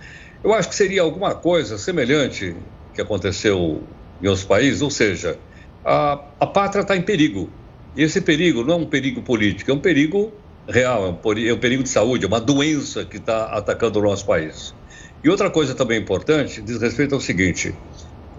Eu 0.43 0.53
acho 0.53 0.67
que 0.67 0.75
seria 0.75 1.01
alguma 1.01 1.33
coisa 1.33 1.77
semelhante 1.77 2.53
que 2.93 3.01
aconteceu 3.01 3.81
em 4.21 4.27
outros 4.27 4.45
países, 4.45 4.81
ou 4.81 4.89
seja, 4.89 5.39
a, 5.85 6.19
a 6.37 6.45
pátria 6.45 6.81
está 6.81 6.97
em 6.97 7.01
perigo. 7.01 7.49
E 7.95 8.03
esse 8.03 8.19
perigo 8.19 8.63
não 8.63 8.73
é 8.73 8.77
um 8.77 8.85
perigo 8.85 9.21
político, 9.21 9.71
é 9.71 9.73
um 9.73 9.79
perigo 9.79 10.33
real, 10.67 11.05
é 11.05 11.09
um, 11.09 11.47
é 11.47 11.53
um 11.53 11.59
perigo 11.59 11.83
de 11.83 11.89
saúde, 11.89 12.25
é 12.25 12.27
uma 12.27 12.41
doença 12.41 13.05
que 13.05 13.17
está 13.17 13.45
atacando 13.45 13.99
o 13.99 14.01
nosso 14.01 14.25
país. 14.25 14.75
E 15.23 15.29
outra 15.29 15.49
coisa 15.49 15.73
também 15.73 16.01
importante 16.01 16.61
diz 16.61 16.81
respeito 16.81 17.15
ao 17.15 17.21
seguinte: 17.21 17.73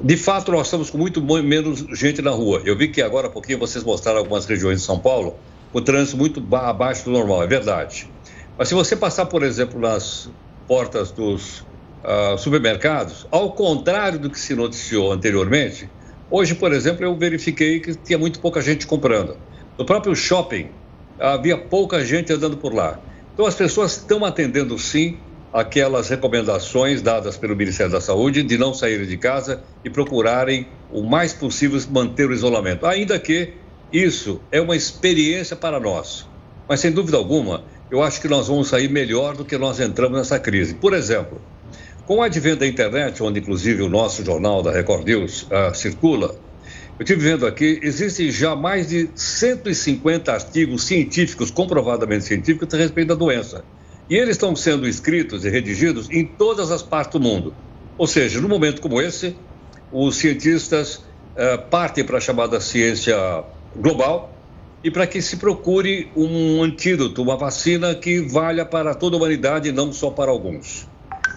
de 0.03 0.17
fato, 0.19 0.53
nós 0.53 0.67
estamos 0.67 0.91
com 0.91 0.99
muito 0.99 1.23
menos 1.23 1.87
gente 1.99 2.21
na 2.21 2.33
rua. 2.33 2.61
Eu 2.67 2.77
vi 2.77 2.89
que 2.89 3.01
agora 3.01 3.29
há 3.29 3.31
pouquinho 3.31 3.59
vocês 3.59 3.83
mostraram 3.83 4.19
algumas 4.19 4.45
regiões 4.45 4.81
de 4.81 4.85
São 4.85 4.99
Paulo 4.99 5.37
com 5.73 5.81
trânsito 5.81 6.19
muito 6.19 6.43
abaixo 6.55 7.07
do 7.07 7.13
normal, 7.13 7.43
é 7.43 7.47
verdade. 7.47 8.11
Mas 8.59 8.69
se 8.69 8.75
você 8.75 8.95
passar, 8.95 9.27
por 9.27 9.43
exemplo, 9.43 9.81
nas 9.81 10.29
portas 10.69 11.11
dos 11.11 11.65
uh, 12.05 12.39
supermercados, 12.39 13.27
ao 13.31 13.53
contrário 13.53 14.19
do 14.19 14.31
que 14.31 14.39
se 14.39 14.55
noticiou 14.55 15.11
anteriormente, 15.13 15.89
hoje, 16.31 16.55
por 16.55 16.73
exemplo, 16.73 17.05
eu 17.05 17.17
verifiquei 17.17 17.81
que 17.81 17.95
tinha 17.95 18.19
muito 18.19 18.39
pouca 18.41 18.61
gente 18.61 18.87
comprando. 18.87 19.37
No 19.79 19.85
próprio 19.85 20.15
shopping, 20.15 20.69
havia 21.19 21.57
pouca 21.57 22.05
gente 22.05 22.33
andando 22.33 22.57
por 22.57 22.75
lá. 22.75 23.01
Então, 23.33 23.47
as 23.47 23.55
pessoas 23.55 23.97
estão 23.97 24.25
atendendo 24.25 24.79
sim 24.79 25.19
aquelas 25.53 26.09
recomendações 26.09 27.01
dadas 27.01 27.37
pelo 27.37 27.57
Ministério 27.57 27.93
da 27.93 28.01
Saúde 28.01 28.43
de 28.43 28.59
não 28.59 28.75
saírem 28.75 29.07
de 29.07 29.17
casa 29.17 29.63
e 29.85 29.91
procurarem 29.91 30.67
o 30.93 31.03
mais 31.03 31.33
possível 31.33 31.81
manter 31.91 32.29
o 32.29 32.33
isolamento. 32.33 32.87
Ainda 32.87 33.19
que 33.19 33.55
isso 33.93 34.41
é 34.51 34.61
uma 34.61 34.77
experiência 34.77 35.57
para 35.57 35.79
nós. 35.79 36.29
Mas, 36.69 36.81
sem 36.81 36.91
dúvida 36.91 37.17
alguma, 37.17 37.65
eu 37.91 38.03
acho 38.03 38.21
que 38.21 38.29
nós 38.29 38.49
vamos 38.49 38.69
sair 38.69 38.89
melhor 38.89 39.37
do 39.37 39.45
que 39.45 39.57
nós 39.57 39.79
entramos 39.79 40.19
nessa 40.19 40.39
crise. 40.39 40.75
Por 40.75 40.93
exemplo, 40.93 41.41
com 42.07 42.17
o 42.17 42.23
advento 42.23 42.61
da 42.61 42.67
internet, 42.67 43.23
onde 43.23 43.41
inclusive 43.41 43.83
o 43.83 43.89
nosso 43.89 44.25
jornal 44.25 44.63
da 44.63 44.71
Record 44.71 45.07
News 45.07 45.43
uh, 45.45 45.75
circula, 45.75 46.37
eu 46.99 47.03
estive 47.03 47.25
vendo 47.25 47.47
aqui, 47.47 47.81
existem 47.83 48.31
já 48.31 48.55
mais 48.55 48.89
de 48.89 49.11
150 49.15 50.33
artigos 50.33 50.85
científicos, 50.85 51.51
comprovadamente 51.51 52.25
científicos, 52.25 52.73
a 52.73 52.77
respeito 52.77 53.09
da 53.09 53.15
doença. 53.15 53.65
E 54.09 54.15
eles 54.15 54.37
estão 54.37 54.55
sendo 54.55 54.87
escritos 54.87 55.45
e 55.45 55.51
redigidos 55.51 56.09
em 56.11 56.25
todas 56.25 56.71
as 56.71 56.83
partes 56.83 57.19
do 57.19 57.21
mundo. 57.21 57.55
Ou 57.99 58.07
seja, 58.07 58.41
num 58.41 58.49
momento 58.49 58.81
como 58.81 59.01
esse, 59.01 59.35
os 59.91 60.17
cientistas 60.17 60.97
uh, 60.97 61.59
partem 61.69 62.05
para 62.05 62.19
a 62.19 62.21
chamada 62.21 62.61
ciência 62.61 63.17
global 63.75 64.33
e 64.85 64.91
para 64.91 65.07
que 65.07 65.21
se 65.23 65.39
procure 65.39 66.11
um 66.15 66.63
antídoto, 66.63 67.23
uma 67.23 67.37
vacina 67.37 67.95
que 67.95 68.21
valha 68.21 68.65
para 68.65 68.95
toda 68.95 69.17
a 69.17 69.19
humanidade 69.19 69.69
e 69.69 69.73
não 69.73 69.93
só 69.93 70.11
para 70.11 70.31
alguns. 70.31 70.87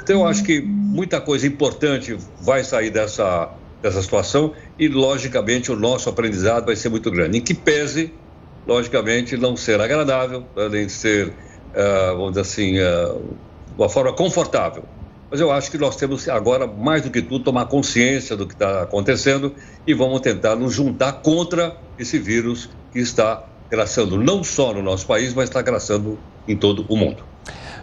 Então, 0.07 0.21
eu 0.21 0.25
acho 0.25 0.41
que 0.41 0.61
muita 0.61 1.19
coisa 1.19 1.45
importante 1.45 2.17
vai 2.39 2.63
sair 2.63 2.89
dessa, 2.89 3.49
dessa 3.81 4.01
situação 4.01 4.53
e, 4.79 4.87
logicamente, 4.87 5.69
o 5.69 5.75
nosso 5.75 6.07
aprendizado 6.07 6.67
vai 6.67 6.77
ser 6.77 6.87
muito 6.87 7.11
grande. 7.11 7.39
Em 7.39 7.41
que 7.41 7.53
pese, 7.53 8.13
logicamente, 8.65 9.35
não 9.35 9.57
ser 9.57 9.81
agradável, 9.81 10.45
nem 10.71 10.87
ser, 10.87 11.27
uh, 11.27 12.15
vamos 12.15 12.29
dizer 12.29 12.39
assim, 12.39 12.79
uh, 12.79 13.21
uma 13.77 13.89
forma 13.89 14.13
confortável. 14.13 14.85
Mas 15.29 15.41
eu 15.41 15.51
acho 15.51 15.69
que 15.69 15.77
nós 15.77 15.97
temos 15.97 16.29
agora, 16.29 16.65
mais 16.65 17.01
do 17.01 17.11
que 17.11 17.21
tudo, 17.21 17.43
tomar 17.43 17.65
consciência 17.65 18.37
do 18.37 18.47
que 18.47 18.53
está 18.53 18.83
acontecendo 18.83 19.53
e 19.85 19.93
vamos 19.93 20.21
tentar 20.21 20.55
nos 20.55 20.73
juntar 20.73 21.11
contra 21.21 21.75
esse 21.99 22.17
vírus 22.17 22.69
que 22.93 22.99
está 22.99 23.43
graçando 23.69 24.17
não 24.17 24.41
só 24.41 24.73
no 24.73 24.81
nosso 24.81 25.05
país, 25.05 25.33
mas 25.33 25.49
está 25.49 25.61
graçando 25.61 26.17
em 26.47 26.55
todo 26.55 26.85
o 26.87 26.95
mundo. 26.95 27.25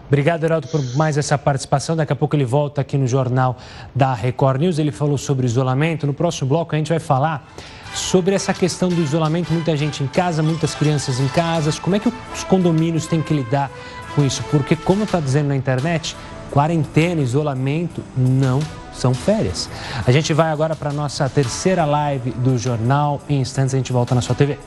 Obrigado, 0.07 0.45
Heraldo, 0.45 0.69
por 0.69 0.83
mais 0.97 1.17
essa 1.17 1.37
participação. 1.39 1.97
Daqui 1.97 2.13
a 2.13 2.17
pouco 2.17 2.37
ele 2.37 2.45
volta 2.45 2.81
aqui 2.81 2.97
no 2.97 3.07
Jornal 3.07 3.57
da 3.95 4.15
Record 4.15 4.61
News. 4.61 4.79
Ele 4.79 4.93
falou 4.93 5.17
sobre 5.19 5.47
isolamento. 5.47 6.07
No 6.07 6.15
próximo 6.15 6.49
bloco 6.49 6.75
a 6.75 6.79
gente 6.79 6.89
vai 6.89 7.01
falar 7.01 7.49
sobre 7.95 8.35
essa 8.35 8.53
questão 8.53 8.89
do 8.89 9.01
isolamento. 9.01 9.53
Muita 9.53 9.77
gente 9.77 10.03
em 10.03 10.07
casa, 10.07 10.43
muitas 10.43 10.75
crianças 10.75 11.21
em 11.21 11.29
casa. 11.29 11.73
Como 11.81 11.97
é 11.97 11.99
que 11.99 12.13
os 12.35 12.45
condomínios 12.45 13.07
têm 13.07 13.23
que 13.23 13.33
lidar 13.33 13.71
com 14.15 14.25
isso? 14.25 14.43
Porque, 14.51 14.77
como 14.77 15.05
está 15.05 15.21
dizendo 15.21 15.49
na 15.49 15.57
internet, 15.57 16.17
quarentena, 16.51 17.21
isolamento 17.21 18.03
não 18.17 18.61
são 18.93 19.15
férias. 19.15 19.69
A 20.07 20.13
gente 20.13 20.33
vai 20.33 20.51
agora 20.51 20.77
para 20.77 20.91
a 20.91 20.93
nossa 20.93 21.29
terceira 21.29 21.85
live 21.85 22.31
do 22.31 22.57
jornal. 22.59 23.21
Em 23.29 23.41
instantes 23.41 23.75
a 23.75 23.77
gente 23.77 23.93
volta 23.93 24.15
na 24.15 24.21
sua 24.21 24.35
TV. 24.35 24.59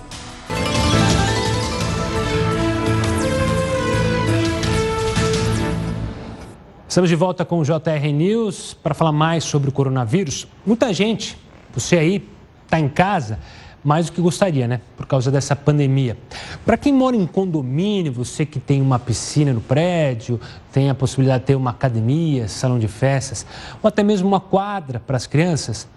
Estamos 6.88 7.10
de 7.10 7.18
volta 7.18 7.44
com 7.44 7.60
o 7.60 7.64
JR 7.66 8.14
News 8.14 8.74
para 8.74 8.94
falar 8.94 9.12
mais 9.12 9.44
sobre 9.44 9.68
o 9.68 9.74
coronavírus. 9.74 10.48
Muita 10.66 10.94
gente, 10.94 11.38
você 11.74 11.98
aí 11.98 12.26
está 12.64 12.80
em 12.80 12.88
casa 12.88 13.40
mais 13.84 14.06
do 14.06 14.14
que 14.14 14.22
gostaria, 14.22 14.70
né? 14.70 14.80
Por 14.96 15.06
causa 15.06 15.30
dessa 15.30 15.54
pandemia. 15.54 16.18
Para 16.66 16.78
quem 16.78 16.94
mora 16.94 17.16
em 17.16 17.28
condomínio, 17.28 18.14
você 18.14 18.46
que 18.46 18.58
tem 18.58 18.82
uma 18.82 18.98
piscina 18.98 19.52
no 19.52 19.60
prédio, 19.60 20.40
tem 20.72 20.90
a 20.90 20.96
possibilidade 20.96 21.42
de 21.42 21.48
ter 21.48 21.56
uma 21.56 21.72
academia, 21.72 22.48
salão 22.48 22.80
de 22.80 22.88
festas, 22.88 23.46
ou 23.84 23.88
até 23.90 24.02
mesmo 24.02 24.26
uma 24.26 24.40
quadra 24.40 24.98
para 24.98 25.18
as 25.18 25.28
crianças, 25.28 25.90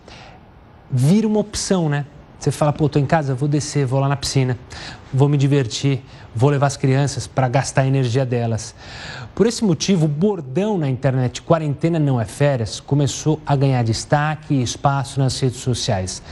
vira 0.90 1.26
uma 1.26 1.38
opção, 1.38 1.88
né? 1.88 2.04
Você 2.36 2.50
fala, 2.50 2.72
pô, 2.72 2.88
tô 2.88 2.98
em 2.98 3.06
casa, 3.06 3.34
vou 3.34 3.48
descer, 3.48 3.86
vou 3.86 4.00
lá 4.00 4.08
na 4.08 4.16
piscina, 4.16 4.58
vou 5.12 5.28
me 5.28 5.36
divertir, 5.36 6.02
vou 6.34 6.50
levar 6.50 6.66
as 6.66 6.76
crianças 6.76 7.26
para 7.26 7.48
gastar 7.48 7.82
a 7.82 7.86
energia 7.86 8.24
delas. 8.24 8.74
Por 9.34 9.46
esse 9.46 9.64
motivo, 9.64 10.06
o 10.06 10.08
bordão 10.08 10.78
na 10.78 10.88
internet 10.88 11.42
quarentena 11.42 11.98
não 11.98 12.20
é 12.20 12.24
férias 12.24 12.80
começou 12.80 13.40
a 13.44 13.56
ganhar 13.56 13.82
destaque 13.82 14.54
e 14.54 14.62
espaço 14.62 15.18
nas 15.18 15.38
redes 15.38 15.58
sociais. 15.58 16.22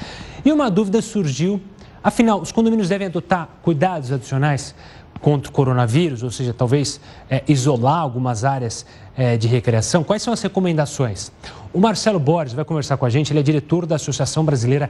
E 0.44 0.52
uma 0.52 0.70
dúvida 0.70 1.02
surgiu, 1.02 1.60
afinal, 2.02 2.40
os 2.40 2.52
condomínios 2.52 2.88
devem 2.88 3.06
adotar 3.06 3.48
cuidados 3.62 4.12
adicionais 4.12 4.74
contra 5.20 5.50
o 5.50 5.52
coronavírus, 5.52 6.22
ou 6.22 6.30
seja, 6.30 6.54
talvez 6.54 7.00
é, 7.28 7.42
isolar 7.48 7.98
algumas 7.98 8.44
áreas 8.44 8.86
é, 9.16 9.36
de 9.36 9.48
recreação? 9.48 10.04
Quais 10.04 10.22
são 10.22 10.32
as 10.32 10.40
recomendações? 10.40 11.32
O 11.72 11.80
Marcelo 11.80 12.20
Borges 12.20 12.54
vai 12.54 12.64
conversar 12.64 12.96
com 12.96 13.04
a 13.04 13.10
gente, 13.10 13.32
ele 13.32 13.40
é 13.40 13.42
diretor 13.42 13.84
da 13.84 13.96
Associação 13.96 14.44
Brasileira 14.44 14.88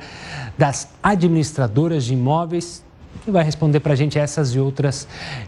das 0.56 0.88
Administradoras 1.02 2.04
de 2.04 2.12
Imóveis 2.12 2.84
e 3.28 3.32
vai 3.32 3.44
responder 3.44 3.80
para 3.80 3.92
a 3.92 3.96
gente 3.96 4.18
essas 4.18 4.54
e 4.54 4.58
outras 4.58 5.06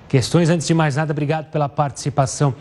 questões. 0.08 0.48
Antes 0.48 0.66
de 0.66 0.74
mais 0.74 0.96
nada, 0.96 1.12
obrigado 1.12 1.50
pela 1.50 1.68
participação 1.68 2.54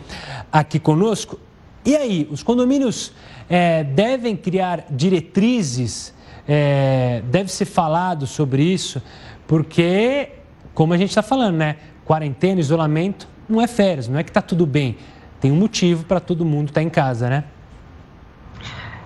aqui 0.52 0.78
conosco. 0.78 1.38
E 1.84 1.96
aí, 1.96 2.28
os 2.30 2.42
condomínios 2.42 3.12
é, 3.48 3.84
devem 3.84 4.36
criar 4.36 4.84
diretrizes, 4.90 6.14
é, 6.46 7.22
deve 7.24 7.50
ser 7.50 7.64
falado 7.64 8.26
sobre 8.26 8.62
isso, 8.62 9.02
porque, 9.46 10.30
como 10.74 10.92
a 10.92 10.96
gente 10.96 11.08
está 11.08 11.22
falando, 11.22 11.56
né? 11.56 11.76
Quarentena, 12.04 12.60
isolamento, 12.60 13.28
não 13.48 13.60
é 13.60 13.66
férias, 13.66 14.08
não 14.08 14.18
é 14.18 14.22
que 14.22 14.30
está 14.30 14.42
tudo 14.42 14.66
bem. 14.66 14.96
Tem 15.40 15.50
um 15.50 15.56
motivo 15.56 16.04
para 16.04 16.20
todo 16.20 16.44
mundo 16.44 16.68
estar 16.68 16.80
tá 16.80 16.84
em 16.84 16.90
casa, 16.90 17.30
né? 17.30 17.44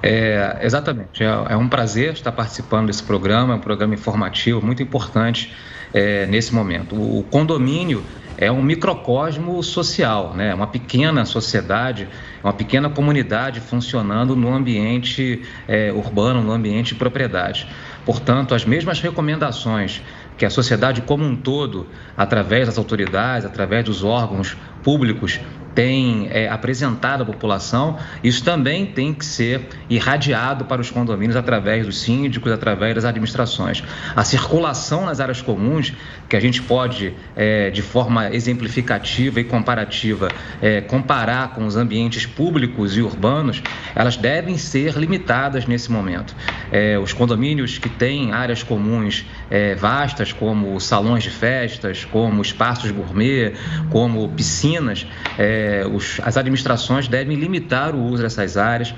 É, 0.03 0.59
exatamente. 0.61 1.23
É, 1.23 1.27
é, 1.27 1.57
um 1.57 1.69
prazer 1.69 2.13
estar 2.13 2.33
participando 2.33 2.89
desse 2.89 3.03
programa, 3.03 3.55
é 3.55 3.57
um 3.57 3.61
programa 3.61 3.95
informativo 3.95 4.61
muito 4.61 4.83
importante 4.83 5.55
é, 5.95 6.27
nesse 6.27 6.53
momento. 6.53 6.97
O 6.97 7.23
condomínio 7.31 8.05
é 8.37 8.51
um 8.51 8.63
microcosmo 8.63 9.63
social, 9.63 10.35
né? 10.35 10.53
uma 10.53 10.67
pequena 10.67 11.25
sociedade, 11.25 12.09
uma 12.43 12.53
pequena 12.53 12.91
comunidade 12.91 13.61
funcionando 13.61 14.35
no 14.35 14.53
ambiente 14.53 15.43
é, 15.69 15.93
urbano, 15.93 16.43
no 16.43 16.53
ambiente 16.53 16.89
de 16.89 16.95
propriedade. 16.97 17.69
Portanto, 18.05 18.55
as 18.55 18.65
mesmas 18.65 19.01
recomendações 19.01 20.03
que 20.37 20.45
a 20.45 20.51
sociedade 20.51 21.01
como 21.03 21.25
um 21.25 21.37
todo, 21.37 21.87
através 22.17 22.67
das 22.67 22.77
autoridades, 22.77 23.47
através 23.47 23.85
dos 23.85 24.03
órgãos 24.03 24.57
públicos, 24.83 25.39
tem 25.75 26.29
é, 26.31 26.49
apresentado 26.49 27.23
à 27.23 27.27
população, 27.27 27.99
isso 28.23 28.45
também 28.45 28.87
tem 28.87 29.13
que 29.13 29.25
ser 29.25 29.63
irradiado 29.91 30.65
para 30.65 30.81
os 30.81 30.91
condomínios 30.91 31.37
através 31.37 31.85
dos 31.87 32.01
síndicos, 32.01 32.53
através 32.53 32.95
das 32.95 33.05
administrações. 33.05 33.83
A 34.15 34.25
circulação 34.25 35.07
nas 35.07 35.21
áreas 35.21 35.43
comuns, 35.43 35.93
que 36.29 36.37
a 36.37 36.41
gente 36.41 36.63
pode, 36.63 37.13
é, 37.35 37.71
de 37.71 37.83
forma 37.83 38.33
exemplificativa 38.35 39.41
e 39.41 39.45
comparativa, 39.45 40.29
é, 40.63 40.81
comparar 40.81 41.55
com 41.55 41.67
os 41.67 41.77
ambientes 41.77 42.25
públicos 42.25 42.97
e 42.97 43.03
urbanos, 43.03 43.63
elas 43.95 44.17
devem 44.17 44.57
ser 44.57 44.97
limitadas 44.97 45.67
nesse 45.67 45.91
momento. 45.91 46.35
É, 46.71 46.99
os 46.99 47.13
condomínios 47.13 47.79
que 47.79 47.89
têm 47.89 48.33
áreas 48.33 48.63
comuns 48.63 49.25
é, 49.51 49.75
vastas, 49.75 50.33
como 50.33 50.79
salões 50.81 51.25
de 51.25 51.31
festas, 51.31 52.05
como 52.05 52.41
espaços 52.43 52.91
gourmet, 52.91 53.55
como 53.91 54.29
piscinas, 54.31 55.07
é, 55.39 55.64
é, 55.65 55.87
os, 55.87 56.21
as 56.23 56.37
administrações 56.37 57.09
devem 57.09 57.37
limitar 57.37 57.95
o 57.95 58.03
uso 58.05 58.23
dessas 58.23 58.57
áreas, 58.57 58.95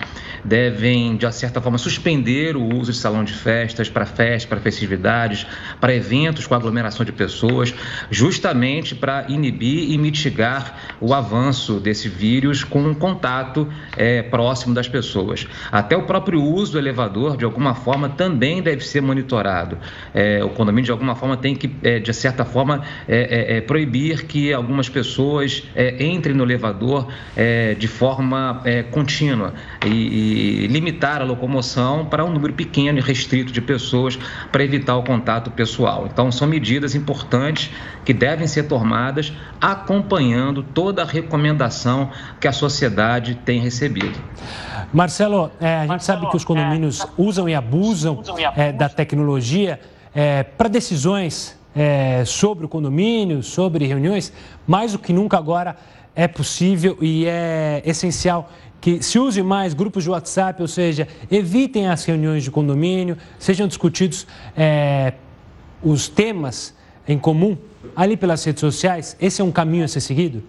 devem, 0.46 1.16
de 1.16 1.30
certa 1.32 1.60
forma, 1.60 1.76
suspender 1.78 2.56
o 2.56 2.74
uso 2.74 2.92
de 2.92 2.98
salão 2.98 3.24
de 3.24 3.32
festas 3.32 3.90
para 3.90 4.06
festas, 4.06 4.46
para 4.46 4.60
festividades, 4.60 5.46
para 5.80 5.94
eventos 5.94 6.46
com 6.46 6.54
aglomeração 6.54 7.04
de 7.04 7.12
pessoas, 7.12 7.74
justamente 8.10 8.94
para 8.94 9.26
inibir 9.28 9.90
e 9.90 9.98
mitigar 9.98 10.96
o 11.00 11.12
avanço 11.12 11.80
desse 11.80 12.08
vírus 12.08 12.62
com 12.62 12.80
um 12.80 12.94
contato 12.94 13.68
é, 13.96 14.22
próximo 14.22 14.74
das 14.74 14.88
pessoas. 14.88 15.46
Até 15.70 15.96
o 15.96 16.02
próprio 16.02 16.42
uso 16.42 16.72
do 16.72 16.78
elevador, 16.78 17.36
de 17.36 17.44
alguma 17.44 17.74
forma, 17.74 18.08
também 18.08 18.62
deve 18.62 18.84
ser 18.84 19.00
monitorado. 19.00 19.78
É, 20.14 20.42
o 20.44 20.50
condomínio, 20.50 20.84
de 20.84 20.92
alguma 20.92 21.14
forma, 21.14 21.36
tem 21.36 21.54
que, 21.54 21.74
é, 21.82 21.98
de 21.98 22.14
certa 22.14 22.44
forma, 22.44 22.82
é, 23.08 23.54
é, 23.54 23.56
é, 23.56 23.60
proibir 23.60 24.26
que 24.26 24.52
algumas 24.52 24.88
pessoas 24.88 25.64
entrem 25.98 26.34
no 26.34 26.44
elevador 26.44 27.08
de 27.78 27.88
forma 27.88 28.62
contínua 28.90 29.54
e, 29.84 29.88
e, 29.88 30.35
limitar 30.68 31.20
a 31.20 31.24
locomoção 31.24 32.04
para 32.04 32.24
um 32.24 32.30
número 32.30 32.52
pequeno 32.52 32.98
e 32.98 33.00
restrito 33.00 33.52
de 33.52 33.60
pessoas 33.60 34.18
para 34.52 34.62
evitar 34.62 34.96
o 34.96 35.02
contato 35.02 35.50
pessoal. 35.50 36.06
Então, 36.10 36.30
são 36.30 36.46
medidas 36.46 36.94
importantes 36.94 37.70
que 38.04 38.12
devem 38.12 38.46
ser 38.46 38.64
tomadas 38.64 39.32
acompanhando 39.60 40.62
toda 40.62 41.02
a 41.02 41.04
recomendação 41.04 42.10
que 42.40 42.46
a 42.46 42.52
sociedade 42.52 43.34
tem 43.44 43.60
recebido. 43.60 44.18
Marcelo, 44.92 45.50
é, 45.60 45.76
a 45.76 45.80
gente 45.80 45.88
Marcelo, 45.88 46.20
sabe 46.20 46.30
que 46.30 46.36
os 46.36 46.44
condomínios 46.44 47.00
é, 47.00 47.06
usam 47.16 47.48
e 47.48 47.54
abusam, 47.54 48.18
usam 48.20 48.38
e 48.38 48.44
abusam. 48.44 48.64
É, 48.64 48.72
da 48.72 48.88
tecnologia 48.88 49.80
é, 50.14 50.42
para 50.42 50.68
decisões 50.68 51.58
é, 51.74 52.24
sobre 52.24 52.64
o 52.64 52.68
condomínio, 52.68 53.42
sobre 53.42 53.86
reuniões, 53.86 54.32
mais 54.66 54.92
do 54.92 54.98
que 54.98 55.12
nunca 55.12 55.36
agora 55.36 55.76
é 56.14 56.26
possível 56.26 56.96
e 57.02 57.26
é 57.26 57.82
essencial 57.84 58.50
que 58.86 59.02
se 59.02 59.18
use 59.18 59.42
mais 59.42 59.74
grupos 59.74 60.04
de 60.04 60.10
WhatsApp, 60.10 60.62
ou 60.62 60.68
seja, 60.68 61.08
evitem 61.28 61.88
as 61.88 62.04
reuniões 62.04 62.44
de 62.44 62.52
condomínio, 62.52 63.18
sejam 63.36 63.66
discutidos 63.66 64.28
é, 64.56 65.14
os 65.82 66.06
temas 66.06 66.72
em 67.08 67.18
comum 67.18 67.58
ali 67.96 68.16
pelas 68.16 68.44
redes 68.44 68.60
sociais. 68.60 69.16
Esse 69.20 69.42
é 69.42 69.44
um 69.44 69.50
caminho 69.50 69.84
a 69.84 69.88
ser 69.88 70.00
seguido? 70.00 70.40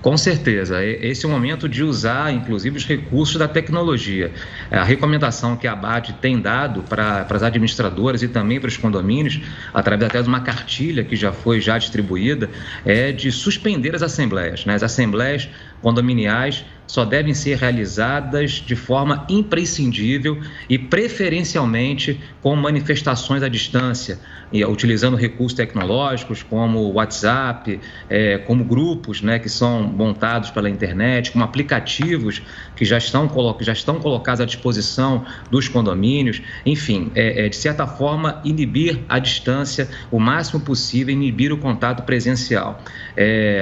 Com 0.00 0.16
certeza, 0.16 0.84
esse 0.84 1.24
é 1.24 1.28
o 1.28 1.30
momento 1.30 1.68
de 1.68 1.82
usar, 1.82 2.32
inclusive, 2.32 2.76
os 2.76 2.86
recursos 2.86 3.36
da 3.36 3.48
tecnologia. 3.48 4.32
A 4.70 4.84
recomendação 4.84 5.56
que 5.56 5.66
a 5.66 5.72
ABAD 5.72 6.14
tem 6.20 6.40
dado 6.40 6.82
para, 6.82 7.24
para 7.24 7.36
as 7.36 7.42
administradoras 7.42 8.22
e 8.22 8.28
também 8.28 8.60
para 8.60 8.68
os 8.68 8.76
condomínios, 8.76 9.40
através 9.72 10.10
até 10.10 10.22
de 10.22 10.28
uma 10.28 10.40
cartilha 10.40 11.04
que 11.04 11.16
já 11.16 11.32
foi 11.32 11.60
já 11.60 11.76
distribuída, 11.78 12.50
é 12.84 13.12
de 13.12 13.30
suspender 13.30 13.94
as 13.94 14.02
assembleias. 14.02 14.64
Né? 14.66 14.74
As 14.74 14.82
assembleias 14.82 15.48
condominiais 15.80 16.64
só 16.94 17.04
devem 17.04 17.34
ser 17.34 17.58
realizadas 17.58 18.52
de 18.52 18.76
forma 18.76 19.26
imprescindível 19.28 20.40
e 20.68 20.78
preferencialmente 20.78 22.20
com 22.40 22.54
manifestações 22.54 23.42
à 23.42 23.48
distância, 23.48 24.20
utilizando 24.68 25.16
recursos 25.16 25.56
tecnológicos 25.56 26.44
como 26.44 26.92
WhatsApp, 26.92 27.80
é, 28.08 28.38
como 28.38 28.62
grupos 28.62 29.22
né, 29.22 29.40
que 29.40 29.48
são 29.48 29.82
montados 29.82 30.52
pela 30.52 30.70
internet, 30.70 31.32
como 31.32 31.42
aplicativos 31.42 32.40
que 32.76 32.84
já 32.84 32.98
estão, 32.98 33.28
já 33.60 33.72
estão 33.72 33.98
colocados 33.98 34.40
à 34.40 34.44
disposição 34.44 35.24
dos 35.50 35.66
condomínios, 35.66 36.42
enfim, 36.64 37.10
é, 37.16 37.46
é, 37.46 37.48
de 37.48 37.56
certa 37.56 37.88
forma 37.88 38.40
inibir 38.44 39.00
a 39.08 39.18
distância 39.18 39.88
o 40.12 40.20
máximo 40.20 40.60
possível, 40.60 41.12
inibir 41.12 41.52
o 41.52 41.58
contato 41.58 42.04
presencial. 42.04 42.80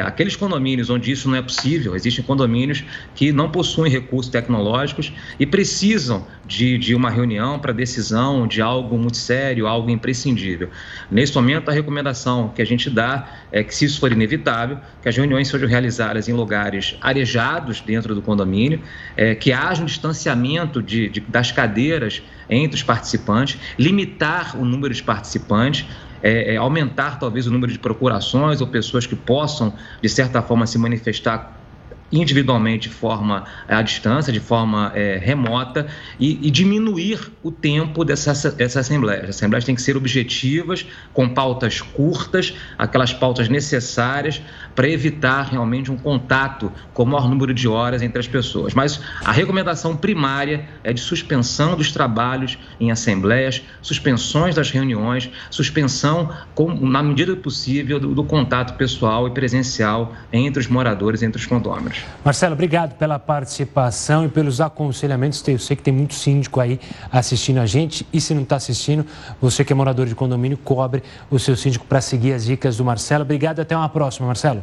Aqueles 0.05 0.37
condomínios 0.37 0.91
onde 0.91 1.11
isso 1.11 1.31
não 1.31 1.37
é 1.37 1.43
possível, 1.43 1.95
existem 1.95 2.23
condomínios 2.23 2.85
que 3.15 3.22
não 3.31 3.51
possuem 3.51 3.93
recursos 3.93 4.33
tecnológicos 4.33 5.13
e 5.39 5.47
precisam 5.47 6.27
de, 6.47 6.79
de 6.79 6.95
uma 6.95 7.11
reunião 7.11 7.59
para 7.59 7.73
decisão 7.73 8.47
de 8.47 8.63
algo 8.63 8.99
muito 8.99 9.19
sério, 9.19 9.67
algo 9.67 9.91
imprescindível. 9.91 10.71
Nesse 11.11 11.35
momento, 11.35 11.69
a 11.69 11.73
recomendação 11.73 12.49
que 12.49 12.63
a 12.63 12.65
gente 12.65 12.89
dá 12.89 13.29
é 13.53 13.63
que, 13.63 13.75
se 13.75 13.85
isso 13.85 14.01
for 14.01 14.11
inevitável, 14.11 14.79
que 15.03 15.09
as 15.09 15.17
reuniões 15.17 15.49
sejam 15.49 15.69
realizadas 15.69 16.29
em 16.29 16.33
lugares 16.33 16.97
arejados 17.01 17.81
dentro 17.81 18.15
do 18.15 18.23
condomínio, 18.23 18.81
é, 19.17 19.35
que 19.35 19.53
haja 19.53 19.83
um 19.83 19.87
distanciamento 19.87 20.83
de, 20.83 21.09
de, 21.09 21.21
das 21.21 21.53
cadeiras 21.53 22.23
entre 22.49 22.77
os 22.77 22.83
participantes, 22.83 23.59
limitar 23.79 24.59
o 24.59 24.65
número 24.65 24.93
de 24.93 25.03
participantes, 25.03 25.87
é, 26.23 26.55
é, 26.55 26.57
aumentar 26.57 27.19
talvez 27.19 27.47
o 27.47 27.51
número 27.51 27.73
de 27.73 27.79
procurações 27.79 28.61
ou 28.61 28.67
pessoas 28.67 29.07
que 29.07 29.17
possam, 29.17 29.75
de 30.01 30.09
certa 30.09 30.41
forma, 30.41 30.67
se 30.67 30.79
manifestar 30.79 31.62
individualmente 32.13 32.89
de 32.89 32.95
forma 32.95 33.45
à 33.67 33.81
distância, 33.81 34.33
de 34.33 34.41
forma 34.41 34.93
é, 34.95 35.19
remota 35.19 35.87
e, 36.21 36.47
e, 36.47 36.51
diminuir 36.51 37.33
o 37.43 37.51
tempo 37.51 38.05
dessa, 38.05 38.51
dessa 38.51 38.81
assembleia. 38.81 39.23
As 39.23 39.31
assembleias 39.31 39.65
têm 39.65 39.75
que 39.75 39.83
ser 39.83 39.97
objetivas, 39.97 40.87
com 41.13 41.29
pautas 41.29 41.81
curtas, 41.81 42.55
aquelas 42.79 43.13
pautas 43.13 43.49
necessárias 43.49 44.43
para 44.75 44.89
evitar 44.89 45.45
realmente 45.45 45.91
um 45.91 45.97
contato 45.97 46.71
com 46.93 47.03
o 47.03 47.07
maior 47.07 47.29
número 47.29 47.55
de 47.55 47.67
horas 47.67 48.03
entre 48.03 48.19
as 48.19 48.29
pessoas. 48.29 48.75
Mas 48.75 49.01
a 49.25 49.33
recomendação 49.33 49.97
primária 49.97 50.67
é 50.85 50.93
de 50.93 51.01
suspensão 51.01 51.77
dos 51.77 51.93
trabalhos 51.93 52.59
em 52.79 52.91
assembleias, 52.91 53.63
suspensões 53.81 54.55
das 54.55 54.71
reuniões, 54.71 55.31
suspensão, 55.51 56.31
com, 56.55 56.75
na 56.75 57.03
medida 57.03 57.35
possível, 57.37 57.99
do, 57.99 58.15
do 58.15 58.25
contato 58.25 58.77
pessoal 58.77 59.27
e 59.27 59.31
presencial 59.31 60.15
entre 60.33 60.61
os 60.61 60.67
moradores, 60.67 61.23
entre 61.23 61.41
os 61.41 61.47
condôminos. 61.47 62.02
Marcelo, 62.25 62.55
obrigado 62.55 62.97
pela 62.97 63.19
participação 63.19 64.25
e 64.25 64.29
pelos 64.29 64.61
aconselhamentos. 64.61 65.47
Eu 65.49 65.59
sei 65.59 65.77
que 65.77 65.83
tem 65.83 65.93
muito 65.93 66.15
síndico 66.15 66.61
aí 66.61 66.79
assistindo 67.11 67.59
a 67.59 67.67
gente 67.67 68.07
e 68.13 68.21
se 68.21 68.33
não 68.33 68.43
está 68.43 68.57
assistindo, 68.57 69.05
você 69.41 69.65
que 69.65 69.73
é 69.73 69.77
morador 69.77 70.07
de 70.07 70.15
condomínio, 70.15 70.57
cobre 70.57 71.03
o 71.31 71.39
seu 71.39 71.57
síndico 71.57 71.85
para 71.85 72.01
seguir 72.01 72.33
as 72.33 72.45
dicas 72.45 72.77
do 72.77 72.85
Marcelo. 72.85 73.23
Obrigado 73.23 73.59
e 73.59 73.63
até 73.63 73.77
uma 73.77 73.89
próxima, 73.89 74.27
Marcelo. 74.27 74.63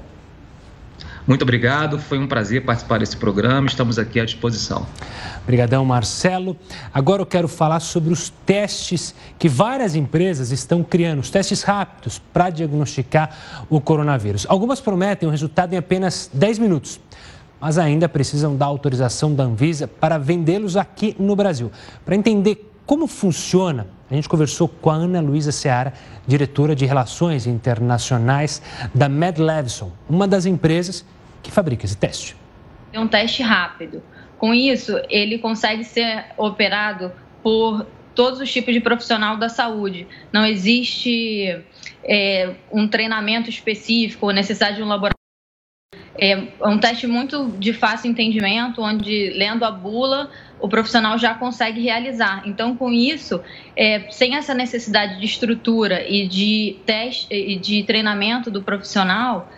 Muito 1.30 1.44
obrigado, 1.44 2.00
foi 2.00 2.18
um 2.18 2.26
prazer 2.26 2.66
participar 2.66 2.98
desse 2.98 3.16
programa, 3.16 3.68
estamos 3.68 4.00
aqui 4.00 4.20
à 4.20 4.26
disposição. 4.26 4.88
Obrigadão, 5.44 5.86
Marcelo. 5.86 6.58
Agora 6.92 7.22
eu 7.22 7.26
quero 7.26 7.48
falar 7.48 7.80
sobre 7.82 8.12
os 8.12 8.30
testes 8.48 9.14
que 9.38 9.48
várias 9.48 9.96
empresas 9.96 10.52
estão 10.52 10.84
criando, 10.84 11.20
os 11.20 11.30
testes 11.30 11.62
rápidos 11.62 12.20
para 12.34 12.50
diagnosticar 12.50 13.30
o 13.70 13.80
coronavírus. 13.80 14.48
Algumas 14.50 14.82
prometem 14.82 15.28
o 15.28 15.32
resultado 15.32 15.74
em 15.74 15.78
apenas 15.78 16.32
10 16.34 16.58
minutos 16.58 17.00
mas 17.60 17.78
ainda 17.78 18.08
precisam 18.08 18.56
da 18.56 18.66
autorização 18.66 19.34
da 19.34 19.44
Anvisa 19.44 19.88
para 19.88 20.18
vendê-los 20.18 20.78
aqui 20.78 21.16
no 21.20 21.36
Brasil. 21.36 21.72
Para 22.06 22.16
entender 22.16 22.70
como 22.86 23.06
funciona, 23.06 23.88
a 24.10 24.16
gente 24.16 24.28
conversou 24.28 24.68
com 24.68 24.90
a 24.90 24.96
Ana 24.96 25.22
Luísa 25.22 25.52
Seara, 25.52 25.94
diretora 26.26 26.76
de 26.76 26.86
Relações 26.86 27.46
Internacionais 27.46 28.62
da 28.96 29.08
MedLevson, 29.08 29.92
uma 30.10 30.28
das 30.28 30.46
empresas 30.46 31.06
que 31.44 31.52
fabrica 31.52 31.86
esse 31.86 31.96
teste. 31.96 32.36
É 32.92 33.00
um 33.00 33.08
teste 33.08 33.44
rápido. 33.44 34.02
Com 34.38 34.54
isso, 34.54 35.00
ele 35.10 35.38
consegue 35.38 35.84
ser 35.84 36.26
operado 36.38 37.12
por 37.44 37.86
todos 38.16 38.40
os 38.40 38.52
tipos 38.52 38.74
de 38.74 38.80
profissional 38.80 39.38
da 39.38 39.50
saúde. 39.50 40.08
Não 40.34 40.46
existe 40.46 41.62
é, 42.04 42.56
um 42.72 42.88
treinamento 42.88 43.50
específico, 43.50 44.32
necessidade 44.32 44.78
de 44.78 44.84
um 44.84 44.88
laboratório 44.88 45.19
é 46.20 46.68
um 46.68 46.78
teste 46.78 47.08
muito 47.08 47.50
de 47.58 47.74
fácil 47.74 48.12
entendimento, 48.12 48.82
onde 48.82 49.32
lendo 49.32 49.64
a 49.64 49.72
bula 49.72 50.30
o 50.60 50.68
profissional 50.68 51.18
já 51.18 51.34
consegue 51.34 51.82
realizar. 51.82 52.44
Então, 52.46 52.76
com 52.76 52.92
isso, 52.92 53.42
é, 53.76 54.10
sem 54.12 54.36
essa 54.36 54.54
necessidade 54.54 55.20
de 55.20 55.26
estrutura 55.26 56.06
e 56.08 56.28
de 56.28 56.78
teste 56.86 57.28
e 57.34 57.58
de 57.58 57.84
treinamento 57.84 58.52
do 58.52 58.62
profissional, 58.62 59.50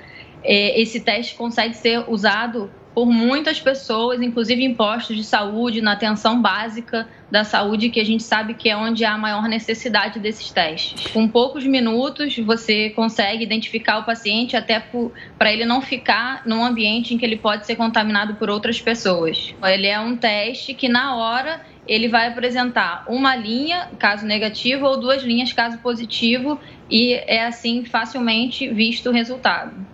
é, 0.44 0.80
esse 0.80 1.00
teste 1.00 1.36
consegue 1.36 1.76
ser 1.76 2.06
usado 2.08 2.70
por 2.94 3.08
muitas 3.08 3.60
pessoas, 3.60 4.22
inclusive 4.22 4.64
em 4.64 4.74
postos 4.76 5.16
de 5.16 5.24
saúde, 5.24 5.82
na 5.82 5.94
atenção 5.94 6.42
básica 6.42 7.08
da 7.30 7.44
saúde, 7.46 7.90
que 7.90 8.00
a 8.00 8.06
gente 8.06 8.24
sabe 8.24 8.54
que 8.54 8.70
é 8.70 8.76
onde 8.76 9.06
há 9.06 9.14
a 9.14 9.18
maior 9.18 9.48
necessidade 9.48 10.20
desses 10.20 10.52
testes. 10.52 11.08
Com 11.12 11.28
poucos 11.28 11.66
minutos, 11.66 12.38
você 12.38 12.90
consegue 12.90 13.44
identificar 13.44 14.00
o 14.00 14.04
paciente 14.04 14.58
até 14.58 14.84
para 15.38 15.54
ele 15.54 15.64
não 15.64 15.82
ficar 15.82 16.42
num 16.46 16.64
ambiente 16.64 17.14
em 17.14 17.18
que 17.18 17.26
ele 17.26 17.38
pode 17.38 17.66
ser 17.66 17.78
contaminado 17.78 18.36
por 18.36 18.50
outras 18.50 18.82
pessoas. 18.82 19.56
Ele 19.64 19.88
é 19.88 20.00
um 20.00 20.18
teste 20.18 20.74
que, 20.74 20.90
na 20.90 21.16
hora, 21.16 21.62
ele 21.88 22.10
vai 22.10 22.28
apresentar 22.28 23.06
uma 23.08 23.36
linha, 23.36 23.90
caso 23.98 24.26
negativo, 24.26 24.86
ou 24.86 25.00
duas 25.00 25.24
linhas, 25.24 25.54
caso 25.54 25.78
positivo, 25.78 26.60
e 26.90 27.14
é 27.14 27.46
assim 27.46 27.86
facilmente 27.86 28.68
visto 28.68 29.10
o 29.10 29.14
resultado. 29.14 29.91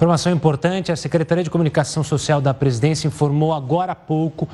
Informação 0.00 0.32
importante: 0.32 0.90
a 0.90 0.96
Secretaria 0.96 1.44
de 1.44 1.50
Comunicação 1.50 2.02
Social 2.02 2.40
da 2.40 2.54
Presidência 2.54 3.06
informou 3.06 3.52
agora 3.52 3.92
há 3.92 3.94
pouco 3.94 4.48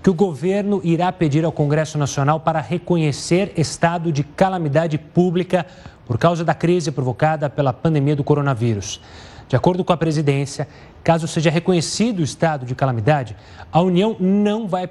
que 0.00 0.08
o 0.08 0.14
governo 0.14 0.80
irá 0.84 1.10
pedir 1.10 1.44
ao 1.44 1.50
Congresso 1.50 1.98
Nacional 1.98 2.38
para 2.38 2.60
reconhecer 2.60 3.52
estado 3.56 4.12
de 4.12 4.22
calamidade 4.22 4.96
pública 4.98 5.66
por 6.06 6.18
causa 6.18 6.44
da 6.44 6.54
crise 6.54 6.92
provocada 6.92 7.50
pela 7.50 7.72
pandemia 7.72 8.14
do 8.14 8.22
coronavírus. 8.22 9.00
De 9.48 9.56
acordo 9.56 9.82
com 9.82 9.92
a 9.92 9.96
presidência, 9.96 10.68
caso 11.02 11.26
seja 11.26 11.50
reconhecido 11.50 12.20
o 12.20 12.22
estado 12.22 12.64
de 12.64 12.72
calamidade, 12.76 13.36
a 13.72 13.82
União 13.82 14.14
não 14.20 14.68
vai 14.68 14.88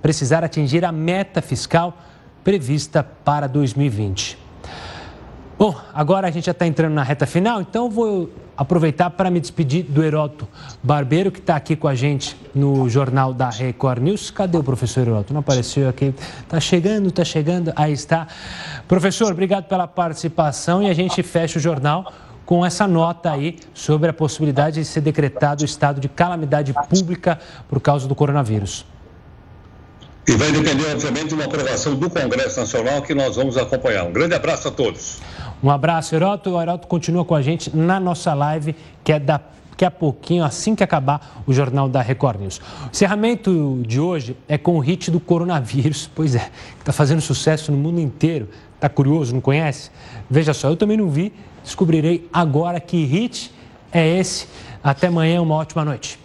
precisar 0.00 0.42
atingir 0.42 0.86
a 0.86 0.90
meta 0.90 1.42
fiscal 1.42 1.98
prevista 2.42 3.02
para 3.02 3.46
2020. 3.46 4.49
Bom, 5.60 5.78
agora 5.92 6.26
a 6.26 6.30
gente 6.30 6.46
já 6.46 6.52
está 6.52 6.66
entrando 6.66 6.94
na 6.94 7.02
reta 7.02 7.26
final, 7.26 7.60
então 7.60 7.90
vou 7.90 8.30
aproveitar 8.56 9.10
para 9.10 9.30
me 9.30 9.38
despedir 9.38 9.84
do 9.84 10.02
Heroto 10.02 10.48
Barbeiro, 10.82 11.30
que 11.30 11.38
está 11.38 11.54
aqui 11.54 11.76
com 11.76 11.86
a 11.86 11.94
gente 11.94 12.34
no 12.54 12.88
Jornal 12.88 13.34
da 13.34 13.50
Record 13.50 14.02
News. 14.02 14.30
Cadê 14.30 14.56
o 14.56 14.64
professor 14.64 15.06
Heroto? 15.06 15.34
Não 15.34 15.40
apareceu 15.40 15.86
aqui. 15.86 16.14
Está 16.40 16.58
chegando, 16.58 17.10
está 17.10 17.26
chegando. 17.26 17.74
Aí 17.76 17.92
está. 17.92 18.26
Professor, 18.88 19.30
obrigado 19.30 19.64
pela 19.64 19.86
participação 19.86 20.82
e 20.82 20.88
a 20.88 20.94
gente 20.94 21.22
fecha 21.22 21.58
o 21.58 21.60
jornal 21.60 22.10
com 22.46 22.64
essa 22.64 22.88
nota 22.88 23.30
aí 23.30 23.58
sobre 23.74 24.08
a 24.08 24.14
possibilidade 24.14 24.80
de 24.80 24.86
ser 24.86 25.02
decretado 25.02 25.60
o 25.60 25.66
estado 25.66 26.00
de 26.00 26.08
calamidade 26.08 26.72
pública 26.88 27.38
por 27.68 27.82
causa 27.82 28.08
do 28.08 28.14
coronavírus. 28.14 28.86
E 30.26 30.32
vai 30.36 30.52
depender, 30.52 30.92
obviamente, 30.92 31.28
de 31.28 31.34
uma 31.34 31.44
aprovação 31.44 31.96
do 31.96 32.08
Congresso 32.08 32.60
Nacional 32.60 33.02
que 33.02 33.14
nós 33.14 33.36
vamos 33.36 33.56
acompanhar. 33.56 34.04
Um 34.04 34.12
grande 34.12 34.34
abraço 34.34 34.68
a 34.68 34.70
todos. 34.70 35.18
Um 35.62 35.70
abraço, 35.70 36.14
Heroto. 36.14 36.50
O 36.50 36.60
Heroto 36.60 36.86
continua 36.86 37.24
com 37.24 37.34
a 37.34 37.42
gente 37.42 37.74
na 37.76 38.00
nossa 38.00 38.32
live, 38.34 38.74
que 39.04 39.12
é 39.12 39.18
daqui 39.18 39.84
a 39.84 39.90
pouquinho, 39.90 40.44
assim 40.44 40.74
que 40.74 40.82
acabar 40.82 41.42
o 41.46 41.52
Jornal 41.52 41.88
da 41.88 42.00
Record 42.00 42.40
News. 42.40 42.60
O 42.86 42.90
encerramento 42.90 43.82
de 43.86 44.00
hoje 44.00 44.36
é 44.48 44.56
com 44.56 44.76
o 44.76 44.80
hit 44.80 45.10
do 45.10 45.20
coronavírus. 45.20 46.10
Pois 46.14 46.34
é, 46.34 46.50
está 46.78 46.92
fazendo 46.92 47.20
sucesso 47.20 47.70
no 47.70 47.78
mundo 47.78 48.00
inteiro. 48.00 48.48
Está 48.74 48.88
curioso, 48.88 49.34
não 49.34 49.40
conhece? 49.40 49.90
Veja 50.28 50.54
só, 50.54 50.68
eu 50.68 50.76
também 50.76 50.96
não 50.96 51.10
vi. 51.10 51.32
Descobrirei 51.62 52.28
agora 52.32 52.80
que 52.80 53.04
hit 53.04 53.52
é 53.92 54.18
esse. 54.18 54.48
Até 54.82 55.08
amanhã, 55.08 55.42
uma 55.42 55.56
ótima 55.56 55.84
noite. 55.84 56.18